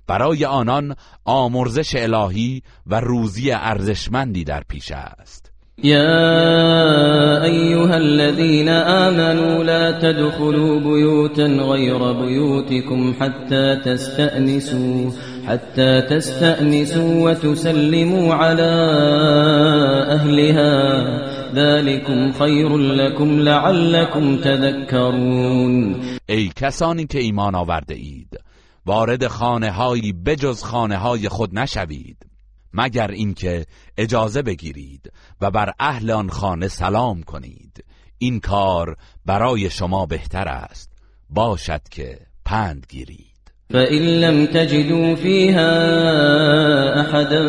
برای 0.06 0.44
آنان 0.44 0.94
آمرزش 1.24 1.94
الهی 1.96 2.62
و 2.86 3.00
روزی 3.00 3.50
ارزشمندی 3.52 4.44
در 4.44 4.62
پیش 4.68 4.92
است. 4.92 5.52
يا 5.84 7.44
أيها 7.44 7.96
الذين 7.96 8.68
آمنوا 8.68 9.64
لا 9.64 9.98
تدخلوا 9.98 10.80
بيوتا 10.80 11.46
غير 11.46 12.12
بيوتكم 12.12 13.14
حتى 13.20 13.76
تستأنسوا 13.84 15.10
حتى 15.46 16.02
تستأنسوا 16.10 17.30
وتسلموا 17.30 18.34
على 18.34 18.72
أهلها 20.10 20.72
ذلكم 21.54 22.32
خير 22.32 22.76
لكم 22.76 23.40
لعلكم 23.40 24.36
تذكرون 24.36 25.96
ای 26.28 26.50
کسانی 26.56 27.06
که 27.06 27.18
ایمان 27.18 27.54
آورده 27.54 27.94
اید 27.94 28.38
وارد 28.86 29.26
خانه 29.26 29.70
هایی 29.70 30.12
بجز 30.12 30.62
خانه 30.62 30.96
های 30.96 31.28
خود 31.28 31.58
نشوید 31.58 32.26
مگر 32.72 33.10
اینکه 33.10 33.66
اجازه 33.96 34.42
بگیرید 34.42 35.12
و 35.40 35.50
بر 35.50 35.72
اهل 35.78 36.10
آن 36.10 36.30
خانه 36.30 36.68
سلام 36.68 37.22
کنید. 37.22 37.84
این 38.18 38.40
کار 38.40 38.96
برای 39.26 39.70
شما 39.70 40.06
بهتر 40.06 40.48
است. 40.48 40.92
باشد 41.30 41.88
که 41.88 42.18
پند 42.44 42.86
گیرید. 42.88 43.31
فإن 43.72 44.02
لم 44.20 44.46
تجدوا 44.46 45.14
فيها 45.14 45.70
أحدا 47.00 47.42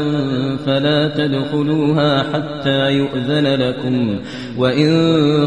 فلا 0.58 1.08
تدخلوها 1.18 2.24
حتى 2.34 2.92
يؤذن 2.92 3.48
لكم 3.48 4.20
وإن 4.58 4.92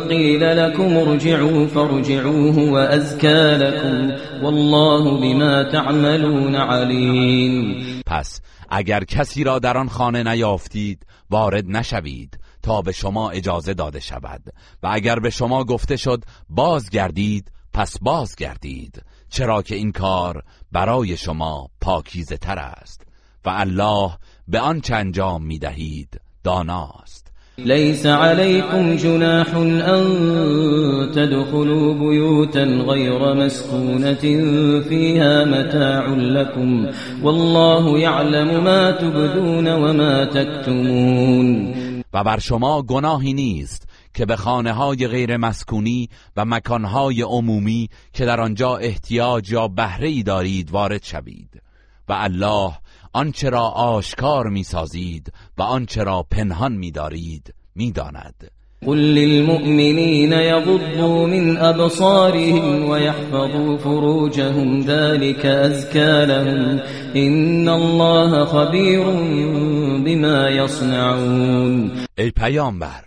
قيل 0.01 0.57
لكم 0.57 0.97
ارجعوا 0.97 1.67
فارجعوا 1.67 2.53
هو 2.53 2.79
أزكى 2.79 3.57
لكم 3.57 4.13
والله 4.45 5.21
بما 5.21 5.63
تعملون 5.63 6.57
عليم. 6.57 7.85
پس 8.07 8.41
اگر 8.71 9.05
کسی 9.05 9.45
را 9.45 9.59
در 9.59 9.79
آن 9.79 9.89
خانه 9.89 10.23
نیافتید 10.23 11.07
وارد 11.31 11.65
نشوید 11.69 12.39
تا 12.63 12.83
به 12.83 12.93
شما 12.93 13.31
اجازه 13.31 13.75
داده 13.75 14.01
شود 14.01 14.43
و 14.83 14.89
اگر 14.93 15.19
به 15.19 15.31
شما 15.31 15.65
گفته 15.65 15.97
شد 15.97 16.25
بازگردید 16.49 17.53
پس 17.73 17.99
بازگردید. 18.03 19.03
چرا 19.37 19.63
که 19.63 19.75
این 19.75 19.93
کار 19.93 20.43
برای 20.73 21.17
شما 21.17 21.69
پاکیزه 21.81 22.37
تر 22.37 22.59
است 22.59 23.03
و 23.45 23.51
الله 23.51 24.11
به 24.49 24.61
آنچه 24.61 24.95
انجام 24.95 25.45
می 25.45 25.59
دهید 25.59 26.21
داناست. 26.45 27.33
ليس 27.59 28.07
عليكم 28.07 28.97
جناح 28.97 29.55
أن 29.55 30.05
تدخلوا 31.15 31.95
بيوتا 31.95 32.65
غير 32.65 33.35
مسكونة 33.35 34.15
فيها 34.89 35.45
متاع 35.45 36.07
لكم 36.09 36.87
والله 37.23 37.99
يعلم 37.99 38.65
ما 38.65 38.91
تبدون 38.91 39.69
وما 39.69 40.25
تكتمون 40.25 41.75
و 42.13 42.25
بر 42.25 42.39
شما 42.39 42.83
گناهی 42.83 43.33
نیست 43.33 43.89
که 44.17 44.27
به 44.27 44.37
خانه 44.37 44.73
های 44.73 45.07
غیر 45.07 45.37
مسکونی 45.37 46.09
و 46.37 46.45
مکانهای 46.45 47.23
عمومی 47.23 47.89
که 48.13 48.25
در 48.25 48.41
آنجا 48.41 48.77
احتیاج 48.77 49.53
یا 49.53 49.69
بهره 49.69 50.09
ای 50.09 50.23
دارید 50.23 50.71
وارد 50.71 51.03
شوید. 51.05 51.63
و 52.09 52.13
الله 52.13 52.73
آنچه 53.13 53.51
را 53.51 53.63
آشکار 53.69 54.47
می‌سازید 54.49 55.33
و 55.59 55.63
آنچه 55.63 56.05
را 56.05 56.27
پنهان 56.31 56.73
میدارید 56.73 57.55
می‌داند. 57.75 58.51
قل 58.87 58.97
للمؤمنين 58.97 60.33
يغضوا 60.33 61.27
من 61.27 61.57
أبصارهم 61.57 62.89
ويحفظوا 62.89 63.77
فروجهم 63.77 64.81
ذلك 64.81 65.47
أزكى 65.47 66.27
لهم. 66.27 66.81
إن 67.17 67.69
الله 67.69 68.45
خبير 68.45 69.05
بما 70.05 70.51
يصنعون 70.51 71.91
ای 72.19 72.31
پیامبر 72.31 73.06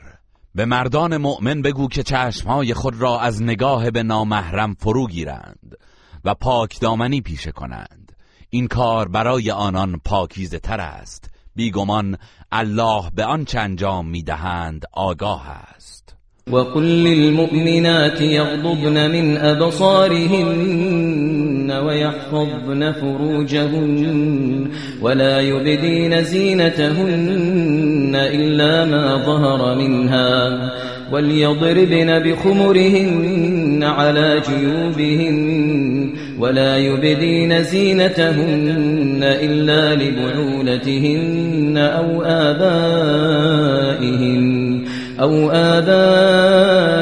به 0.60 0.66
مردان 0.66 1.18
مؤمن 1.18 1.62
بگو 1.62 1.88
که 1.88 2.04
چشمهای 2.04 2.74
خود 2.74 3.02
را 3.02 3.20
از 3.20 3.42
نگاه 3.44 3.92
به 3.92 4.04
نامحرم 4.04 4.74
فرو 4.74 5.08
گیرند 5.08 5.76
و 6.26 6.34
پاک 6.34 6.80
دامنی 6.80 7.22
پیشه 7.22 7.52
کنند. 7.52 8.12
این 8.50 8.68
کار 8.68 9.08
برای 9.08 9.52
آنان 9.52 10.02
پاکیزه 10.06 10.60
تر 10.60 10.80
است. 10.80 11.30
بیگمان 11.56 12.18
الله 12.52 13.10
به 13.16 13.26
آنچه 13.26 13.60
انجام 13.60 14.08
می‌دهند 14.08 14.86
آگاه 14.94 15.50
است. 15.50 15.79
وقل 16.52 16.84
للمؤمنات 16.84 18.22
يغضبن 18.22 19.12
من 19.12 19.38
أبصارهن 19.38 20.90
ويحفظن 21.86 22.92
فروجهن 22.92 24.68
ولا 25.02 25.40
يبدين 25.42 26.24
زينتهن 26.24 28.12
إلا 28.16 28.86
ما 28.86 29.16
ظهر 29.26 29.76
منها 29.76 30.72
وليضربن 31.12 32.20
بخمرهن 32.20 33.84
على 33.84 34.42
جيوبهن 34.50 36.14
ولا 36.40 36.78
يبدين 36.78 37.64
زينتهن 37.64 39.20
إلا 39.24 39.96
لبعولتهن 39.96 41.78
أو 41.78 42.24
آبائهن 42.24 43.40
أو 45.20 45.50
آبائهن 45.52 47.00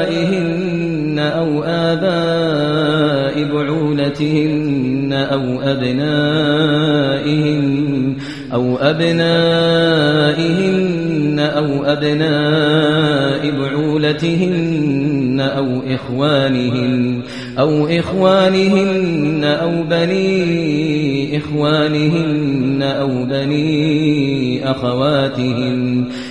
أو 1.18 1.62
آباء 1.62 3.44
بعولتهن 3.52 5.12
أو 5.12 5.60
أبنائهن 5.62 6.98
أو 8.52 8.76
أبنائهن 8.76 10.28
أو 11.40 11.84
أبناء 11.84 13.50
بعولتهن 13.50 15.40
أو 15.40 15.82
إخوانهن 15.86 17.22
أو 17.58 17.86
إخوانهن 17.86 19.44
أو 19.44 19.82
بني 19.82 21.38
إخوانهن 21.38 22.82
أو 22.82 23.24
بني 23.24 24.70
أخواتهن 24.70 26.04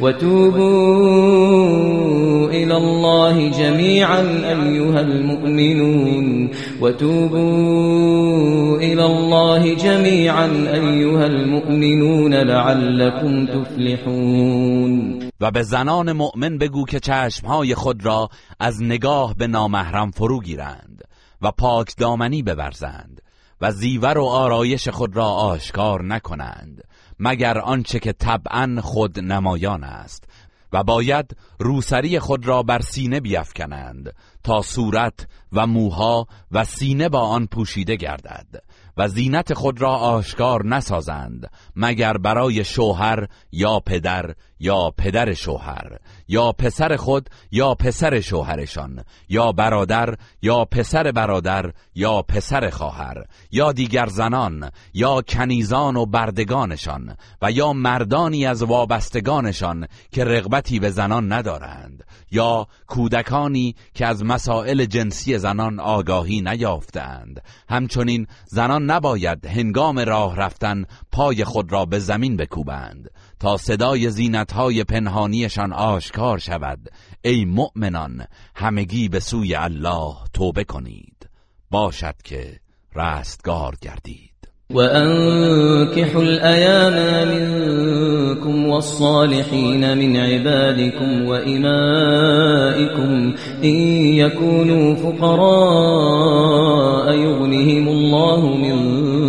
وتوبوا 0.00 1.56
إلى 2.50 2.76
الله 2.76 3.48
جميعا 3.48 4.20
أيها 4.22 5.00
المؤمنون. 5.00 6.50
وتوبوا 6.80 8.76
إلى 8.78 9.06
الله 9.06 9.74
جميعا 9.74 10.46
أيها 10.46 11.26
المؤمنون 11.26 12.34
لعلكم 12.34 13.46
تفلحون. 13.46 15.18
و 15.40 15.50
به 15.50 15.62
زنان 15.62 16.12
مؤمن 16.12 16.58
بگو 16.58 16.84
که 16.84 17.00
چشمهای 17.00 17.74
خود 17.74 18.04
را 18.04 18.28
از 18.60 18.82
نگاه 18.82 19.34
به 19.34 19.46
نامحرم 19.46 20.10
فرو 20.10 20.40
گیرند 20.40 21.02
و 21.42 21.50
پاک 21.50 21.96
دامنی 21.98 22.42
ببرزند 22.42 23.20
و 23.60 23.72
زیور 23.72 24.18
و 24.18 24.24
آرایش 24.24 24.88
خود 24.88 25.16
را 25.16 25.24
آشکار 25.24 26.04
نکنند. 26.04 26.82
مگر 27.18 27.58
آنچه 27.58 27.98
که 27.98 28.12
طبعا 28.12 28.80
خود 28.82 29.20
نمایان 29.20 29.84
است 29.84 30.24
و 30.72 30.84
باید 30.84 31.36
روسری 31.58 32.18
خود 32.18 32.46
را 32.46 32.62
بر 32.62 32.80
سینه 32.80 33.20
بیافکنند 33.20 34.14
تا 34.42 34.62
صورت 34.62 35.28
و 35.52 35.66
موها 35.66 36.26
و 36.52 36.64
سینه 36.64 37.08
با 37.08 37.20
آن 37.20 37.46
پوشیده 37.46 37.96
گردد 37.96 38.46
و 38.96 39.08
زینت 39.08 39.54
خود 39.54 39.80
را 39.80 39.90
آشکار 39.96 40.66
نسازند 40.66 41.50
مگر 41.76 42.16
برای 42.16 42.64
شوهر 42.64 43.28
یا 43.52 43.80
پدر 43.80 44.34
یا 44.60 44.90
پدر 44.98 45.32
شوهر 45.32 45.98
یا 46.28 46.52
پسر 46.52 46.96
خود 46.96 47.30
یا 47.50 47.74
پسر 47.74 48.20
شوهرشان 48.20 49.04
یا 49.28 49.52
برادر 49.52 50.14
یا 50.42 50.64
پسر 50.64 51.12
برادر 51.12 51.72
یا 51.94 52.22
پسر 52.22 52.70
خواهر 52.70 53.24
یا 53.50 53.72
دیگر 53.72 54.06
زنان 54.06 54.70
یا 54.94 55.22
کنیزان 55.22 55.96
و 55.96 56.06
بردگانشان 56.06 57.16
و 57.42 57.50
یا 57.50 57.72
مردانی 57.72 58.46
از 58.46 58.62
وابستگانشان 58.62 59.86
که 60.12 60.24
رغبتی 60.24 60.78
به 60.78 60.90
زنان 60.90 61.32
ندارند 61.32 62.04
یا 62.30 62.66
کودکانی 62.86 63.74
که 63.94 64.06
از 64.06 64.24
مسائل 64.24 64.84
جنسی 64.84 65.38
زنان 65.38 65.80
آگاهی 65.80 66.40
نیافتند. 66.40 67.42
همچنین 67.68 68.26
زنان 68.46 68.90
نباید 68.90 69.46
هنگام 69.46 69.98
راه 69.98 70.36
رفتن 70.36 70.84
پای 71.12 71.44
خود 71.44 71.72
را 71.72 71.84
به 71.84 71.98
زمین 71.98 72.36
بکوبند. 72.36 73.10
تا 73.40 73.56
صدای 73.56 74.10
زینتهای 74.10 74.84
پنهانیشان 74.84 75.72
آشکار 75.72 76.38
شود. 76.38 76.78
ای 77.22 77.44
مؤمنان 77.44 78.24
همگی 78.54 79.08
به 79.08 79.20
سوی 79.20 79.54
الله 79.54 80.14
توبه 80.32 80.64
کنید. 80.64 81.28
باشد 81.70 82.14
که 82.24 82.60
رستگار 82.96 83.74
گردید. 83.82 84.36
وأنكحوا 84.74 86.22
الأيام 86.22 87.28
منكم 87.28 88.66
والصالحين 88.66 89.98
من 89.98 90.16
عبادكم 90.16 91.26
وإمائكم 91.26 93.12
إن 93.64 93.76
يكونوا 94.14 94.94
فقراء 94.94 96.26
يغنهم 97.14 97.88
الله 97.88 98.56
من 98.56 98.76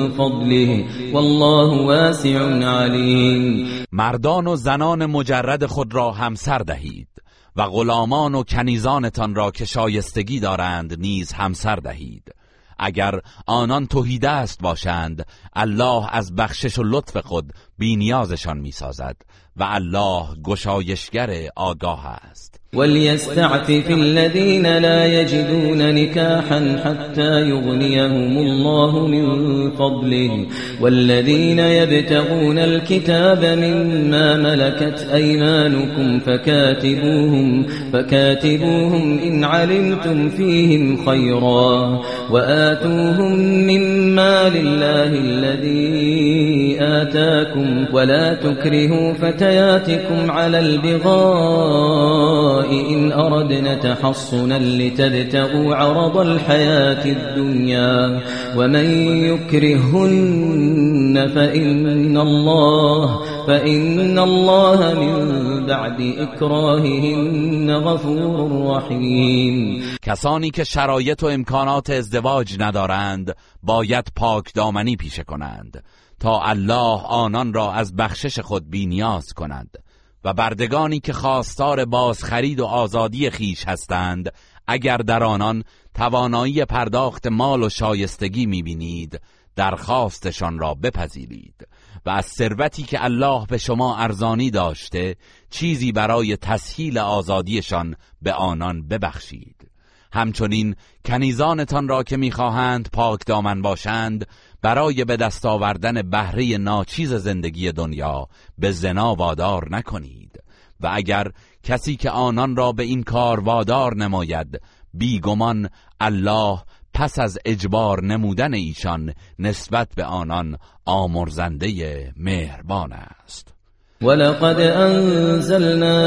فضله 0.09 0.85
والله 1.13 1.81
واسع 1.81 2.65
عليم. 2.65 3.67
مردان 3.97 4.47
و 4.47 4.55
زنان 4.55 5.05
مجرد 5.05 5.65
خود 5.65 5.93
را 5.93 6.11
همسر 6.11 6.57
دهید 6.57 7.07
و 7.55 7.65
غلامان 7.65 8.35
و 8.35 8.43
کنیزانتان 8.43 9.35
را 9.35 9.51
که 9.51 9.65
شایستگی 9.65 10.39
دارند 10.39 10.99
نیز 10.99 11.31
همسر 11.33 11.75
دهید. 11.75 12.31
اگر 12.79 13.21
آنان 13.47 13.87
توحید 13.87 14.25
است 14.25 14.61
باشند 14.61 15.25
الله 15.53 16.15
از 16.15 16.35
بخشش 16.35 16.79
و 16.79 16.83
لطف 16.83 17.17
خود 17.17 17.53
بینیازشان 17.77 18.57
می‌سازد 18.57 19.15
و 19.55 19.63
الله 19.63 20.27
گشایشگر 20.43 21.49
آگاه 21.55 22.07
است. 22.07 22.56
وليستعفف 22.75 23.91
الذين 23.91 24.77
لا 24.77 25.21
يجدون 25.21 25.95
نكاحا 25.95 26.79
حتى 26.85 27.41
يغنيهم 27.41 28.37
الله 28.37 29.07
من 29.07 29.25
فضله. 29.71 30.45
والذين 30.81 31.59
يبتغون 31.59 32.57
الكتاب 32.57 33.45
مما 33.45 34.37
ملكت 34.37 35.07
أيمانكم 35.13 36.19
فكاتبوهم 36.19 37.65
فكاتبوهم 37.93 39.19
إن 39.19 39.43
علمتم 39.43 40.29
فيهم 40.29 41.05
خيرا. 41.05 42.01
وآتوهم 42.31 43.39
مما 43.67 44.49
لله 44.49 45.07
الذي 45.07 46.77
آتاكم. 46.81 47.85
ولا 47.93 48.33
تكرهوا 48.33 49.13
فتياتكم 49.13 50.31
على 50.31 50.59
البغاء 50.59 52.56
إن 52.63 53.11
أردنا 53.11 53.75
تحصنا 53.75 54.59
لتبتغوا 54.59 55.75
عرض 55.75 56.17
الحياة 56.17 57.05
الدنيا 57.05 58.21
ومن 58.57 58.85
يكرهن 59.25 61.27
فإن 61.35 62.17
الله 62.17 63.25
فإن 63.47 64.19
الله 64.19 64.93
من 64.93 65.65
بعد 65.65 66.01
إكراههن 66.01 67.71
غفور 67.71 68.77
رحيم. 68.77 69.83
کسانی 70.01 70.51
که 70.51 70.63
شرایط 70.63 71.23
و 71.23 71.27
امکانات 71.27 71.89
ازدواج 71.89 72.55
ندارند 72.59 73.35
باید 73.63 74.07
پاک 74.15 74.53
دامنی 74.53 74.95
پیشه 74.95 75.23
کنند 75.23 75.83
تا 76.19 76.41
الله 76.41 77.01
آنان 77.05 77.53
را 77.53 77.73
از 77.73 77.95
بخشش 77.95 78.39
خود 78.39 78.69
بینیاز 78.69 79.33
کند. 79.33 79.86
و 80.23 80.33
بردگانی 80.33 80.99
که 80.99 81.13
خواستار 81.13 81.85
بازخرید 81.85 82.59
و 82.59 82.65
آزادی 82.65 83.29
خیش 83.29 83.67
هستند 83.67 84.33
اگر 84.67 84.97
در 84.97 85.23
آنان 85.23 85.63
توانایی 85.93 86.65
پرداخت 86.65 87.27
مال 87.27 87.63
و 87.63 87.69
شایستگی 87.69 88.45
می‌بینید 88.45 89.21
درخواستشان 89.55 90.59
را 90.59 90.73
بپذیرید. 90.73 91.67
و 92.05 92.09
از 92.09 92.25
ثروتی 92.25 92.83
که 92.83 93.03
الله 93.03 93.45
به 93.45 93.57
شما 93.57 93.97
ارزانی 93.97 94.51
داشته 94.51 95.15
چیزی 95.49 95.91
برای 95.91 96.37
تسهیل 96.37 96.97
آزادیشان 96.97 97.95
به 98.21 98.33
آنان 98.33 98.87
ببخشید. 98.87 99.71
همچنین 100.13 100.75
کنیزانتان 101.05 101.87
را 101.87 102.03
که 102.03 102.17
می‌خواهند 102.17 102.89
پاک 102.93 103.19
دامن 103.25 103.61
باشند 103.61 104.27
برای 104.61 105.05
به 105.05 105.17
دست 105.17 105.45
آوردن 105.45 106.01
بهره 106.01 106.57
ناچیز 106.57 107.13
زندگی 107.13 107.71
دنیا 107.71 108.27
به 108.57 108.71
زنا 108.71 109.15
وادار 109.15 109.67
نکنید 109.71 110.43
و 110.79 110.89
اگر 110.93 111.31
کسی 111.63 111.95
که 111.95 112.09
آنان 112.09 112.55
را 112.55 112.71
به 112.71 112.83
این 112.83 113.03
کار 113.03 113.39
وادار 113.39 113.95
نماید 113.95 114.61
بیگمان 114.93 115.69
الله 115.99 116.59
پس 116.93 117.19
از 117.19 117.37
اجبار 117.45 118.03
نمودن 118.03 118.53
ایشان 118.53 119.13
نسبت 119.39 119.87
به 119.95 120.03
آنان 120.03 120.57
آمرزنده 120.85 122.13
مهربان 122.17 122.93
است. 122.93 123.53
ولقد 124.01 124.59
أنزلنا 124.59 125.97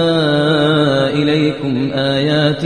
إليكم 1.08 1.92
آيات 1.92 2.64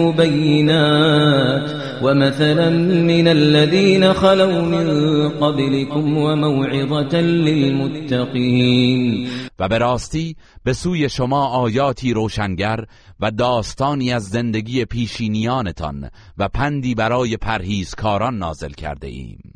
مبينات 0.00 1.85
ومثلا 2.02 2.70
من 3.10 3.28
الذين 3.28 4.12
خلوا 4.12 4.62
من 4.62 4.88
قبلكم 5.28 6.18
وموعظة 6.18 7.20
للمتقين. 7.20 9.28
و 9.58 9.68
به 9.68 9.78
راستی 9.78 10.36
به 10.64 10.72
سوی 10.72 11.08
شما 11.08 11.46
آیاتی 11.46 12.12
روشنگر 12.12 12.84
و 13.20 13.30
داستانی 13.30 14.12
از 14.12 14.24
زندگی 14.24 14.84
پیشینیانتان 14.84 16.10
و 16.38 16.48
پندی 16.48 16.94
برای 16.94 17.36
پرهیزکاران 17.36 18.38
نازل 18.38 18.70
کرده 18.70 19.06
ایم. 19.06 19.55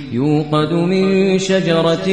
يوقد 0.13 0.73
من 0.73 1.39
شجرة 1.39 2.09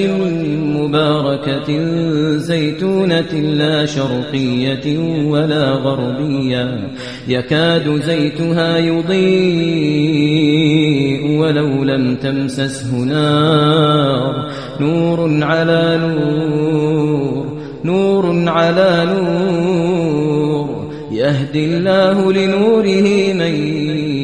مباركة 0.76 1.96
زيتونة 2.36 3.32
لا 3.32 3.86
شرقية 3.86 4.99
ولا 5.24 5.70
غربية. 5.70 6.90
يكاد 7.28 8.03
زيتها 8.03 8.78
يضيء 8.78 9.18
ولو 11.38 11.84
لم 11.84 12.16
تمسسه 12.16 12.96
نار. 12.96 14.51
نور 14.80 15.44
على 15.44 15.99
نور 16.03 17.46
نور 17.84 18.49
على 18.49 19.07
نور. 19.14 20.88
يهدي 21.12 21.64
الله 21.64 22.32
لنوره 22.32 23.32
من 23.32 23.55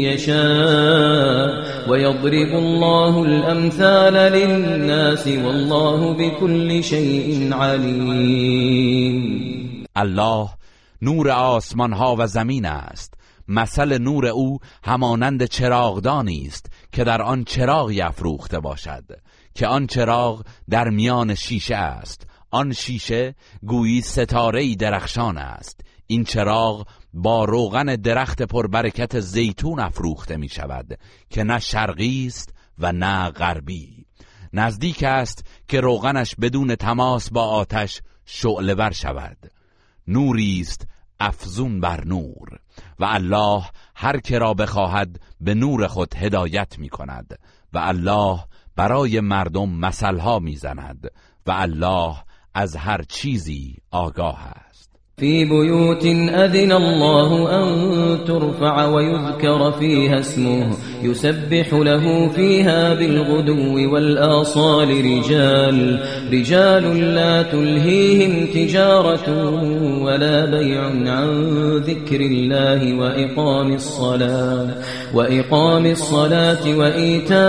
يشاء. 0.03 1.64
ويضرب 1.89 2.55
الله 2.55 3.23
الأمثال 3.23 4.15
للناس 4.15 5.27
والله 5.27 6.15
بكل 6.15 6.83
شيء 6.85 7.55
عليم. 7.55 9.25
الله 9.97 10.49
نور 11.03 11.31
آسمان 11.31 11.93
ها 11.93 12.17
و 12.19 12.27
زمین 12.27 12.67
است. 12.67 13.15
مثل 13.49 13.99
نور 13.99 14.27
او 14.27 14.59
همانند 14.85 15.45
چراغدانی 15.45 16.47
است 16.47 16.67
که 16.93 17.05
در 17.05 17.23
آن 17.23 17.45
چراغی 17.45 18.01
افروخته 18.01 18.61
باشد 18.61 19.05
که 19.55 19.67
آن 19.67 19.87
چراغ 19.87 20.43
در 20.71 20.89
میان 20.89 21.35
شیشه 21.35 21.77
است. 21.77 22.27
آن 22.51 22.73
شیشه 22.73 23.35
گویی 23.63 24.01
ستاره 24.01 24.75
درخشان 24.75 25.39
است. 25.39 25.81
این 26.07 26.25
چراغ 26.25 26.87
با 27.17 27.45
روغن 27.45 27.97
درخت 27.97 28.43
پربرکت 28.43 29.21
زیتون 29.21 29.81
افروخته 29.81 30.37
می 30.37 30.49
شود 30.49 30.99
که 31.31 31.45
نه 31.45 31.59
شرقی 31.59 32.27
است 32.27 32.55
و 32.79 32.93
نه 32.93 33.31
غربی. 33.31 34.07
نزدیک 34.53 35.03
است 35.03 35.47
که 35.69 35.81
روغنش 35.81 36.35
بدون 36.35 36.75
تماس 36.75 37.31
با 37.31 37.43
آتش 37.43 38.03
شعله 38.25 38.75
بر 38.75 38.93
شود. 38.93 39.37
نوری 40.09 40.61
است 40.61 40.87
افزون 41.21 41.81
بر 41.81 42.05
نور 42.05 42.59
و 42.99 43.05
الله 43.05 43.65
هر 43.97 44.21
که 44.21 44.39
را 44.39 44.55
بخواهد 44.55 45.21
به 45.41 45.55
نور 45.55 45.87
خود 45.87 46.15
هدایت 46.15 46.79
می 46.79 46.89
کند 46.89 47.39
و 47.73 47.79
الله 47.79 48.45
برای 48.77 49.21
مردم 49.21 49.69
مثلها 49.69 50.39
می‌زند 50.39 51.11
و 51.47 51.51
الله 51.51 52.17
از 52.55 52.77
هر 52.77 53.03
چیزی 53.03 53.77
آگاه 53.91 54.45
است. 54.45 54.94
في 55.17 55.45
بيوت 55.45 56.05
أذن 56.35 56.73
الله 56.73 57.63
أن 57.63 57.69
ترفع 58.25 58.87
ويذكر 58.87 59.73
فيها 59.73 60.19
اسمه 60.19 60.67
يسبح 61.03 61.73
له 61.73 62.29
فيها 62.29 62.95
بالغدو 62.95 63.95
والآصال 63.95 64.89
رجال 64.89 66.01
رجال 66.33 67.15
لا 67.15 67.43
تلهيهم 67.43 68.47
تجارة 68.47 69.51
ولا 70.03 70.45
بيع 70.45 70.83
عن 71.15 71.49
ذكر 71.77 72.21
الله 72.21 72.95
وإقام 72.95 73.73
الصلاة 73.73 74.69
وإقام 75.15 75.87
الصلاة 75.87 76.77
وإيتاء 76.79 77.45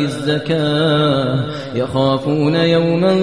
الزكاة 0.00 1.44
يخافون 1.74 2.54
يوما 2.54 3.14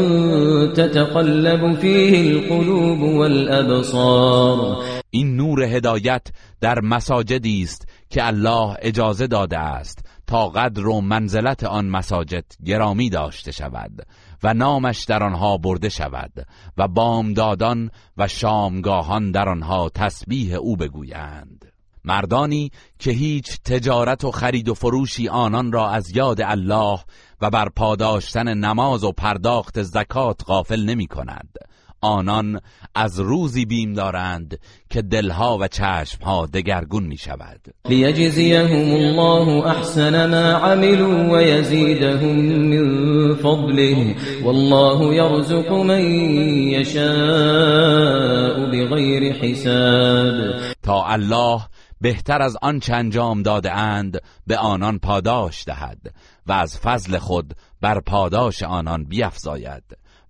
تتقلب 0.76 1.76
فيه 1.82 2.32
القلوب 2.32 2.75
والأبصار. 3.18 4.84
این 5.10 5.36
نور 5.36 5.64
هدایت 5.64 6.28
در 6.62 6.80
مساجدی 6.80 7.64
است 7.64 7.88
که 8.10 8.28
الله 8.28 8.76
اجازه 8.82 9.28
داده 9.28 9.60
است 9.60 10.06
تا 10.28 10.48
قدر 10.48 10.88
و 10.88 11.02
منزلت 11.02 11.64
آن 11.64 11.90
مساجد 11.90 12.46
گرامی 12.66 13.10
داشته 13.10 13.52
شود 13.52 14.08
و 14.44 14.54
نامش 14.54 15.04
در 15.04 15.24
آنها 15.24 15.58
برده 15.58 15.90
شود 15.90 16.32
و 16.78 16.88
بامدادان 16.88 17.92
و 18.18 18.28
شامگاهان 18.28 19.32
در 19.32 19.50
آنها 19.50 19.90
تسبیح 19.90 20.56
او 20.56 20.76
بگویند. 20.76 21.66
مردانی 22.06 22.72
که 23.00 23.12
هیچ 23.12 23.60
تجارت 23.66 24.24
و 24.24 24.32
خرید 24.32 24.70
و 24.70 24.74
فروشی 24.74 25.28
آنان 25.28 25.72
را 25.72 25.90
از 25.90 26.16
یاد 26.16 26.42
الله 26.42 27.00
و 27.42 27.50
بر 27.50 27.70
پاداشتن 27.70 28.54
نماز 28.54 29.04
و 29.04 29.12
پرداخت 29.12 29.82
زکات 29.82 30.42
غافل 30.48 30.86
نمی 30.86 31.08
کند. 31.08 31.50
آنان 32.02 32.60
از 32.96 33.20
روزی 33.20 33.66
بیم 33.66 33.94
دارند 33.94 34.60
که 34.90 35.02
دلها 35.02 35.58
و 35.58 35.68
چشمها 35.68 36.46
دگرگون 36.46 37.04
می 37.04 37.18
شود 37.18 37.62
لیجزیهم 37.90 38.94
الله 38.94 39.68
احسن 39.68 40.30
ما 40.30 40.58
عملوا 40.58 41.34
و 41.34 41.42
یزیدهم 41.42 42.36
من 42.36 43.36
فضله 43.36 44.16
والله 44.44 45.16
یرزق 45.16 45.72
من 45.72 46.02
یشاء 46.68 47.86
بغیر 48.72 49.34
حساب. 49.34 50.76
تا 50.84 51.06
الله 51.06 51.62
بهتر 52.02 52.42
از 52.42 52.58
آنچه 52.62 52.94
انجام 52.94 53.44
داده 53.44 53.72
اند 53.72 54.22
به 54.48 54.58
آنان 54.58 55.00
پاداش 55.00 55.66
دهد 55.66 56.14
و 56.48 56.52
از 56.52 56.80
فضل 56.80 57.18
خود 57.18 57.54
بر 57.82 58.00
پاداش 58.00 58.64
آنان 58.64 59.04
بیفزاید. 59.04 59.84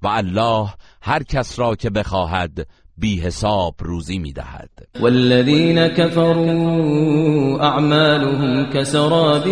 و 0.05 0.07
الله 0.07 0.73
هر 1.01 1.23
کس 1.23 1.59
را 1.59 1.75
که 1.75 1.89
بخواهد 1.89 2.67
بی 2.97 3.21
حساب 3.21 3.75
روزی 3.79 4.19
میدهد. 4.19 4.69
والذین 5.01 5.87
كفروا 5.87 7.59
اعمالهم 7.61 8.69
كسراب 8.73 9.43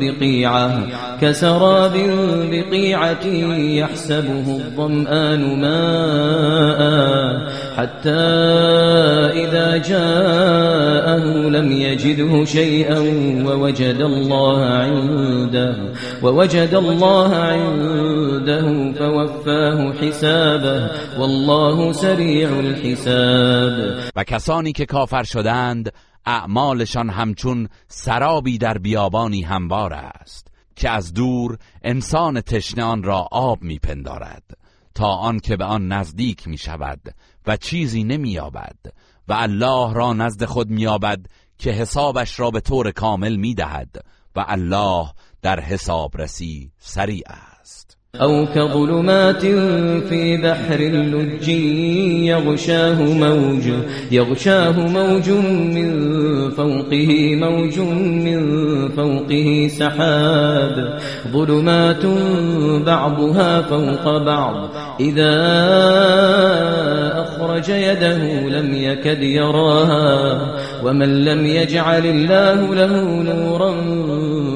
بقیعه 0.00 0.86
كسراب 1.20 1.92
بقیعه 2.50 3.26
يحسبه 3.56 4.56
الظمآن 4.56 5.60
ماء 5.60 6.80
حتى 7.76 8.10
إذا 9.44 9.76
جاءه 9.76 11.24
لم 11.48 11.72
يجده 11.72 12.44
شيئا 12.44 12.98
ووجد 13.46 14.00
الله 14.00 14.64
عنده 14.64 15.76
ووجد 16.22 16.74
الله 16.74 17.34
عنده 17.34 18.92
فوفاه 18.92 19.92
حسابه 19.92 20.90
والله 21.18 21.92
سریع 21.92 22.48
الحساب. 22.64 24.12
و 24.16 24.24
کسانی 24.24 24.72
که 24.72 24.86
کافر 24.86 25.22
شدند 25.22 25.92
اعمالشان 26.26 27.10
همچون 27.10 27.68
سرابی 27.88 28.58
در 28.58 28.78
بیابانی 28.78 29.42
هموار 29.42 29.92
است 29.92 30.48
که 30.76 30.90
از 30.90 31.14
دور 31.14 31.58
انسان 31.82 32.40
تشنه 32.40 32.84
آن 32.84 33.02
را 33.02 33.28
آب 33.32 33.62
میپندارد 33.62 34.42
تا 34.94 35.08
آن 35.08 35.40
که 35.40 35.56
به 35.56 35.64
آن 35.64 35.92
نزدیک 35.92 36.48
می 36.48 36.58
شود 36.58 37.00
و 37.46 37.56
چیزی 37.56 38.04
نمییابد 38.04 38.76
و 39.28 39.32
الله 39.32 39.94
را 39.94 40.12
نزد 40.12 40.44
خود 40.44 40.70
مییابد 40.70 41.26
که 41.58 41.70
حسابش 41.70 42.40
را 42.40 42.50
به 42.50 42.60
طور 42.60 42.90
کامل 42.90 43.36
می‌دهد 43.36 44.04
و 44.36 44.44
الله 44.48 45.10
در 45.42 45.60
حسابرسی 45.60 46.72
سریع 46.78 47.24
است. 47.26 47.53
أو 48.20 48.46
كظلمات 48.54 49.46
في 50.08 50.36
بحر 50.36 50.80
اللج 50.80 51.48
يغشاه 52.28 53.02
موج 53.02 53.62
يغشاه 54.10 54.86
موج 54.88 55.30
من 55.74 55.90
فوقه 56.50 57.36
موج 57.36 57.78
من 58.24 58.40
فوقه 58.88 59.68
سحاب. 59.70 60.98
ظلمات 61.32 62.06
بعضها 62.86 63.62
فوق 63.62 64.18
بعض 64.18 64.70
إذا 65.00 65.34
أخرج 67.22 67.68
يده 67.68 68.48
لم 68.48 68.74
يكد 68.74 69.22
يراها. 69.22 70.40
ومن 70.84 71.24
لم 71.24 71.46
يجعل 71.46 72.06
الله 72.06 72.74
له 72.74 73.22
نورا 73.22 73.74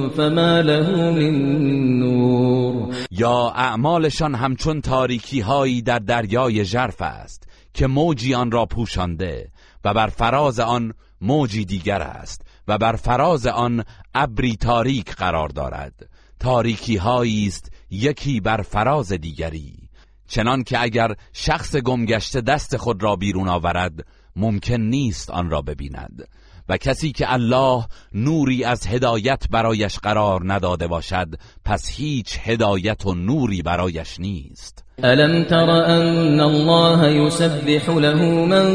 فما 0.09 0.61
له 0.61 1.11
من 1.11 1.99
نور. 1.99 2.95
یا 3.11 3.53
اعمالشان 3.55 4.35
همچون 4.35 4.81
تاریکی 4.81 5.41
هایی 5.41 5.83
در 5.83 5.99
دریای 5.99 6.65
ژرف 6.65 7.03
است 7.03 7.49
که 7.75 7.87
موجی 7.87 8.35
آن 8.35 8.51
را 8.51 8.67
پوشانده 8.67 9.51
و 9.85 9.95
بر 9.95 10.07
فراز 10.07 10.61
آن 10.61 10.93
موجی 11.21 11.65
دیگر 11.65 12.03
است 12.03 12.43
و 12.69 12.79
بر 12.79 12.97
فراز 12.97 13.47
آن 13.47 13.85
ابری 14.15 14.57
تاریک 14.57 15.15
قرار 15.15 15.49
دارد. 15.49 16.09
تاریکی 16.41 16.97
هایی 16.97 17.47
است 17.47 17.73
یکی 17.91 18.41
بر 18.41 18.63
فراز 18.63 19.13
دیگری. 19.13 19.89
چنان 20.29 20.63
که 20.63 20.83
اگر 20.83 21.15
شخص 21.33 21.77
گمگشته 21.77 22.41
دست 22.41 22.77
خود 22.77 23.03
را 23.03 23.17
بیرون 23.17 23.49
آورد 23.49 24.07
ممکن 24.37 24.81
نیست 24.81 25.31
آن 25.31 25.51
را 25.51 25.63
ببیند. 25.63 26.29
و 26.69 26.77
کسی 26.77 27.13
که 27.13 27.33
الله 27.33 27.85
نوری 28.15 28.65
از 28.65 28.87
هدایت 28.87 29.45
برایش 29.51 29.99
قرار 29.99 30.41
نداده 30.53 30.87
باشد 30.87 31.29
پس 31.65 31.91
هیچ 31.91 32.39
هدایت 32.43 33.07
و 33.07 33.15
نوری 33.15 33.63
برایش 33.63 34.21
نیست. 34.21 34.85
ألم 35.05 35.45
تر 35.45 35.71
أن 35.71 36.41
الله 36.41 37.09
يسبح 37.09 37.89
له 37.89 38.23
من 38.23 38.67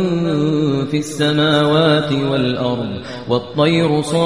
في 0.85 0.97
السماوات 0.97 2.11
والأرض 2.11 3.01
والطير 3.29 4.01
صافات 4.01 4.19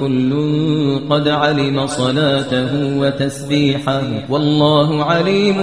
كل 0.00 0.32
قد 1.10 1.28
علم 1.28 1.86
صلاته 1.86 2.98
وتسبيحه 2.98 4.24
والله 4.28 5.04
عليم 5.04 5.56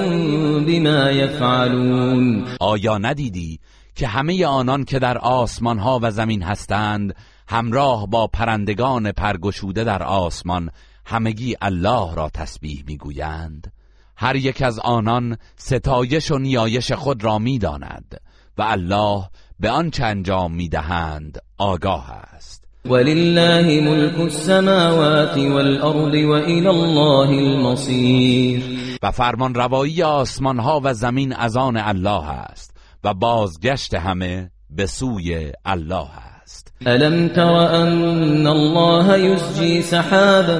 بما 0.65 1.11
يفعلون. 1.11 2.45
آیا 2.59 2.97
ندیدی 2.97 3.59
که 3.95 4.07
همه 4.07 4.45
آنان 4.45 4.83
که 4.83 4.99
در 4.99 5.17
آسمان 5.17 5.79
ها 5.79 5.99
و 6.01 6.11
زمین 6.11 6.43
هستند 6.43 7.15
همراه 7.47 8.07
با 8.07 8.27
پرندگان 8.27 9.11
پرگشوده 9.11 9.83
در 9.83 10.03
آسمان 10.03 10.69
همگی 11.05 11.55
الله 11.61 12.15
را 12.15 12.29
تسبیح 12.29 12.83
می‌گویند. 12.87 13.71
هر 14.17 14.35
یک 14.35 14.61
از 14.61 14.79
آنان 14.79 15.37
ستایش 15.55 16.31
و 16.31 16.37
نیایش 16.37 16.91
خود 16.91 17.23
را 17.23 17.39
می‌داند 17.39 18.21
و 18.57 18.61
الله 18.61 19.23
به 19.59 19.69
آنچه 19.69 20.05
انجام 20.05 20.53
می‌دهند 20.55 21.37
آگاه 21.57 22.11
است. 22.11 22.65
ولله 22.85 23.81
ملك 23.81 24.19
السماوات 24.19 25.37
والارض 25.37 26.13
والى 26.13 26.67
الله 26.67 27.29
المصير 27.29 28.63
و 29.03 29.11
فرمان 29.11 29.53
روایی 29.53 30.03
آسمان 30.03 30.59
ها 30.59 30.81
و 30.83 30.93
زمین 30.93 31.33
از 31.33 31.57
آن 31.57 31.77
الله 31.77 32.29
است. 32.29 32.70
و 33.03 33.13
بازگشت 33.13 33.93
همه 33.93 34.51
به 34.69 34.85
سوی 34.85 35.51
الله 35.65 36.07
است. 36.43 36.73
ألم 36.87 37.27
تر 37.27 37.81
أن 37.81 38.47
الله 38.47 39.17
يسجي 39.17 39.81
سحابا 39.81 40.59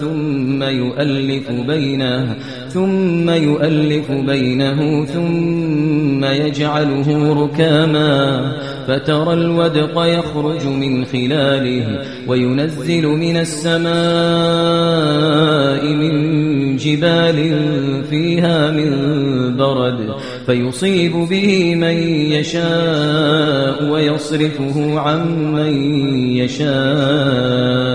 ثم 0.00 0.62
يؤلف 0.62 1.50
بينه 1.50 2.36
ثم 2.68 3.30
يؤلف 3.30 4.10
بينه 4.10 5.04
ثم 5.04 6.24
يجعله 6.24 7.34
ركاما 7.44 8.52
فترى 8.86 9.32
الودق 9.32 10.04
يخرج 10.04 10.66
من 10.66 11.04
خلاله 11.04 12.02
وينزل 12.28 13.06
من 13.06 13.36
السماء 13.36 13.86
من 15.94 16.76
جبال 16.76 17.38
فيها 18.10 18.70
من 18.70 18.90
برد. 19.56 20.16
فيصيب 20.46 21.12
به 21.12 21.74
من 21.74 21.96
يشاء 22.32 23.84
ويصرفه 23.90 25.00
عن 25.00 25.28
من 25.28 25.74
يشاء. 26.36 27.86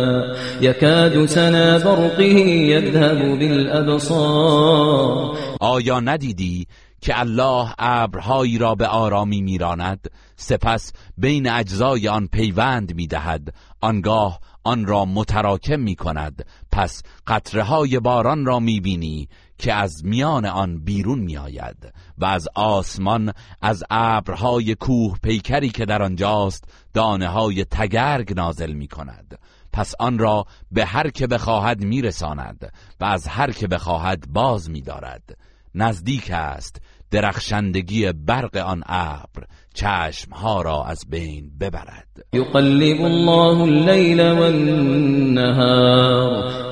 يكاد 0.61 1.25
سنا 1.25 1.77
برقه 1.77 2.37
يذهب 2.47 3.39
بالأبصار. 3.39 5.37
آیا 5.59 5.99
ندیدی 5.99 6.67
که 7.01 7.19
الله 7.19 7.67
ابرهایی 7.79 8.57
را 8.57 8.75
به 8.75 8.87
آرامی 8.87 9.41
میراند؟ 9.41 10.07
سپس 10.35 10.93
بین 11.17 11.49
اجزای 11.49 12.07
آن 12.07 12.27
پیوند 12.27 12.95
می‌دهد. 12.95 13.53
آنگاه 13.81 14.39
آن 14.63 14.85
را 14.85 15.05
متراکم 15.05 15.79
می 15.79 15.95
کند. 15.95 16.45
پس 16.71 17.03
قطره 17.27 17.63
های 17.63 17.99
باران 17.99 18.45
را 18.45 18.59
می 18.59 18.79
بینی 18.79 19.29
که 19.57 19.73
از 19.73 20.05
میان 20.05 20.45
آن 20.45 20.83
بیرون 20.83 21.19
می 21.19 21.37
آید 21.37 21.93
و 22.17 22.25
از 22.25 22.47
آسمان 22.55 23.33
از 23.61 23.83
ابرهای 23.89 24.75
کوه 24.75 25.17
پیکری 25.23 25.69
که 25.69 25.85
در 25.85 26.01
آنجاست 26.01 26.63
دانه 26.93 27.27
های 27.27 27.65
تگرگ 27.65 28.33
نازل 28.33 28.73
می 28.73 28.87
کند. 28.87 29.39
پس 29.73 29.93
آن 29.99 30.19
را 30.19 30.45
به 30.71 30.85
هر 30.85 31.09
که 31.09 31.27
بخواهد 31.27 31.83
میرساند 31.83 32.73
و 32.99 33.05
از 33.05 33.27
هر 33.27 33.51
که 33.51 33.67
بخواهد 33.67 34.27
باز 34.33 34.69
میدارد 34.69 35.37
نزدیک 35.75 36.31
است 36.31 36.81
درخشندگی 37.11 38.11
برق 38.11 38.57
آن 38.57 38.83
ابر. 38.85 39.47
چشمها 39.73 40.61
را 40.61 40.83
از 40.83 41.05
بین 41.09 41.51
ببرد. 41.61 42.07
يقلب 42.33 43.01
الله 43.01 43.61
الليل 43.61 44.21
والنهار. 44.21 46.01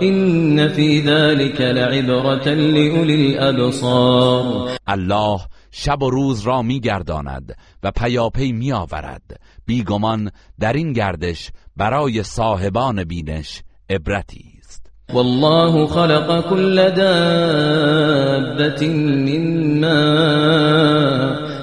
إن 0.02 0.68
في 0.68 1.02
ذلك 1.02 1.62
لعبرة 1.62 2.48
لأولي 2.54 3.38
الأبصار 3.38 4.70
الله 4.88 5.40
شب 5.72 6.04
و 6.04 6.10
روز 6.10 6.42
را 6.42 6.62
میگرداند 6.62 7.56
و 7.84 7.92
پیاپی 7.92 8.52
میآورد. 8.52 9.40
بیگمان 9.66 10.32
در 10.60 10.74
این 10.74 10.94
گردش 10.94 11.52
برای 11.78 12.24
صاحبان 12.24 13.04
بینش 13.04 13.64
عبرتی 13.90 14.46
است. 14.60 14.92
والله 15.14 15.88
خلق 15.88 16.50
كل 16.50 16.90
دابة 16.90 18.88
من 18.88 19.80
ماء. 19.80 21.49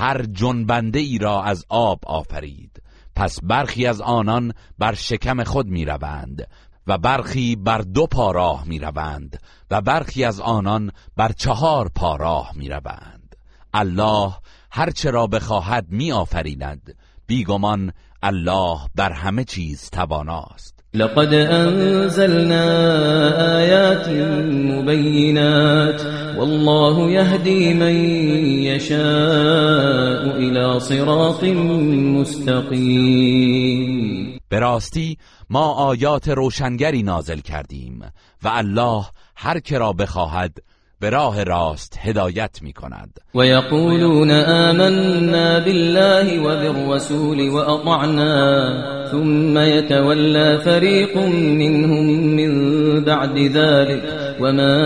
هر 0.00 0.22
جنبنده 0.22 0.98
ای 0.98 1.18
را 1.18 1.42
از 1.42 1.64
آب 1.68 2.00
آفرید. 2.06 2.82
پس 3.16 3.38
برخی 3.42 3.86
از 3.86 4.00
آنان 4.00 4.52
بر 4.78 4.94
شکم 4.94 5.44
خود 5.44 5.66
می 5.66 5.84
روند 5.84 6.46
و 6.86 6.98
برخی 6.98 7.56
بر 7.56 7.78
دو 7.78 8.06
پا 8.06 8.30
راه 8.30 8.64
می 8.66 8.78
روند 8.78 9.42
و 9.70 9.80
برخی 9.80 10.24
از 10.24 10.40
آنان 10.40 10.92
بر 11.16 11.32
چهار 11.32 11.88
پا 11.94 12.16
راه 12.16 12.52
می 12.54 12.68
روند 12.68 13.36
الله 13.74 14.32
هرچه 14.70 15.10
را 15.10 15.26
بخواهد 15.26 15.86
می 15.88 16.12
آفریند 16.12 16.96
بیگمان 17.26 17.92
الله 18.22 18.78
بر 18.94 19.12
همه 19.12 19.44
چیز 19.44 19.90
تواناست. 19.90 20.79
لقد 20.94 21.34
أنزلنا 21.34 22.64
آيات 23.58 24.08
مبينات 24.50 26.02
والله 26.38 27.10
يهدي 27.10 27.74
من 27.74 27.94
يشاء 28.64 30.36
إلى 30.36 30.80
صراط 30.80 31.44
مستقيم. 32.18 33.60
به 34.50 34.58
راستی 34.58 35.18
ما 35.50 35.72
آیات 35.72 36.28
روشنگری 36.28 37.02
نازل 37.02 37.40
کردیم 37.40 38.12
و 38.42 38.48
الله 38.48 39.04
هر 39.36 39.60
که 39.60 39.78
را 39.78 39.92
بخواهد 39.92 40.58
به 41.00 41.10
راه 41.10 41.44
راست 41.44 41.98
هدایت 42.02 42.62
می 42.62 42.72
کند 42.72 43.20
ويقولون 43.34 44.30
آمنا 44.30 45.60
بالله 45.60 46.40
وبالرسول 46.40 47.48
وأطعنا 47.48 49.10
ثم 49.10 49.58
يتولى 49.58 50.58
فريق 50.64 51.16
منهم 51.16 52.04
من 52.36 53.04
بعد 53.04 53.38
ذلك 53.38 54.02
وما 54.40 54.76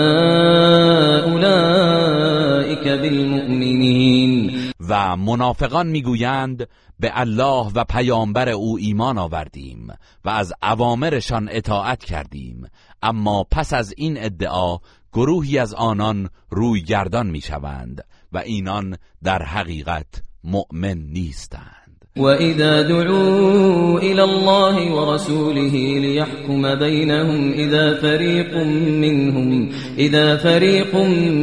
أولئك 1.25 2.89
بالمؤمنين 2.89 4.53
و 4.89 5.17
منافقان 5.17 5.87
می‌گویند 5.87 6.69
به 7.01 7.11
الله 7.15 7.67
و 7.75 7.85
پیامبر 7.85 8.49
او 8.49 8.79
ایمان 8.79 9.19
آوردیم 9.19 9.89
و 10.25 10.29
از 10.31 10.53
اوامرشان 10.63 11.49
اطاعت 11.53 12.05
کردیم. 12.05 12.67
اما 13.03 13.45
پس 13.51 13.73
از 13.73 13.95
این 13.97 14.17
ادعا 14.25 14.79
گروهی 15.15 15.59
از 15.59 15.75
آنان 15.75 16.29
روی 16.51 16.83
گردان 16.83 17.27
می‌شوند 17.27 18.05
و 18.33 18.39
اینان 18.39 18.97
در 19.23 19.43
حقیقت 19.43 20.23
مؤمن 20.45 20.99
نیستند. 20.99 22.05
وإذا 22.17 22.83
دعوا 22.83 23.99
إلى 23.99 24.21
الله 24.21 24.93
ورسوله 24.93 25.75
ليحكم 26.01 26.75
بينهم 26.75 27.53
إذا 27.53 28.01
فريق 28.01 28.57
منهم 29.03 29.71
إذا 29.99 30.37
فريق 30.37 30.95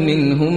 منهم 0.07 0.53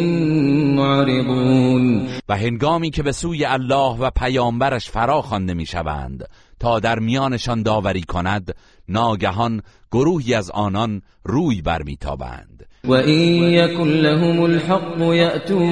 معرضون. 0.76 2.08
و 2.28 2.36
هنگامی 2.36 2.90
که 2.90 3.02
به 3.02 3.12
سوی 3.12 3.44
الله 3.44 3.96
و 3.98 4.10
پیامبرش 4.10 4.90
فرا 4.90 5.22
خوانده 5.22 5.54
می‌شوند 5.54 6.28
تا 6.60 6.80
در 6.80 6.98
میانشان 6.98 7.62
داوری 7.62 8.02
کند 8.02 8.54
ناگهان 8.88 9.62
گروهی 9.92 10.34
از 10.34 10.50
آنان 10.50 11.02
روی 11.24 11.62
برمیتابند. 11.62 12.53
وإن 12.88 13.18
يكن 13.52 13.88
لهم 13.88 14.44
الحق 14.44 14.98
يأتوا 15.00 15.64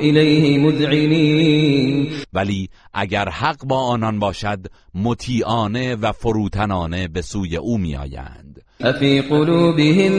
إليه 0.00 0.58
مذعنين. 0.58 2.08
ولی 2.34 2.68
اگر 2.94 3.28
حق 3.28 3.64
با 3.64 3.76
آنان 3.76 4.18
باشد 4.18 4.66
مطیعانه 4.94 5.96
و 6.02 6.12
فروتنانه 6.12 7.08
به 7.08 7.22
سوی 7.22 7.56
أو 7.56 7.76
میآیند. 7.76 8.62
أفي 8.82 9.20
قلوبهم 9.20 10.12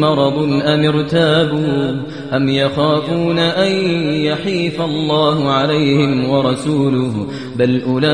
مرض 0.00 0.38
أم 0.62 0.84
ارتابوا؟ 0.84 1.94
أم 2.36 2.48
يخافون 2.48 3.38
أن 3.38 3.72
يحيف 4.24 4.80
الله 4.80 5.50
عليهم 5.50 6.30
ورسوله؟ 6.30 7.26
بل 7.56 7.82
أولئك 7.82 8.08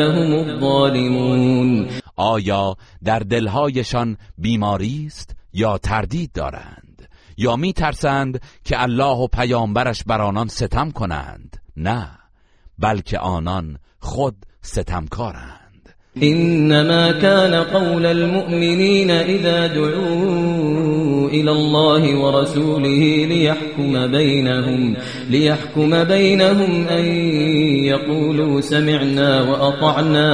هم 0.00 0.32
الظالمون. 0.34 1.86
آیا 2.16 2.76
در 3.04 3.18
دلهایشان 3.18 4.16
بیماری 4.38 5.06
است 5.06 5.36
یا 5.52 5.78
تردید 5.78 6.32
دارند؟ 6.32 7.08
یا 7.36 7.56
می 7.56 7.72
ترسند 7.72 8.40
که 8.64 8.82
الله 8.82 9.16
و 9.16 9.26
پیامبرش 9.26 10.02
بر 10.04 10.20
آنان 10.20 10.48
ستم 10.48 10.90
کنند؟ 10.90 11.56
نه 11.76 12.18
بلکه 12.78 13.18
آنان 13.18 13.78
خود 13.98 14.46
ستمکارند. 14.62 15.65
إنما 16.22 17.12
كان 17.12 17.54
قول 17.54 18.06
المؤمنين 18.06 19.10
إذا 19.10 19.66
دعوا 19.66 21.28
إلى 21.28 21.50
الله 21.52 22.16
ورسوله 22.18 23.26
ليحكم 23.28 24.06
بينهم 24.06 24.96
ليحكم 25.30 26.04
بينهم 26.04 26.88
أن 26.88 27.04
يقولوا 27.84 28.60
سمعنا 28.60 29.42
وأطعنا 29.42 30.30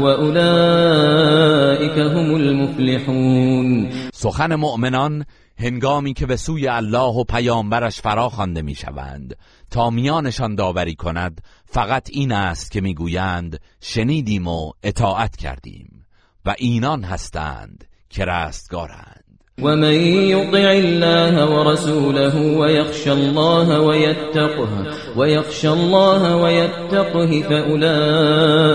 وأولئك 0.00 1.98
هم 1.98 2.36
المفلحون. 2.36 3.90
سخن 4.12 4.54
مؤمنان 4.54 5.24
هنگامی 5.60 6.12
که 6.12 6.26
به 6.26 6.36
سوی 6.36 6.68
الله 6.68 7.14
و 7.14 7.24
پیامبرش 7.24 8.00
فرا 8.00 8.28
خوانده 8.28 8.62
می‌شوند 8.62 9.36
تا 9.70 9.90
میانشان 9.90 10.54
داوری 10.54 10.94
کند 10.94 11.40
فقط 11.64 12.08
این 12.12 12.32
است 12.32 12.70
که 12.70 12.80
می‌گویند 12.80 13.60
شنیدیم 13.80 14.48
و 14.48 14.72
اطاعت 14.82 15.36
کردیم 15.36 16.06
و 16.46 16.54
اینان 16.58 17.04
هستند 17.04 17.84
که 18.10 18.24
رستگارند. 18.24 19.24
ومن 19.62 19.94
يطع 19.94 20.68
الله 20.68 21.44
ورسوله 21.44 22.34
ويخشى 22.60 23.10
الله 23.10 23.80
ويتقه 23.80 24.86
ويخشى 25.16 25.68
الله 25.68 26.36
ويتقه 26.36 27.42
فأولئك 27.42 28.66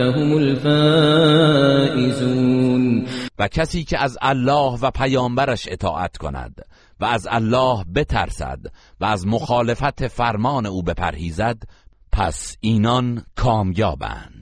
هم 0.00 0.36
الفائزون. 0.36 1.74
و 3.38 3.48
کسی 3.48 3.84
که 3.84 3.98
از 3.98 4.18
الله 4.22 4.78
و 4.80 4.90
پیامبرش 4.90 5.68
اطاعت 5.70 6.16
کند 6.16 6.66
و 7.00 7.04
از 7.04 7.26
الله 7.30 7.84
بترسد 7.94 8.60
و 9.00 9.04
از 9.04 9.26
مخالفت 9.26 10.08
فرمان 10.08 10.66
او 10.66 10.82
بپرهیزد 10.82 11.62
پس 12.12 12.56
اینان 12.60 13.24
کامیابند. 13.36 14.33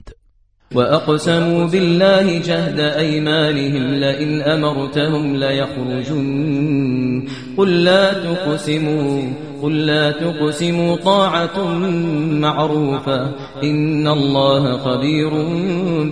وأقسموا 0.75 1.67
بالله 1.67 2.39
جهد 2.39 2.79
أيمانهم 2.79 3.93
لئن 3.93 4.41
أمرتهم 4.41 5.35
ليخرجن. 5.35 7.27
قل 7.57 7.83
لا 7.83 8.13
تقسموا 8.13 9.21
قل 9.61 9.85
لا 9.85 10.11
تقسموا 10.11 10.95
طاعة 10.95 11.63
معروفة. 12.41 13.35
إن 13.63 14.07
الله 14.07 14.77
خبير 14.77 15.29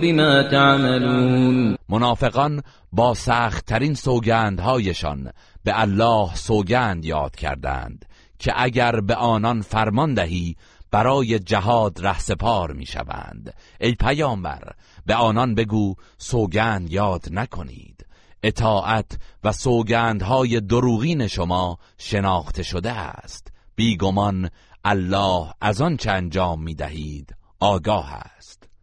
بما 0.00 0.42
تعملون. 0.42 1.76
منافقان 1.88 2.62
با 2.92 3.14
سختترین 3.14 3.94
سوگندهایشان 3.94 5.30
به 5.64 5.80
الله 5.80 6.34
سوگند 6.34 7.04
یاد 7.04 7.36
کردند 7.36 8.04
که 8.38 8.52
اگر 8.56 9.00
به 9.00 9.14
آنان 9.14 9.60
فرمان 9.60 10.14
دهی 10.14 10.56
برای 10.92 11.38
جهاد 11.38 12.06
رهسپار 12.06 12.72
می‌شوند. 12.72 13.54
ای 13.80 13.94
پیامبر 13.94 14.72
به 15.06 15.14
آنان 15.14 15.54
بگو 15.54 15.94
سوگند 16.18 16.92
یاد 16.92 17.24
نکنید. 17.30 18.06
اطاعت 18.42 19.18
و 19.44 19.52
سوگندهای 19.52 20.60
دروغین 20.60 21.26
شما 21.26 21.78
شناخته 21.98 22.62
شده 22.62 22.92
است. 22.92 23.52
بیگمان 23.76 24.50
الله 24.84 25.52
از 25.60 25.80
آن 25.80 25.96
چه 25.96 26.10
انجام 26.10 26.62
می‌دهید 26.62 27.34
آگاه 27.60 28.12
است. 28.12 28.31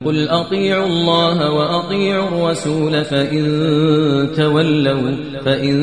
قل 0.05 0.29
اطیعوا 0.29 0.87
الله 0.87 1.51
واطیعوا 1.51 2.27
الرسول 2.27 3.05
فإن 3.05 3.43
تولوا 4.35 5.11
فإن 5.45 5.77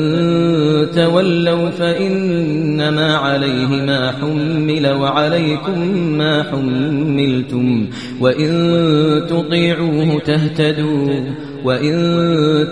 تولوا 0.95 1.69
فإنما 1.69 3.15
عليه 3.15 3.67
ما 3.67 4.11
حمل 4.11 4.87
وعليكم 4.87 5.79
ما 6.17 6.43
حملتم 6.43 7.89
وإن 8.21 8.51
تطيعوه 9.29 10.19
تهتدوا 10.19 11.33
وإن 11.63 11.95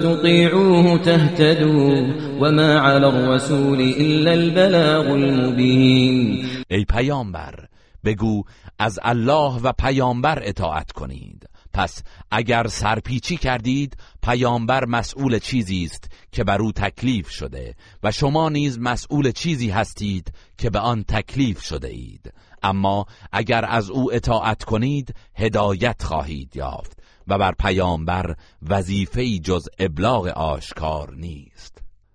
تطيعوه 0.02 0.98
تهتدوا 0.98 2.08
وما 2.40 2.80
على 2.80 3.08
الرسول 3.08 3.80
إلا 3.82 4.34
البلاغ 4.34 5.14
المبين. 5.14 6.46
ای 6.72 6.86
پیامبر 6.86 7.68
بگو 8.04 8.44
از 8.80 9.00
الله 9.02 9.60
و 9.62 9.72
پیامبر 9.72 10.40
اطاعت 10.44 10.92
کنید. 10.92 11.50
پس 11.74 12.04
اگر 12.32 12.68
سرپیچی 12.68 13.38
کردید 13.38 13.98
پیامبر 14.24 14.86
مسئول 14.86 15.40
چیزی 15.40 15.84
است 15.84 16.12
که 16.32 16.44
بر 16.44 16.62
او 16.62 16.72
تکلیف 16.72 17.30
شده 17.30 17.76
و 18.04 18.12
شما 18.12 18.50
نیز 18.50 18.80
مسئول 18.80 19.32
چیزی 19.32 19.70
هستید 19.70 20.34
که 20.58 20.70
به 20.70 20.80
آن 20.80 21.04
تکلیف 21.04 21.62
شده 21.62 21.88
اید. 21.88 22.34
اما 22.64 23.06
اگر 23.32 23.66
از 23.66 23.90
او 23.90 24.14
اطاعت 24.14 24.64
کنید 24.64 25.16
هدایت 25.36 26.04
خواهید 26.04 26.56
یافت 26.56 27.00
و 27.28 27.38
بر 27.38 27.52
پیامبر 27.52 28.36
وظیفه 28.62 29.40
جز 29.40 29.68
ابلاغ 29.80 30.28
آشکار 30.28 31.16
نیست. 31.16 31.75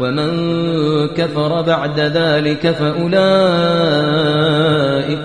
ومن 0.00 0.36
كفر 1.16 1.62
بعد 1.62 2.00
ذلك 2.00 2.72
فأولئك 2.72 3.12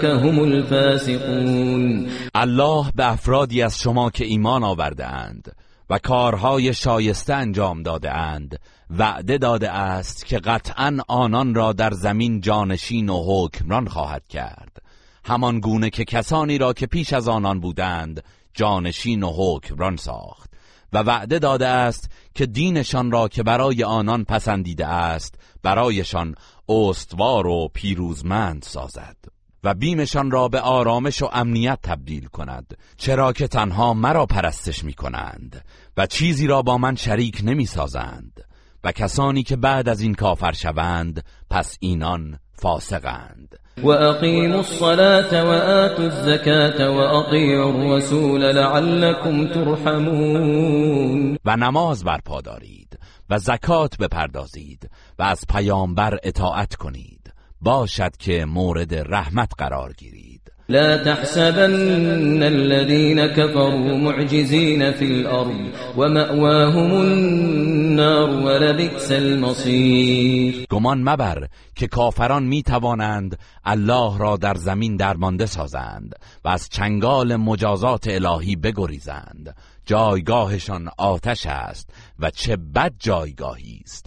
هم 0.06 0.40
الفاسقون. 0.40 2.08
الله 2.36 2.92
به 2.96 3.12
افرادی 3.12 3.62
از 3.62 3.80
شما 3.80 4.10
که 4.10 4.26
ایمان 4.26 4.64
آورده 4.64 5.06
اند 5.06 5.56
و 5.90 6.00
کارهای 6.00 6.74
شایسته 6.74 7.34
انجام 7.34 7.84
داده 7.84 8.12
اند 8.12 8.60
وعده 8.90 9.38
داده 9.38 9.72
است 9.72 10.26
که 10.26 10.40
قطعا 10.40 10.98
آنان 11.08 11.56
را 11.56 11.74
در 11.74 11.92
زمین 11.92 12.42
جانشین 12.42 13.10
و 13.10 13.24
حکمران 13.28 13.88
خواهد 13.88 14.28
کرد. 14.28 14.78
همان 15.26 15.60
گونه 15.60 15.90
که 15.90 16.06
کسانی 16.06 16.58
را 16.58 16.74
که 16.74 16.88
پیش 16.88 17.14
از 17.14 17.28
آنان 17.28 17.60
بودند 17.60 18.24
جانشین 18.54 19.24
و 19.24 19.32
حکمران 19.38 19.96
ساخت. 19.96 20.50
و 20.94 20.98
وعده 20.98 21.40
داده 21.40 21.68
است 21.68 22.10
که 22.34 22.46
دینشان 22.46 23.12
را 23.12 23.28
که 23.28 23.44
برای 23.44 23.84
آنان 23.84 24.24
پسندیده 24.24 24.88
است 24.88 25.36
برایشان 25.64 26.36
استوار 26.70 27.48
و 27.48 27.68
پیروزمند 27.74 28.64
سازد 28.64 29.18
و 29.64 29.74
بیمشان 29.74 30.32
را 30.32 30.48
به 30.48 30.60
آرامش 30.60 31.22
و 31.22 31.30
امنیت 31.34 31.80
تبدیل 31.84 32.26
کند 32.26 32.78
چرا 32.98 33.34
که 33.34 33.48
تنها 33.48 33.94
مرا 33.94 34.26
پرستش 34.26 34.84
می 34.84 34.94
کنند 34.94 35.66
و 35.98 36.06
چیزی 36.06 36.48
را 36.48 36.62
با 36.62 36.78
من 36.78 36.96
شریک 36.96 37.42
نمی 37.44 37.66
سازند 37.66 38.44
و 38.84 38.92
کسانی 38.92 39.44
که 39.44 39.56
بعد 39.56 39.90
از 39.90 40.02
این 40.02 40.16
کافر 40.16 40.52
شوند 40.52 41.24
پس 41.50 41.78
اینان 41.80 42.40
فاسقند. 42.54 43.60
وأقيموا 43.84 44.60
الصلاة 44.60 45.46
وآتوا 45.50 46.06
الزكاة 46.06 46.90
وأطيعوا 46.92 47.72
الرسول 47.72 48.42
لعلكم 48.42 49.48
ترحمون. 49.48 51.38
و 51.46 51.56
نماز 51.56 52.04
برپا 52.04 52.42
دارید 52.42 53.00
و 53.30 53.38
زکات 53.38 53.98
بپردازید 53.98 54.90
و 55.20 55.24
از 55.24 55.46
پیامبر 55.50 56.20
اطاعت 56.24 56.76
کنید. 56.76 57.34
باشد 57.62 58.18
که 58.18 58.46
مورد 58.46 58.94
رحمت 58.96 59.52
قرار 59.58 59.94
گیرید. 59.94 60.37
لا 60.70 60.98
تحسبن 60.98 62.44
الذين 62.44 63.28
كفروا 63.28 63.98
معجزين 63.98 64.92
في 64.92 65.06
الأرض 65.06 65.72
ومأواهم 65.98 66.92
النار 66.92 68.30
ولبئس 68.30 69.12
المصير. 69.12 70.66
گمان 70.70 71.04
مبر 71.04 71.48
که 71.76 71.88
کافران 71.88 72.44
می 72.44 72.64
توانند 72.64 73.40
الله 73.66 74.18
را 74.18 74.38
در 74.38 74.56
زمین 74.56 74.96
درمانده 74.96 75.46
سازند 75.46 76.16
و 76.46 76.50
از 76.50 76.70
چنگال 76.70 77.36
مجازات 77.36 78.08
الهی 78.08 78.56
بگریزند. 78.56 79.56
جایگاهشان 79.86 80.90
آتش 80.98 81.46
است 81.46 81.90
و 82.20 82.30
چه 82.30 82.56
بد 82.56 82.94
جایگاهی 83.00 83.82
است. 83.86 84.07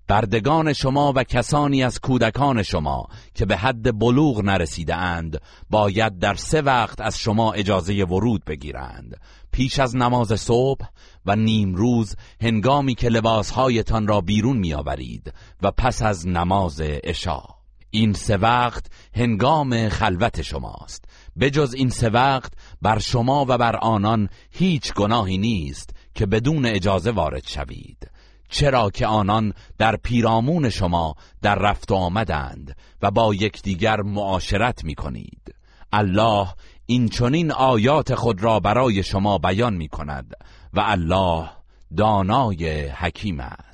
بردگان 0.11 0.73
شما 0.73 1.13
و 1.15 1.23
کسانی 1.23 1.83
از 1.83 1.99
کودکان 1.99 2.63
شما 2.63 3.07
که 3.35 3.45
به 3.45 3.57
حد 3.57 3.99
بلوغ 3.99 4.41
نرسیده 4.41 4.95
اند 4.95 5.41
باید 5.69 6.19
در 6.19 6.35
سه 6.35 6.61
وقت 6.61 7.01
از 7.01 7.17
شما 7.17 7.51
اجازه 7.51 8.03
ورود 8.03 8.45
بگیرند. 8.45 9.17
پیش 9.51 9.79
از 9.79 9.95
نماز 9.95 10.27
صبح 10.27 10.85
و 11.25 11.35
نیم 11.35 11.75
روز 11.75 12.15
هنگامی 12.41 12.95
که 12.95 13.09
لباسهایتان 13.09 14.07
را 14.07 14.21
بیرون 14.21 14.57
میآورید 14.57 15.33
و 15.61 15.71
پس 15.71 16.01
از 16.01 16.27
نماز 16.27 16.81
عشا. 16.81 17.41
این 17.89 18.13
سه 18.13 18.37
وقت 18.37 18.85
هنگام 19.15 19.89
خلوت 19.89 20.41
شماست. 20.41 21.05
بجز 21.39 21.73
این 21.73 21.89
سه 21.89 22.09
وقت 22.09 22.53
بر 22.81 22.99
شما 22.99 23.45
و 23.49 23.57
بر 23.57 23.75
آنان 23.75 24.29
هیچ 24.49 24.93
گناهی 24.93 25.37
نیست 25.37 25.89
که 26.15 26.25
بدون 26.25 26.65
اجازه 26.65 27.11
وارد 27.11 27.47
شوید. 27.47 28.11
چرا 28.51 28.89
که 28.89 29.07
آنان 29.07 29.53
در 29.77 29.95
پیرامون 29.95 30.69
شما 30.69 31.15
در 31.41 31.55
رفت 31.55 31.91
آمدند 31.91 32.75
و 33.01 33.11
با 33.11 33.35
یکدیگر 33.35 34.01
معاشرت 34.01 34.83
می 34.83 34.95
کنید 34.95 35.55
الله 35.93 36.47
این 36.85 37.09
چنین 37.09 37.51
آیات 37.51 38.15
خود 38.15 38.43
را 38.43 38.59
برای 38.59 39.03
شما 39.03 39.37
بیان 39.37 39.73
می 39.73 39.87
کند 39.87 40.33
و 40.73 40.79
الله 40.79 41.49
دانای 41.97 42.87
حکیم 42.87 43.39
است. 43.39 43.70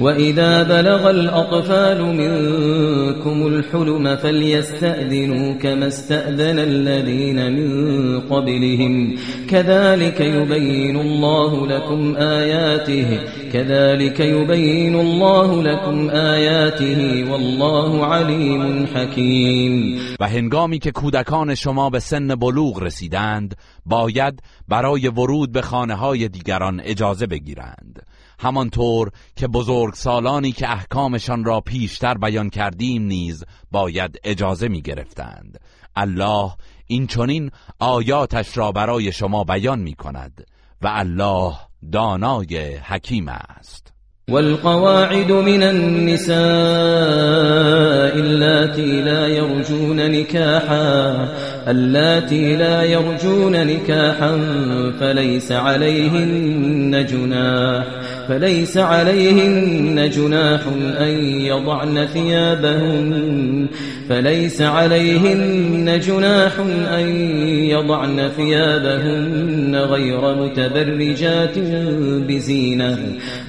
وإذا 0.00 0.62
بلغ 0.62 1.10
الأطفال 1.10 2.02
منكم 2.02 3.46
الحلم 3.46 4.16
فليستأذنوا 4.16 5.52
كما 5.52 5.86
استأذن 5.86 6.58
الذين 6.58 7.52
من 7.52 8.20
قبلهم. 8.20 9.14
كذلك 9.50 10.20
يبين 10.20 10.96
الله 10.96 11.66
لكم 11.66 12.16
آياته. 12.16 13.20
كذلك 13.52 14.20
يبين 14.20 15.00
الله 15.00 15.62
لكم 15.62 16.10
آياته 16.10 17.32
والله 17.32 18.06
عليم 18.06 18.86
حكيم. 18.86 19.98
و 20.20 20.24
هنگامی 20.24 20.78
که 20.78 20.90
کودکان 20.90 21.54
شما 21.54 21.90
به 21.90 21.98
سن 21.98 22.34
بلوغ 22.34 22.82
رسیدند 22.82 23.56
باید 23.86 24.42
برای 24.68 25.08
ورود 25.08 25.52
به 25.52 25.62
خانه 25.62 25.94
های 25.94 26.28
دیگران 26.28 26.80
اجازه 26.84 27.26
بگیرند. 27.26 28.09
همانطور 28.40 29.10
که 29.36 29.48
بزرگ 29.48 29.94
سالانی 29.94 30.52
که 30.52 30.70
احکامشان 30.70 31.44
را 31.44 31.60
پیشتر 31.60 32.14
بیان 32.14 32.50
کردیم 32.50 33.02
نیز 33.02 33.44
باید 33.70 34.18
اجازه 34.24 34.68
می 34.68 34.82
گرفتند 34.82 35.60
الله 35.96 36.50
این 36.86 37.06
چنین 37.06 37.50
آیاتش 37.78 38.58
را 38.58 38.72
برای 38.72 39.12
شما 39.12 39.44
بیان 39.44 39.78
می 39.78 39.94
کند 39.94 40.46
و 40.82 40.90
الله 40.92 41.54
دانای 41.92 42.76
حکیم 42.76 43.28
است. 43.28 43.92
والقواعد 44.28 45.32
من 45.32 45.62
النساء 45.62 46.36
اللاتي 48.14 49.02
لا 49.02 49.28
يرجون 49.28 50.00
نكاحا 50.00 51.28
اللاتي 51.66 52.56
لا 52.56 52.84
يرجون 52.84 53.56
نكاحا 53.56 54.38
فليس 55.00 55.52
عليهن 55.52 57.06
جناح. 57.06 57.84
فليس 58.30 58.78
عليهن 58.78 60.10
جناح 60.10 60.60
أن 61.00 61.24
يضعن 61.24 62.06
ثيابهن 62.06 63.68
فليس 64.08 64.62
عليهن 64.62 66.00
جناح 66.00 66.58
أن 66.98 67.08
يضعن 67.46 68.28
ثيابهن 68.36 69.76
غير 69.76 70.34
متبرجات 70.34 71.58
بزينة 72.28 72.98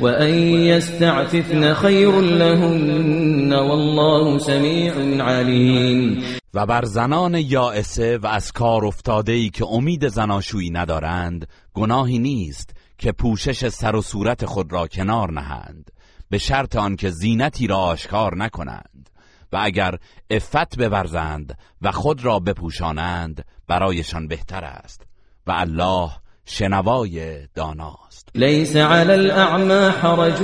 وأن 0.01 0.33
يستعففن 0.73 1.73
خير 1.73 2.21
لهن 2.21 3.53
والله 3.53 4.37
سميع 4.37 4.93
عليم. 5.19 6.23
و 6.53 6.65
بر 6.65 6.85
زنان 6.85 7.35
یائسه 7.35 8.17
و 8.17 8.27
از 8.27 8.51
کار 8.51 8.85
افتاده 8.85 9.31
ای 9.31 9.49
که 9.49 9.65
امید 9.65 10.07
زناشویی 10.07 10.69
ندارند 10.69 11.47
گناهی 11.73 12.19
نیست. 12.19 12.80
که 13.01 13.11
پوشش 13.11 13.69
سر 13.69 13.95
و 13.95 14.01
صورت 14.01 14.45
خود 14.45 14.71
را 14.71 14.87
کنار 14.87 15.31
نهند 15.31 15.91
به 16.29 16.37
شرط 16.37 16.75
آنکه 16.75 17.09
زینتی 17.09 17.67
را 17.67 17.77
آشکار 17.77 18.37
نکنند 18.37 19.09
و 19.51 19.59
اگر 19.61 19.97
افت 20.29 20.77
بورزند 20.79 21.57
و 21.81 21.91
خود 21.91 22.25
را 22.25 22.39
بپوشانند 22.39 23.45
برایشان 23.67 24.27
بهتر 24.27 24.63
است 24.63 25.07
و 25.47 25.51
الله 25.51 26.11
شنوای 26.45 27.47
داناست 27.47 28.00
ليس 28.35 28.77
على 28.77 29.15
الأعمى 29.15 29.91
حرج 30.01 30.41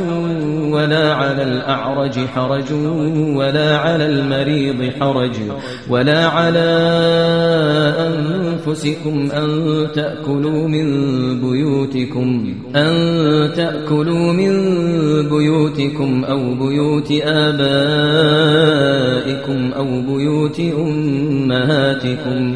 ولا 0.71 1.13
على 1.13 1.43
الأعرج 1.43 2.19
حرج 2.35 2.73
ولا 3.35 3.77
على 3.77 4.05
المريض 4.05 4.91
حرج 4.99 5.31
ولا 5.89 6.25
على 6.25 6.67
أنفسكم 8.07 9.29
أن 9.31 9.87
تأكلوا 9.95 10.67
من 10.67 10.87
بيوتكم 11.41 12.53
أن 12.75 13.53
تأكلوا 13.55 14.33
من 14.33 14.51
بيوتكم 15.29 16.23
أو 16.23 16.55
بيوت 16.55 17.11
آبائكم 17.21 18.51
أو 19.73 20.01
بيوت 20.01 20.59
أمهاتكم 20.59 22.55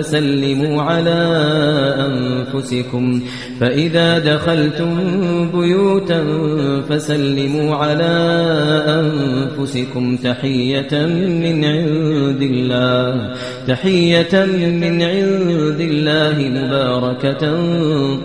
فسلموا 0.00 0.82
على 0.82 1.20
أنفسكم. 1.98 3.22
فإذا 3.60 4.18
دخلتم 4.18 4.94
بيوتا 5.50 6.24
فسلموا 6.88 7.76
على 7.76 8.14
أنفسكم 8.86 10.16
تحية 10.16 11.06
من 11.16 11.64
عند 11.64 12.42
الله. 12.42 13.34
تحية 13.66 14.44
من 14.80 15.02
عند 15.02 15.80
الله 15.80 16.36
مباركة 16.48 17.42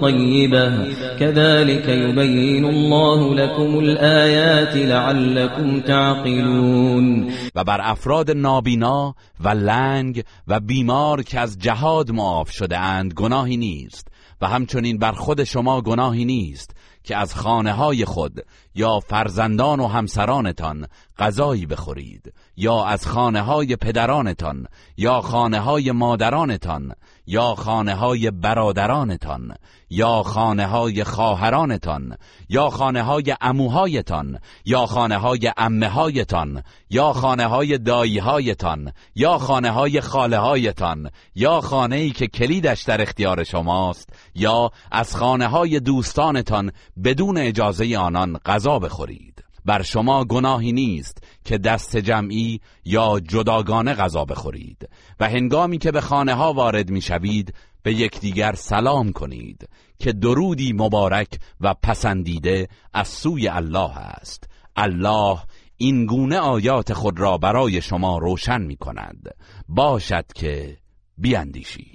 طيبة. 0.02 0.72
كذلك 1.20 1.90
يبين 1.90 2.66
الله 2.66 3.36
لكم 3.36 3.80
الآيات 3.80 4.76
لعلكم 4.76 5.80
تعقلون. 5.80 7.30
و 7.56 7.64
بر 7.64 7.82
افراد 7.82 8.32
نابینا 8.32 9.16
و 9.46 9.50
لنگ 9.50 10.24
و 10.48 10.60
بیمار 10.60 11.22
که 11.22 11.40
از 11.40 11.58
جهاد 11.66 12.12
معاف 12.12 12.52
شده 12.52 12.80
اند 12.80 13.14
گناهی 13.14 13.58
نیست. 13.58 14.08
و 14.42 14.48
همچنین 14.48 14.98
بر 14.98 15.12
خود 15.12 15.44
شما 15.44 15.82
گناهی 15.82 16.26
نیست 16.26 16.76
که 17.04 17.18
از 17.18 17.36
خانه 17.36 17.74
های 17.74 18.06
خود 18.06 18.46
یا 18.76 19.00
فرزندان 19.00 19.80
و 19.80 19.88
همسرانتان 19.88 20.88
غذایی 21.18 21.66
بخورید. 21.66 22.34
یا 22.58 22.86
از 22.86 23.08
خانه 23.08 23.42
های 23.42 23.76
پدرانتان 23.76 24.68
یا 24.98 25.22
خانه 25.22 25.60
های 25.60 25.92
مادرانتان 25.92 26.94
یا 27.28 27.56
خانه 27.56 27.96
های 27.96 28.32
برادرانتان 28.32 29.56
یا 29.90 30.24
خانه 30.24 30.66
های 30.66 31.04
خواهرانتان 31.04 32.18
یا 32.50 32.70
خانه 32.70 33.04
های 33.04 33.36
اموهایتان 33.42 34.40
یا 34.66 34.86
خانه 34.86 35.18
های 35.18 35.52
امه 35.58 35.88
هایتان 35.88 36.64
یا 36.90 37.14
خانه 37.14 37.46
های 37.46 37.78
دایی 37.78 38.18
هایتان 38.18 38.92
یا 39.16 39.38
خانه 39.38 39.72
های 39.72 40.02
خاله 40.02 40.38
هایتان 40.38 41.10
یا 41.36 41.62
خانه 41.62 41.96
ای 41.96 42.12
که 42.12 42.28
کلیدش 42.28 42.82
در 42.82 43.02
اختیار 43.02 43.44
شماست 43.44 44.10
یا 44.36 44.72
از 44.92 45.16
خانه 45.16 45.48
های 45.48 45.80
دوستانتان 45.80 46.72
بدون 47.04 47.38
اجازه 47.38 47.98
آنان 47.98 48.40
غذا 48.46 48.80
بخورید. 48.80 49.45
بر 49.66 49.82
شما 49.82 50.26
گناهی 50.26 50.72
نیست 50.72 51.24
که 51.46 51.58
دست 51.58 51.98
جمعی 51.98 52.60
یا 52.86 53.20
جداگانه 53.20 53.94
غذا 53.94 54.26
بخورید 54.26 54.90
و 55.20 55.30
هنگامی 55.30 55.78
که 55.78 55.92
به 55.92 56.02
خانه 56.02 56.34
ها 56.34 56.54
وارد 56.54 56.90
می‌شوید 56.90 57.54
به 57.84 57.94
یکدیگر 57.94 58.54
سلام 58.54 59.12
کنید 59.12 59.70
که 60.00 60.14
درودی 60.14 60.74
مبارک 60.74 61.40
و 61.62 61.74
پسندیده 61.74 62.68
از 62.94 63.08
سوی 63.08 63.48
الله 63.48 63.98
است. 63.98 64.50
الله 64.76 65.40
این 65.78 66.06
گونه 66.06 66.38
آیات 66.38 66.94
خود 66.94 67.20
را 67.20 67.38
برای 67.38 67.82
شما 67.82 68.18
روشن 68.18 68.62
می 68.62 68.76
کند 68.76 69.36
باشد 69.68 70.26
که 70.36 70.78
بیاندیشید. 71.18 71.95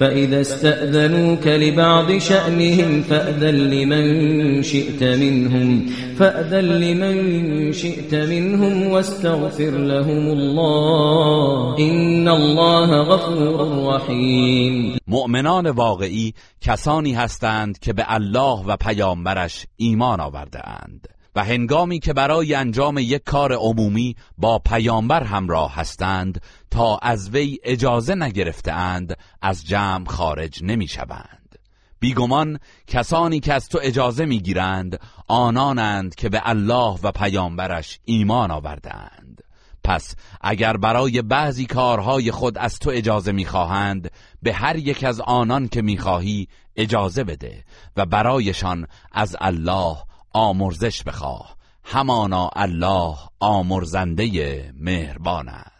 فإذا 0.00 0.40
استأذنوك 0.40 1.46
لبعض 1.46 2.18
شأنهم 2.18 3.02
فأذن 3.02 3.54
لمن 3.54 4.62
شئت 4.62 5.02
منهم 5.02 5.86
فأذن 6.18 6.64
لمن 6.64 7.72
شئت 7.72 8.14
منهم 8.14 8.86
واستغفر 8.86 9.70
لهم 9.70 10.26
الله. 10.30 11.78
إن 11.78 12.28
الله 12.28 13.02
غفور 13.02 13.94
رحيم. 13.94 14.98
مؤمنان 15.06 15.66
واقعی 15.66 16.34
کسانی 16.60 17.12
هستند 17.12 17.78
که 17.78 17.92
به 17.92 18.04
الله 18.08 18.64
و 18.66 18.76
پیامبرش 18.76 19.66
ایمان 19.76 20.20
آورده 20.20 20.68
اند 20.68 21.08
و 21.36 21.44
هنگامی 21.44 21.98
که 21.98 22.12
برای 22.12 22.54
انجام 22.54 22.98
یک 22.98 23.22
کار 23.24 23.52
عمومی 23.52 24.16
با 24.38 24.58
پیامبر 24.58 25.22
همراه 25.22 25.74
هستند 25.74 26.40
تا 26.70 26.96
از 26.96 27.30
وی 27.30 27.58
اجازه 27.64 28.14
نگرفته 28.14 28.72
اند 28.72 29.16
از 29.42 29.66
جمع 29.66 30.06
خارج 30.06 30.58
نمی 30.62 30.88
شوند. 30.88 31.58
بیگمان 32.00 32.58
کسانی 32.86 33.40
که 33.40 33.54
از 33.54 33.68
تو 33.68 33.78
اجازه 33.82 34.24
می‌گیرند 34.24 35.00
آنانند 35.28 36.14
که 36.14 36.28
به 36.28 36.42
الله 36.44 36.98
و 37.02 37.12
پیامبرش 37.12 37.98
ایمان 38.04 38.50
آوردند. 38.50 39.42
پس 39.84 40.14
اگر 40.40 40.76
برای 40.76 41.22
بعضی 41.22 41.66
کارهای 41.66 42.30
خود 42.30 42.58
از 42.58 42.78
تو 42.78 42.90
اجازه 42.90 43.32
می‌خواهند 43.32 44.10
به 44.42 44.52
هر 44.52 44.76
یک 44.76 45.04
از 45.04 45.20
آنان 45.20 45.68
که 45.68 45.82
می‌خواهی 45.82 46.48
اجازه 46.76 47.24
بده 47.24 47.64
و 47.96 48.06
برایشان 48.06 48.86
از 49.12 49.36
الله 49.40 49.96
آمرزش 50.32 51.02
بخواه. 51.02 51.56
همانا 51.84 52.50
الله 52.56 53.16
آمرزنده 53.40 54.72
مهربان 54.76 55.48
است. 55.48 55.79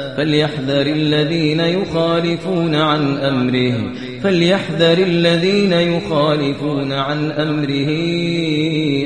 فليحذر 0.17 0.81
الذين 0.81 1.59
يخالفون 1.59 2.75
عن 2.75 3.17
أمره 3.17 3.93
فليحذر 4.23 4.97
الذين 4.97 5.73
يخالفون 5.73 6.91
عن 6.91 7.31
أمره 7.31 7.89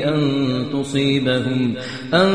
أن 0.04 0.20
تصيبهم 0.72 1.76
أن 2.14 2.28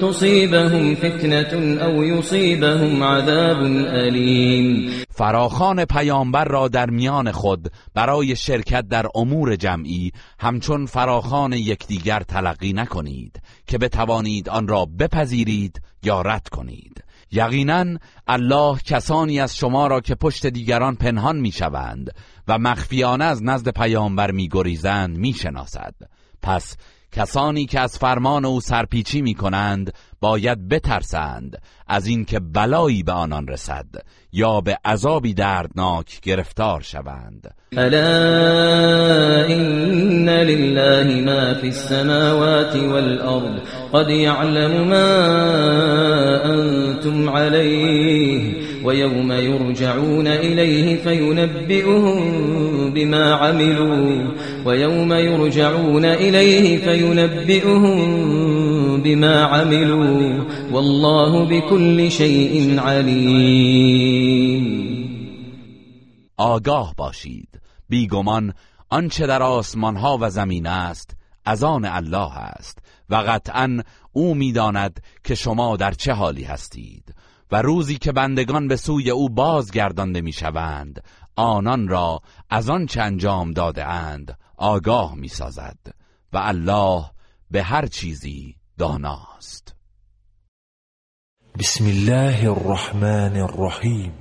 تصيبهم 0.00 0.94
فتنة 0.94 1.82
أو 1.84 2.02
يصيبهم 2.02 3.02
عذاب 3.02 3.62
أليم. 3.86 4.90
فراخان 5.10 5.84
پیامبر 5.84 6.44
را 6.44 6.68
در 6.68 6.90
میان 6.90 7.32
خود 7.32 7.68
برای 7.94 8.36
شرکت 8.36 8.88
در 8.88 9.06
امور 9.14 9.56
جمعی 9.56 10.12
همچون 10.38 10.86
فراخان 10.86 11.52
یکدیگر 11.52 12.20
تلقی 12.20 12.72
نکنید 12.72 13.40
که 13.66 13.78
بتوانید 13.78 14.48
آن 14.48 14.68
را 14.68 14.86
بپذیرید 14.98 15.80
یا 16.02 16.22
رد 16.22 16.48
کنید. 16.48 17.05
یقینا 17.32 17.84
الله 18.26 18.78
کسانی 18.78 19.40
از 19.40 19.56
شما 19.56 19.86
را 19.86 20.00
که 20.00 20.14
پشت 20.14 20.46
دیگران 20.46 20.94
پنهان 20.94 21.36
می‌شوند 21.36 22.10
و 22.48 22.58
مخفیانه 22.58 23.24
از 23.24 23.42
نزد 23.42 23.68
پیامبر 23.68 24.30
میگریزند 24.30 25.16
می‌شناسد. 25.16 25.94
پس 26.42 26.76
کسانی 27.12 27.66
که 27.66 27.80
از 27.80 27.98
فرمان 27.98 28.44
او 28.44 28.60
سرپیچی 28.60 29.22
می 29.22 29.34
کنند 29.34 29.92
باید 30.20 30.68
بترسند 30.68 31.62
از 31.86 32.06
اینکه 32.06 32.40
بلایی 32.40 33.02
به 33.02 33.12
آنان 33.12 33.48
رسد 33.48 33.86
یا 34.32 34.60
به 34.60 34.78
عذابی 34.84 35.34
دردناک 35.34 36.20
گرفتار 36.20 36.80
شوند. 36.80 37.54
الا 37.76 38.06
ان 39.48 40.28
لله 40.28 41.20
ما 41.24 41.54
في 41.54 41.66
السماوات 41.66 42.76
والارض 42.76 43.60
قد 43.92 44.08
يعلم 44.10 44.88
ما 44.88 45.06
انتم 46.44 47.28
عليه 47.28 48.52
ويوم 48.84 49.32
يرجعون 49.32 50.26
إليه 50.26 50.96
فينبئهم 50.96 52.20
بما 52.94 53.34
عملوا 53.34 54.28
ويوم 54.64 55.12
يرجعون 55.12 56.04
إليه 56.04 56.78
فينبئهم 56.78 58.55
بما 59.06 59.34
عملوا 59.44 60.44
والله 60.72 61.44
بكل 61.44 62.10
شيء 62.10 62.80
عليم. 62.80 64.66
آگاه 66.36 66.94
باشید. 66.96 67.60
بیگمان 67.88 68.52
آنچه 68.90 69.26
در 69.26 69.42
آسمان 69.42 69.96
ها 69.96 70.18
و 70.20 70.30
زمین 70.30 70.66
است 70.66 71.16
از 71.44 71.62
آن 71.62 71.84
الله 71.84 72.38
است 72.38 72.78
و 73.10 73.14
قطعا 73.14 73.82
او 74.12 74.34
می‌داند 74.34 75.00
که 75.24 75.34
شما 75.34 75.76
در 75.76 75.92
چه 75.92 76.12
حالی 76.12 76.44
هستید 76.44 77.14
و 77.52 77.62
روزی 77.62 77.98
که 77.98 78.12
بندگان 78.12 78.68
به 78.68 78.76
سوی 78.76 79.10
او 79.10 79.28
بازگردانده 79.28 80.20
می‌شوند 80.20 81.04
آنان 81.36 81.88
را 81.88 82.20
از 82.50 82.70
آن 82.70 82.86
چه 82.86 83.02
انجام 83.02 83.52
داده 83.52 83.84
اند 83.84 84.38
آگاه 84.56 85.14
می‌سازد 85.14 85.78
و 86.32 86.38
الله 86.38 87.04
به 87.50 87.62
هر 87.62 87.86
چیزی 87.86 88.55
داناست. 88.78 89.74
بسم 91.58 91.84
الله 91.84 92.50
الرحمن 92.50 93.36
الرحیم. 93.36 94.12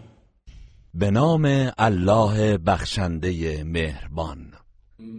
به 0.93 1.11
نام 1.11 1.71
الله 1.77 2.57
بخشنده 2.57 3.63
مهربان. 3.63 4.51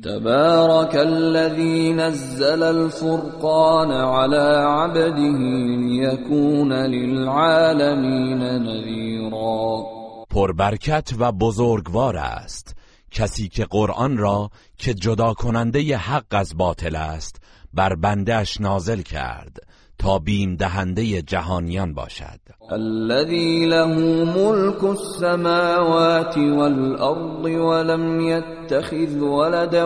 تبارك 0.05 0.97
الذي 0.97 1.93
نزل 1.93 2.63
الفرقان 2.63 3.91
على 3.91 4.65
عبده 4.67 5.29
ليكون 5.77 6.73
للعالمين 6.73 8.39
نذيرا 8.39 9.85
پربرکت 10.31 11.13
و 11.19 11.33
بزرگوار 11.33 12.17
است. 12.17 12.77
کسی 13.11 13.49
که 13.49 13.65
قرآن 13.65 14.19
را 14.19 14.51
که 14.79 14.95
جدا 14.95 15.35
کننده 15.35 15.97
حق 15.97 16.27
از 16.31 16.57
باطل 16.57 16.97
است 16.97 17.46
بر 17.77 17.95
بندهش 17.95 18.61
نازل 18.61 19.03
کرد 19.03 19.57
تا 19.99 20.19
بیم 20.19 20.57
دهنده 20.57 21.23
جهانیان 21.23 21.95
باشد. 21.95 22.41
الذي 22.73 23.67
له 23.67 23.95
ملك 24.25 24.85
السماوات 24.85 26.39
والأرض 26.39 27.45
ولم 27.45 28.21
يتخذ 28.21 29.19
ولدا 29.19 29.85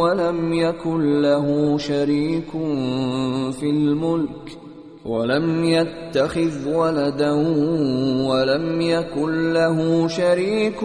ولم 0.00 0.52
يكن 0.52 1.22
له 1.22 1.78
شريك 1.78 2.50
في 3.52 3.70
الملك. 3.70 4.65
ولم 5.08 5.64
يتخذ 5.64 6.66
ولدا 6.66 7.32
ولم 8.28 8.80
يكن 8.80 9.52
له 9.52 10.08
شريك 10.08 10.80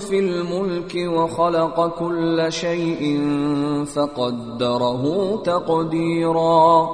في 0.00 0.18
الملك 0.18 0.94
وخلق 0.94 1.98
كل 1.98 2.52
شيء 2.52 3.24
فقدره 3.84 5.02
تقديرا. 5.42 6.88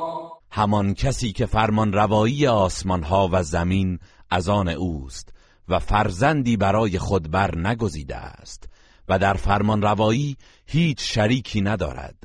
همان 0.50 0.94
کسی 0.94 1.32
که 1.32 1.46
فرمان 1.46 1.92
روایی 1.92 2.46
آسمان 2.46 3.02
ها 3.02 3.28
و 3.32 3.42
زمین 3.42 3.98
از 4.30 4.48
آن 4.48 4.68
اوست 4.68 5.28
و 5.68 5.78
فرزندی 5.78 6.56
برای 6.56 6.98
خود 6.98 7.30
بر 7.30 7.58
نگزیده 7.58 8.16
است 8.16 8.68
و 9.08 9.18
در 9.18 9.34
فرمان 9.34 9.82
روایی 9.82 10.36
هیچ 10.66 11.14
شریکی 11.14 11.60
ندارد 11.60 12.16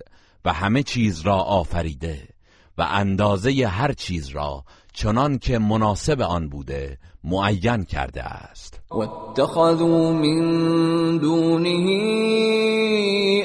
و 0.45 0.53
همه 0.53 0.84
چیز 0.84 1.22
را 1.22 1.36
آفریده. 1.36 2.39
و 2.80 2.81
اندازه 2.81 3.68
هر 3.68 3.93
چیز 3.93 4.30
را 4.30 4.64
چنان 4.93 5.38
که 5.38 5.60
مناسب 5.60 6.22
آن 6.22 6.49
بوده 6.49 6.97
معین 7.23 7.84
کرده 7.84 8.23
است. 8.23 8.80
واتخذوا 8.91 10.11
من 10.11 11.18
دونه 11.18 11.69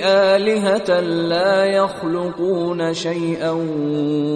آلهة 0.04 1.00
لا 1.00 1.66
يخلقون 1.66 2.92
شيئا 2.92 3.52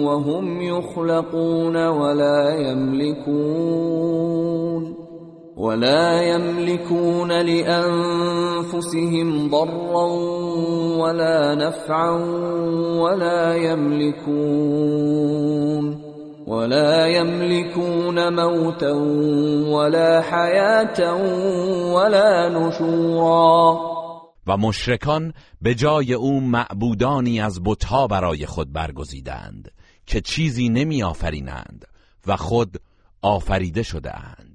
وهم 0.05 0.61
يخلقون 0.61 1.75
ولا 1.87 2.55
يملكون. 2.69 3.79
ولا 5.59 6.21
يملكون 6.21 7.31
لأنفسهم 7.31 9.27
ضرا 9.49 10.05
ولا 11.03 11.55
نفعا 11.55 12.11
ولا 12.99 13.55
يملكون 13.55 14.89
ولا 16.47 17.07
يملكون 17.07 18.35
موتا 18.35 18.91
ولا 19.75 20.21
حياة 20.21 21.13
ولا 21.93 22.49
نشورا. 22.49 23.89
و 24.47 24.57
مشرکان 24.57 25.33
به 25.61 25.75
جای 25.75 26.13
او 26.13 26.41
معبودانی 26.41 27.41
از 27.41 27.63
بتها 27.63 28.07
برای 28.07 28.45
خود 28.45 28.73
برگزیدند 28.73 29.71
که 30.05 30.21
چیزی 30.21 30.69
نمی 30.69 31.03
آفرینند 31.03 31.85
و 32.27 32.35
خود 32.35 32.81
آفریده 33.21 33.83
شده 33.83 34.15
اند 34.15 34.48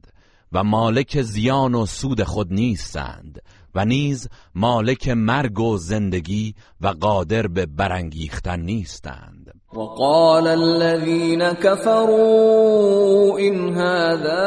و 0.55 0.65
مالک 0.65 1.23
زیان 1.23 1.75
و 1.75 1.87
سود 1.87 2.23
خود 2.23 2.53
نیستند 2.53 3.43
و 3.75 3.85
نیز 3.85 4.29
مالک 4.55 5.09
مرگ 5.09 5.61
و 5.61 5.77
زندگی 5.77 6.55
و 6.81 6.89
قادر 6.89 7.47
به 7.47 7.67
برانگیختن 7.67 8.61
نیستند. 8.61 9.55
وقال 9.73 10.47
الذين 10.47 11.53
كفروا 11.53 13.39
إن 13.39 13.75
هذا 13.75 14.43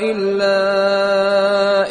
إلا 0.00 0.58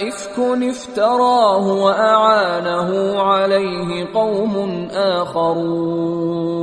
إفك 0.07 0.39
افتراه 0.69 1.67
وأعانه 1.67 3.21
عليه 3.21 4.05
قوم 4.13 4.87
آخرون. 5.21 6.57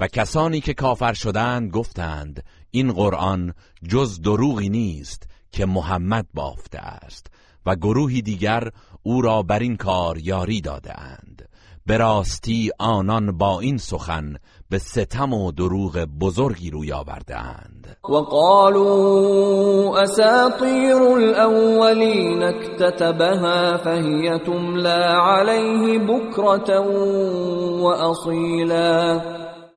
و 0.00 0.06
کسانی 0.06 0.60
که 0.60 0.74
کافر 0.74 1.12
شدند 1.12 1.70
گفتند 1.70 2.44
این 2.70 2.92
قرآن 2.92 3.54
جز 3.88 4.20
دروغی 4.20 4.68
نیست 4.68 5.28
که 5.52 5.66
محمد 5.66 6.26
بافته 6.34 6.78
است 6.78 7.26
و 7.66 7.76
گروهی 7.76 8.22
دیگر 8.22 8.70
او 9.02 9.22
را 9.22 9.42
بر 9.42 9.58
این 9.58 9.76
کار 9.76 10.18
یاری 10.18 10.60
داده 10.60 11.00
اند. 11.00 11.48
به 11.86 11.96
راستی 11.96 12.70
آنان 12.78 13.38
با 13.38 13.60
این 13.60 13.78
سخن 13.78 14.36
به 14.70 14.78
ستم 14.78 15.32
و 15.32 15.52
دروغ 15.52 15.98
بزرگی 16.20 16.70
روی 16.70 16.92
آورده 16.92 17.36
اند. 17.36 17.96
و 18.08 18.14
قالوا 18.14 19.98
اساطیر 20.02 20.96
الاولین 20.96 22.42
اکتتبها 22.42 23.76
فهی 23.76 24.38
تملا 24.38 25.20
علیه 25.22 25.98
بکرتا 25.98 26.82
و 27.80 27.86
اصیلا 27.86 29.20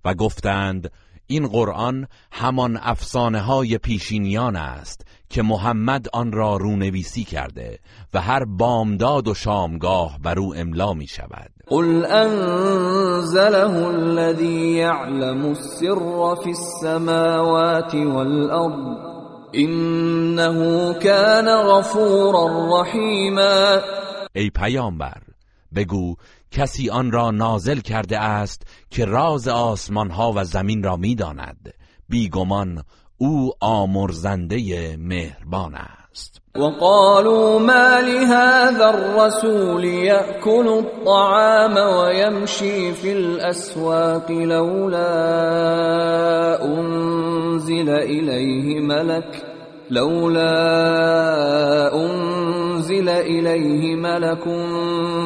و 0.05 0.13
گفتند 0.13 0.91
این 1.27 1.47
قرآن 1.47 2.07
همان 2.31 2.79
افسانه 2.81 3.39
های 3.41 3.77
پیشینیان 3.77 4.55
است 4.55 5.05
که 5.29 5.41
محمد 5.41 6.07
آن 6.13 6.31
را 6.31 6.57
رونویسی 6.57 7.23
کرده 7.23 7.79
و 8.13 8.21
هر 8.21 8.45
بامداد 8.45 9.27
و 9.27 9.33
شامگاه 9.33 10.19
بر 10.23 10.39
او 10.39 10.55
املا 10.55 10.93
می 10.93 11.07
شود 11.07 11.56
قل 11.69 12.05
انزله 12.05 13.89
الذي 13.89 14.75
يعلم 14.75 15.45
السر 15.45 16.35
في 16.35 16.49
السماوات 16.49 17.95
والارض 17.95 18.97
انه 19.55 20.93
كان 20.93 21.47
غفورا 21.47 22.81
رحیما 22.81 23.81
ای 24.35 24.49
پیامبر 24.49 25.21
بگو 25.75 26.15
کسی 26.51 26.89
آن 26.89 27.11
را 27.11 27.31
نازل 27.31 27.79
کرده 27.79 28.19
است 28.19 28.61
که 28.89 29.05
راز 29.05 29.47
آسمان 29.47 30.11
ها 30.11 30.33
و 30.35 30.43
زمین 30.43 30.83
را 30.83 30.95
می‌داند. 30.95 31.73
بیگمان 32.09 32.83
او 33.17 33.51
آمرزنده 33.61 34.97
مهربان 34.97 35.75
است. 35.75 35.96
وقالوا 36.57 37.59
ما 37.59 38.01
لهذا 38.01 38.89
الرسول 38.89 39.85
يأكل 39.85 40.67
الطعام 40.67 41.77
ويمشي 41.77 42.93
في 42.93 43.11
الأسواق 43.11 44.31
لولا 44.31 45.05
أنزل 46.65 47.89
إليه 47.89 48.79
ملك 48.79 49.43
لولا 49.89 50.53
أنزل 51.95 53.09
إليه 53.09 53.95
ملك 53.95 54.43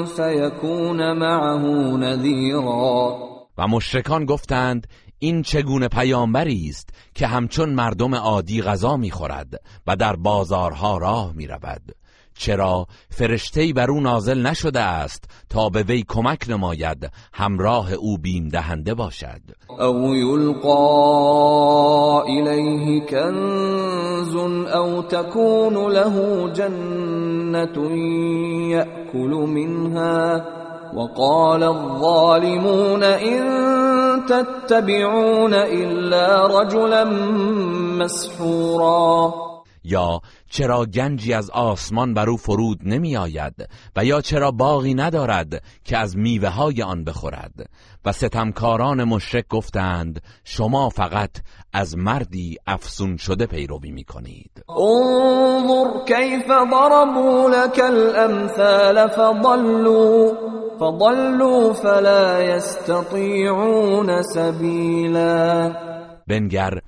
فيكون 0.06 1.20
معه 1.20 1.66
نذيرا. 1.98 3.32
و 3.58 3.68
مشرکان 3.68 4.26
گفتند 4.26 4.86
این 5.24 5.42
چگونه 5.42 5.88
پیامبری 5.88 6.68
است 6.70 6.90
که 7.16 7.28
همچون 7.28 7.70
مردم 7.70 8.16
عادی 8.16 8.62
غذا 8.62 8.98
می‌خورد 8.98 9.62
و 9.88 9.96
در 9.96 10.16
بازارها 10.16 10.98
راه 10.98 11.34
می‌رود. 11.36 11.96
چرا 12.38 12.88
فرشتهای 13.10 13.74
بر 13.74 13.92
او 13.92 14.02
نازل 14.02 14.48
نشده 14.48 14.80
است 14.80 15.24
تا 15.50 15.70
به 15.70 15.84
وی 15.84 16.04
کمک 16.08 16.50
نماید 16.50 17.12
همراه 17.34 17.94
او 17.94 18.18
بیم 18.18 18.48
دهنده 18.48 18.94
باشد. 18.94 19.42
او 19.80 20.16
یلقا 20.16 20.82
الیه 22.22 23.06
کنز 23.06 24.36
او 24.76 25.02
تکون 25.02 25.74
له 25.74 26.50
جنت 26.54 27.78
یأکل 28.72 29.30
منها 29.30 30.61
وقال 30.96 31.64
الظالمون 31.64 33.04
إن 33.04 33.42
تتبعون 34.26 35.54
إلا 35.54 36.48
رجلا 36.48 37.04
مسحورا 38.00 39.51
یا 39.84 40.22
چرا 40.50 40.86
گنجی 40.86 41.34
از 41.34 41.50
آسمان 41.50 42.14
بر 42.14 42.30
او 42.30 42.38
فرود 42.38 42.80
نمی 42.84 43.18
آید 43.18 43.70
و 43.96 44.06
یا 44.06 44.22
چرا 44.22 44.52
باغی 44.52 44.94
ندارد 44.94 45.64
که 45.84 45.98
از 45.98 46.18
میوه 46.18 46.50
های 46.50 46.82
آن 46.82 47.04
بخورد؟ 47.04 47.70
و 48.06 48.12
ستمکاران 48.12 49.04
مشرک 49.04 49.48
گفتند 49.48 50.22
شما 50.44 50.90
فقط 50.90 51.32
از 51.74 51.98
مردی 51.98 52.58
افسون 52.68 53.18
شده 53.18 53.46
پیروی 53.46 53.92
می 53.92 54.04
کنید 54.04 54.52
انظر 54.70 56.06
کیف 56.08 56.48
ضربوا 56.48 57.50
لك 57.50 57.80
الامثال 57.80 59.08
فضلوا 59.08 60.32
فضلوا 60.80 61.74
فلا 61.74 62.42
يستطيعون 62.42 64.22
سبيلا 64.22 65.72
بنگر 66.28 66.82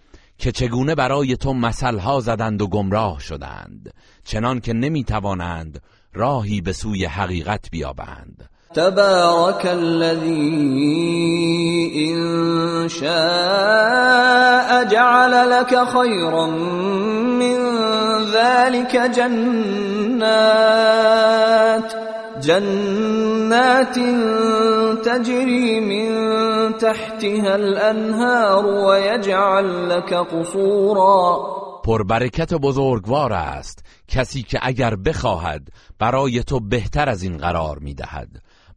که 0.43 0.51
چگونه 0.51 0.95
برای 0.95 1.37
تو 1.37 1.53
مثلها 1.53 2.19
زدند 2.19 2.61
و 2.61 2.67
گمراه 2.67 3.19
شدند 3.19 3.93
چنان 4.23 4.59
که 4.59 4.73
نمی 4.73 5.03
توانند 5.03 5.81
راهی 6.13 6.61
به 6.61 6.73
سوی 6.73 7.05
حقیقت 7.05 7.69
بیابند. 7.71 8.49
تبارك 8.73 9.65
الذي 9.65 10.33
إن 11.95 12.87
شاء 12.89 14.83
جعل 14.83 15.49
لك 15.49 15.83
خيرا 15.83 16.47
من 17.39 17.57
ذلك 18.33 18.95
جنات. 19.15 20.53
جنات 22.45 23.99
تجري 25.05 25.79
من 25.79 26.77
تحتها 26.77 27.55
الانهار 27.55 28.65
ويجعل 28.65 29.89
لك 29.89 30.13
قصورا. 30.13 31.53
پربرکت 31.85 32.53
و 32.53 32.59
بزرگوار 32.59 33.33
است. 33.33 33.85
کسی 34.07 34.43
که 34.43 34.59
اگر 34.61 34.95
بخواهد 34.95 35.67
برای 35.99 36.43
تو 36.43 36.59
بهتر 36.59 37.09
از 37.09 37.23
این 37.23 37.37
قرار 37.37 37.79
می‌دهد. 37.79 38.29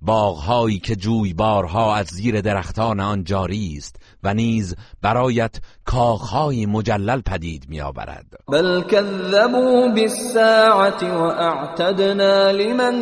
باغهایی 0.02 0.78
که 0.78 0.96
جویبارها 0.96 1.94
از 1.94 2.06
زیر 2.06 2.40
درختان 2.40 3.00
آن 3.00 3.24
جاری 3.24 3.74
است. 3.78 3.96
و 4.26 4.34
نیز 4.34 4.74
برایت 5.02 5.56
کاخهای 5.84 6.66
مجلل 6.66 7.20
پدید 7.20 7.68
میآورد. 7.68 8.26
بل 8.48 8.82
كذبوا 8.82 9.88
بالساعة 9.94 11.02
واعتدنا 11.02 12.50
لمن 12.50 12.94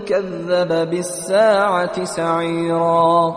كذب 0.00 0.90
بالساعة 0.90 2.04
سعیرا. 2.04 3.34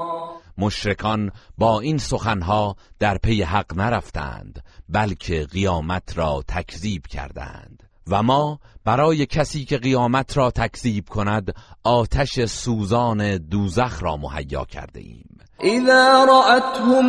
مشرکان 0.58 1.32
با 1.58 1.80
این 1.80 1.98
سخنها 1.98 2.76
در 3.00 3.18
پی 3.18 3.42
حق 3.42 3.78
نرفتند 3.78 4.64
بلکه 4.90 5.46
قیامت 5.52 6.18
را 6.18 6.44
تکذیب 6.48 7.08
کردند. 7.08 7.84
و 8.08 8.24
ما 8.24 8.60
برای 8.86 9.26
کسی 9.26 9.66
که 9.66 9.78
قیامت 9.78 10.38
را 10.38 10.52
تکذیب 10.52 11.10
کند 11.10 11.56
آتش 11.84 12.46
سوزان 12.46 13.38
دوزخ 13.38 14.04
را 14.04 14.18
مهیا 14.18 14.66
کرده 14.66 15.00
ایم. 15.00 15.40
اذا 15.60 16.26
رأتهم 16.26 17.06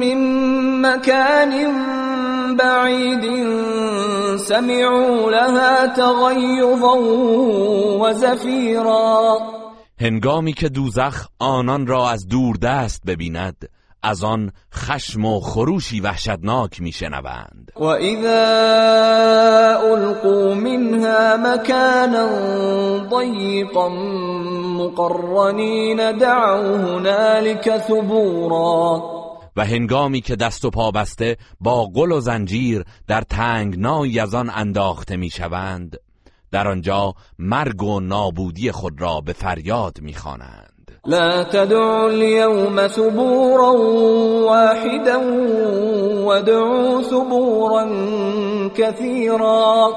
من 0.00 0.20
مكان 0.80 1.52
بعید 2.56 3.24
سمعوا 4.38 5.30
لها 5.30 5.86
تغیظا 5.86 6.96
و 8.00 8.12
زفیرا. 8.12 9.38
هنگامی 10.00 10.52
که 10.52 10.68
دوزخ 10.68 11.28
آنان 11.38 11.86
را 11.86 12.10
از 12.10 12.28
دور 12.28 12.56
دست 12.56 13.02
ببیند 13.06 13.68
از 14.06 14.24
آن 14.24 14.52
خشم 14.74 15.24
و 15.24 15.40
خروشی 15.40 16.00
وحشتناک 16.00 16.80
میشنوند. 16.80 17.72
و 17.76 17.84
اذا 17.84 18.30
القوا 19.94 20.54
منها 20.54 21.36
مكانا 21.36 22.28
ضيقا 23.10 23.88
مقرنین 24.78 26.18
دعوا 26.18 26.76
هنالك 26.76 27.78
ثبورا. 27.78 29.02
و 29.56 29.64
هنگامی 29.64 30.20
که 30.20 30.36
دست 30.36 30.64
و 30.64 30.70
پا 30.70 30.90
بسته 30.90 31.36
با 31.60 31.90
گل 31.94 32.12
و 32.12 32.20
زنجیر 32.20 32.84
در 33.06 33.20
تنگنایی 33.20 34.20
از 34.20 34.34
آن 34.34 34.50
انداخته 34.54 35.16
می‌شوند 35.16 35.96
در 36.50 36.68
آنجا 36.68 37.14
مرگ 37.38 37.82
و 37.82 38.00
نابودی 38.00 38.72
خود 38.72 39.00
را 39.00 39.20
به 39.20 39.32
فریاد 39.32 40.00
می‌خوانند. 40.00 40.65
لا 41.06 41.42
تدعوا 41.42 42.08
اليوم 42.10 42.86
ثبورا 42.86 43.70
واحدا 44.50 45.16
وادعوا 46.24 47.02
ثبورا 47.02 47.86
كثيرا. 48.74 49.88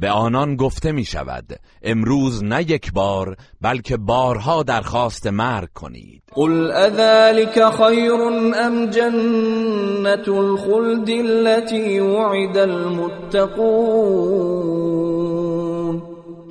به 0.00 0.10
آنان 0.10 0.56
گفته 0.56 0.92
می 0.92 1.04
شود 1.04 1.44
امروز 1.82 2.44
نه 2.44 2.62
یک 2.62 2.92
بار 2.92 3.36
بلکه 3.60 3.96
بارها 3.96 4.62
درخواست 4.62 5.26
مرگ 5.26 5.68
کنید. 5.74 6.22
قل 6.34 6.70
اذلك 6.70 7.70
خیر 7.70 8.22
ام 8.66 8.86
جنت 8.90 10.28
الخلد 10.28 11.10
التي 11.10 12.00
وعد 12.00 12.58
المتقون؟ 12.58 13.88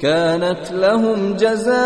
كانت 0.02 0.72
لهم 0.72 1.34
جزاء 1.34 1.78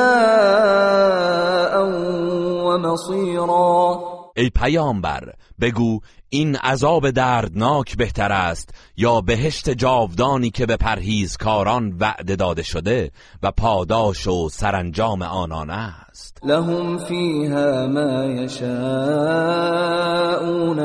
و 2.66 2.78
مصیرا 2.78 4.00
ای 4.38 4.50
پیامبر 4.50 5.34
بگو 5.62 6.00
این 6.30 6.56
عذاب 6.56 7.10
دردناک 7.10 7.98
بهتر 7.98 8.32
است 8.32 8.74
یا 8.98 9.22
بهشت 9.22 9.70
جاودانی 9.70 10.50
که 10.50 10.66
به 10.66 10.78
پرهیزکاران 10.78 11.98
وعده 12.00 12.36
داده 12.36 12.64
شده 12.64 13.12
و 13.44 13.52
پاداش 13.52 14.28
و 14.28 14.50
سرانجام 14.50 15.22
آنان 15.22 15.70
است؟ 15.70 16.40
لهم 16.44 16.98
فیها 16.98 17.88
ما 17.88 18.26
یشاءون 18.26 18.74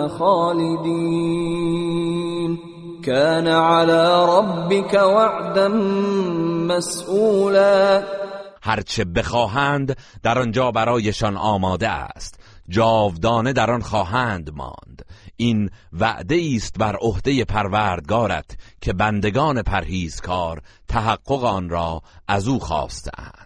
خالدین. 0.09 1.57
كان 3.07 3.49
على 3.49 4.27
ربك 4.29 4.95
وعدا 4.95 5.69
مسئولا 6.69 8.03
هرچه 8.63 9.05
بخواهند 9.05 9.97
در 10.23 10.39
آنجا 10.39 10.71
برایشان 10.71 11.37
آماده 11.37 11.89
است. 11.89 12.41
جاودانه 12.69 13.53
در 13.53 13.71
آن 13.71 13.83
خواهند 13.83 14.51
ماند. 14.55 15.05
این 15.37 15.71
وعده 15.93 16.53
است 16.57 16.79
بر 16.79 16.97
عهده 16.97 17.45
پروردگارت 17.45 18.57
که 18.81 18.93
بندگان 18.93 19.63
پرهیزکار 19.63 20.63
تحقق 20.89 21.45
آن 21.45 21.69
را 21.69 22.03
از 22.29 22.49
او 22.49 22.59
خواستند 22.59 23.46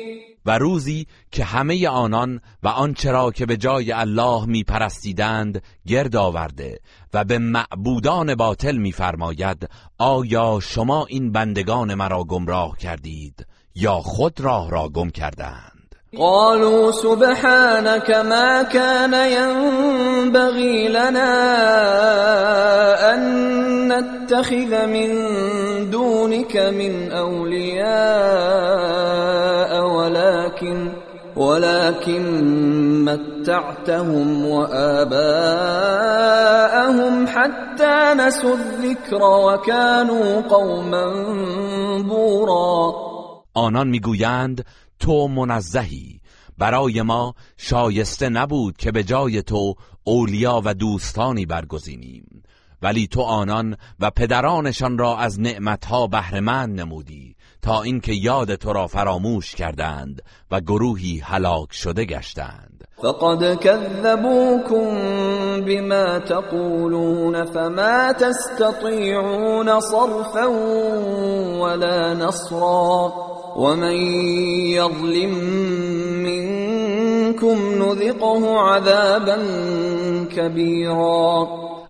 و 0.45 0.57
روزی 0.57 1.07
که 1.31 1.43
همه 1.43 1.87
آنان 1.87 2.41
و 2.63 2.67
آنچه 2.67 3.11
را 3.11 3.31
که 3.31 3.45
به 3.45 3.57
جای 3.57 3.91
الله 3.91 4.45
میپرستیدند 4.45 5.63
گرد 5.87 6.15
آورده 6.15 6.79
و 7.13 7.23
به 7.23 7.37
معبودان 7.37 8.35
باطل 8.35 8.77
میفرماید 8.77 9.69
آیا 9.97 10.59
شما 10.61 11.05
این 11.05 11.31
بندگان 11.31 11.93
مرا 11.93 12.23
گمراه 12.23 12.77
کردید 12.77 13.45
یا 13.75 13.95
خود 13.95 14.41
راه 14.41 14.69
را 14.69 14.89
گم 14.89 15.09
کردند 15.09 15.70
قالوا 16.19 16.91
سبحانك 16.91 18.11
ما 18.11 18.63
كان 18.63 19.13
ينبغي 19.13 20.87
لنا 20.87 21.31
أن 23.13 23.21
نتخذ 23.87 24.87
من 24.87 25.09
دونك 25.89 26.57
من 26.57 27.11
أولياء 27.11 27.91
ولكن 29.87 30.91
ولكن 31.35 32.23
متعتهم 33.05 34.45
وآباءهم 34.45 35.27
حتى 37.27 38.13
نسوا 38.15 38.55
الذكر 38.55 39.23
وكانوا 39.23 40.41
قوما 40.41 41.05
بورا. 42.03 42.93
آنان 43.57 43.87
میگویند 43.87 44.65
تو 45.01 45.27
منزهی. 45.27 46.21
برای 46.57 47.01
ما 47.01 47.33
شایسته 47.57 48.29
نبود 48.29 48.77
که 48.77 48.91
به 48.91 49.03
جای 49.03 49.41
تو 49.41 49.75
اولیا 50.03 50.61
و 50.65 50.73
دوستانی 50.73 51.45
برگزینیم. 51.45 52.43
ولی 52.81 53.07
تو 53.07 53.21
آنان 53.21 53.77
و 53.99 54.09
پدرانشان 54.09 54.97
را 54.97 55.17
از 55.17 55.39
نعمتها 55.39 56.07
بهرهمند 56.07 56.79
نمودی 56.79 57.35
تا 57.61 57.81
اینکه 57.81 58.13
یاد 58.13 58.55
تو 58.55 58.73
را 58.73 58.87
فراموش 58.87 59.55
کردند 59.55 60.21
و 60.51 60.61
گروهی 60.61 61.19
هلاک 61.19 61.73
شده 61.73 62.05
گشتند. 62.05 62.83
فقد 63.01 63.55
كذبوكم 63.55 64.85
بما 65.65 66.19
تقولون 66.19 67.45
فما 67.45 68.13
تستطيعون 68.13 69.79
صرفا 69.79 70.47
ولا 71.61 72.13
نصرا. 72.13 73.13
ومن 73.55 73.95
يظلم 74.71 75.33
منكم 76.23 77.57
نذقه 77.83 78.59
عذابا 78.59 79.37
كبيرا. 80.35 81.47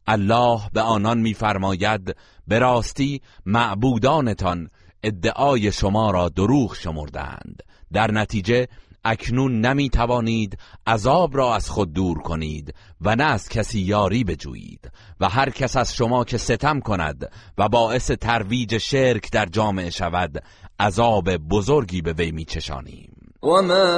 الله 0.07 0.61
به 0.73 0.81
آنان 0.81 1.17
میفرماید 1.17 2.15
به 2.47 2.59
راستی 2.59 3.21
معبودانتان 3.45 4.69
ادعای 5.03 5.71
شما 5.71 6.11
را 6.11 6.29
دروغ 6.29 6.75
شمردند 6.75 7.63
در 7.93 8.11
نتیجه 8.11 8.67
اکنون 9.05 9.61
نمی 9.65 9.89
توانید 9.89 10.57
عذاب 10.87 11.37
را 11.37 11.55
از 11.55 11.69
خود 11.69 11.93
دور 11.93 12.21
کنید 12.21 12.73
و 13.01 13.15
نه 13.15 13.23
از 13.23 13.49
کسی 13.49 13.79
یاری 13.79 14.23
بجویید. 14.23 14.91
و 15.19 15.29
هر 15.29 15.49
کس 15.49 15.77
از 15.77 15.95
شما 15.95 16.23
که 16.23 16.37
ستم 16.37 16.79
کند 16.79 17.31
و 17.57 17.69
باعث 17.69 18.11
ترویج 18.11 18.77
شرک 18.77 19.31
در 19.31 19.45
جامعه 19.45 19.89
شود 19.89 20.43
عذاب 20.81 21.29
بزرگی 21.51 22.01
به 22.01 22.13
وی 22.13 22.31
میچشانیم. 22.31 23.11
وما 23.43 23.89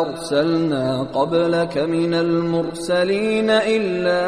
ارسلنا 0.00 1.04
قبلك 1.04 1.78
من 1.78 2.14
المرسلين 2.14 3.50
الا 3.50 4.22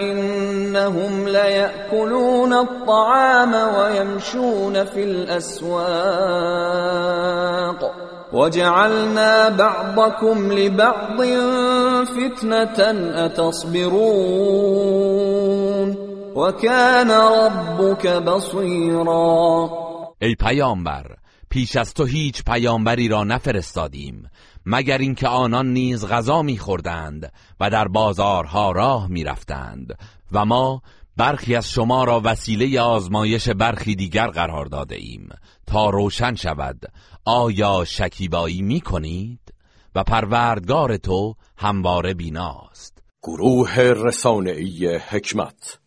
انهم 0.00 1.28
ليأكلون 1.28 2.52
الطعام 2.52 3.54
ويمشون 3.54 4.84
في 4.84 5.04
الاسواق 5.04 5.76
وجعلنا 8.32 9.48
بعضكم 9.48 10.52
لبعض 10.52 11.22
فتنة 12.04 12.80
اتصبرون 13.26 14.76
وكان 16.34 17.10
ربك 17.10 18.06
بصيرا 18.22 19.85
ای 20.20 20.34
پیامبر 20.34 21.16
پیش 21.50 21.76
از 21.76 21.94
تو 21.94 22.04
هیچ 22.04 22.44
پیامبری 22.44 23.08
را 23.08 23.24
نفرستادیم 23.24 24.30
مگر 24.66 24.98
اینکه 24.98 25.28
آنان 25.28 25.72
نیز 25.72 26.06
غذا 26.06 26.42
میخوردند 26.42 27.32
و 27.60 27.70
در 27.70 27.88
بازارها 27.88 28.72
راه 28.72 29.08
می‌رفتند 29.08 29.98
و 30.32 30.44
ما 30.44 30.82
برخی 31.16 31.54
از 31.54 31.70
شما 31.70 32.04
را 32.04 32.20
وسیله 32.24 32.80
آزمایش 32.80 33.48
برخی 33.48 33.94
دیگر 33.94 34.26
قرار 34.26 34.66
داده 34.66 34.94
ایم 34.94 35.28
تا 35.66 35.90
روشن 35.90 36.34
شود 36.34 36.92
آیا 37.24 37.84
شکیبایی 37.84 38.62
می 38.62 38.80
کنید؟ 38.80 39.40
و 39.94 40.04
پروردگار 40.04 40.96
تو 40.96 41.34
همواره 41.56 42.14
بیناست 42.14 43.02
گروه 43.22 43.74
رسانه‌ای 43.80 44.96
حکمت 44.96 45.78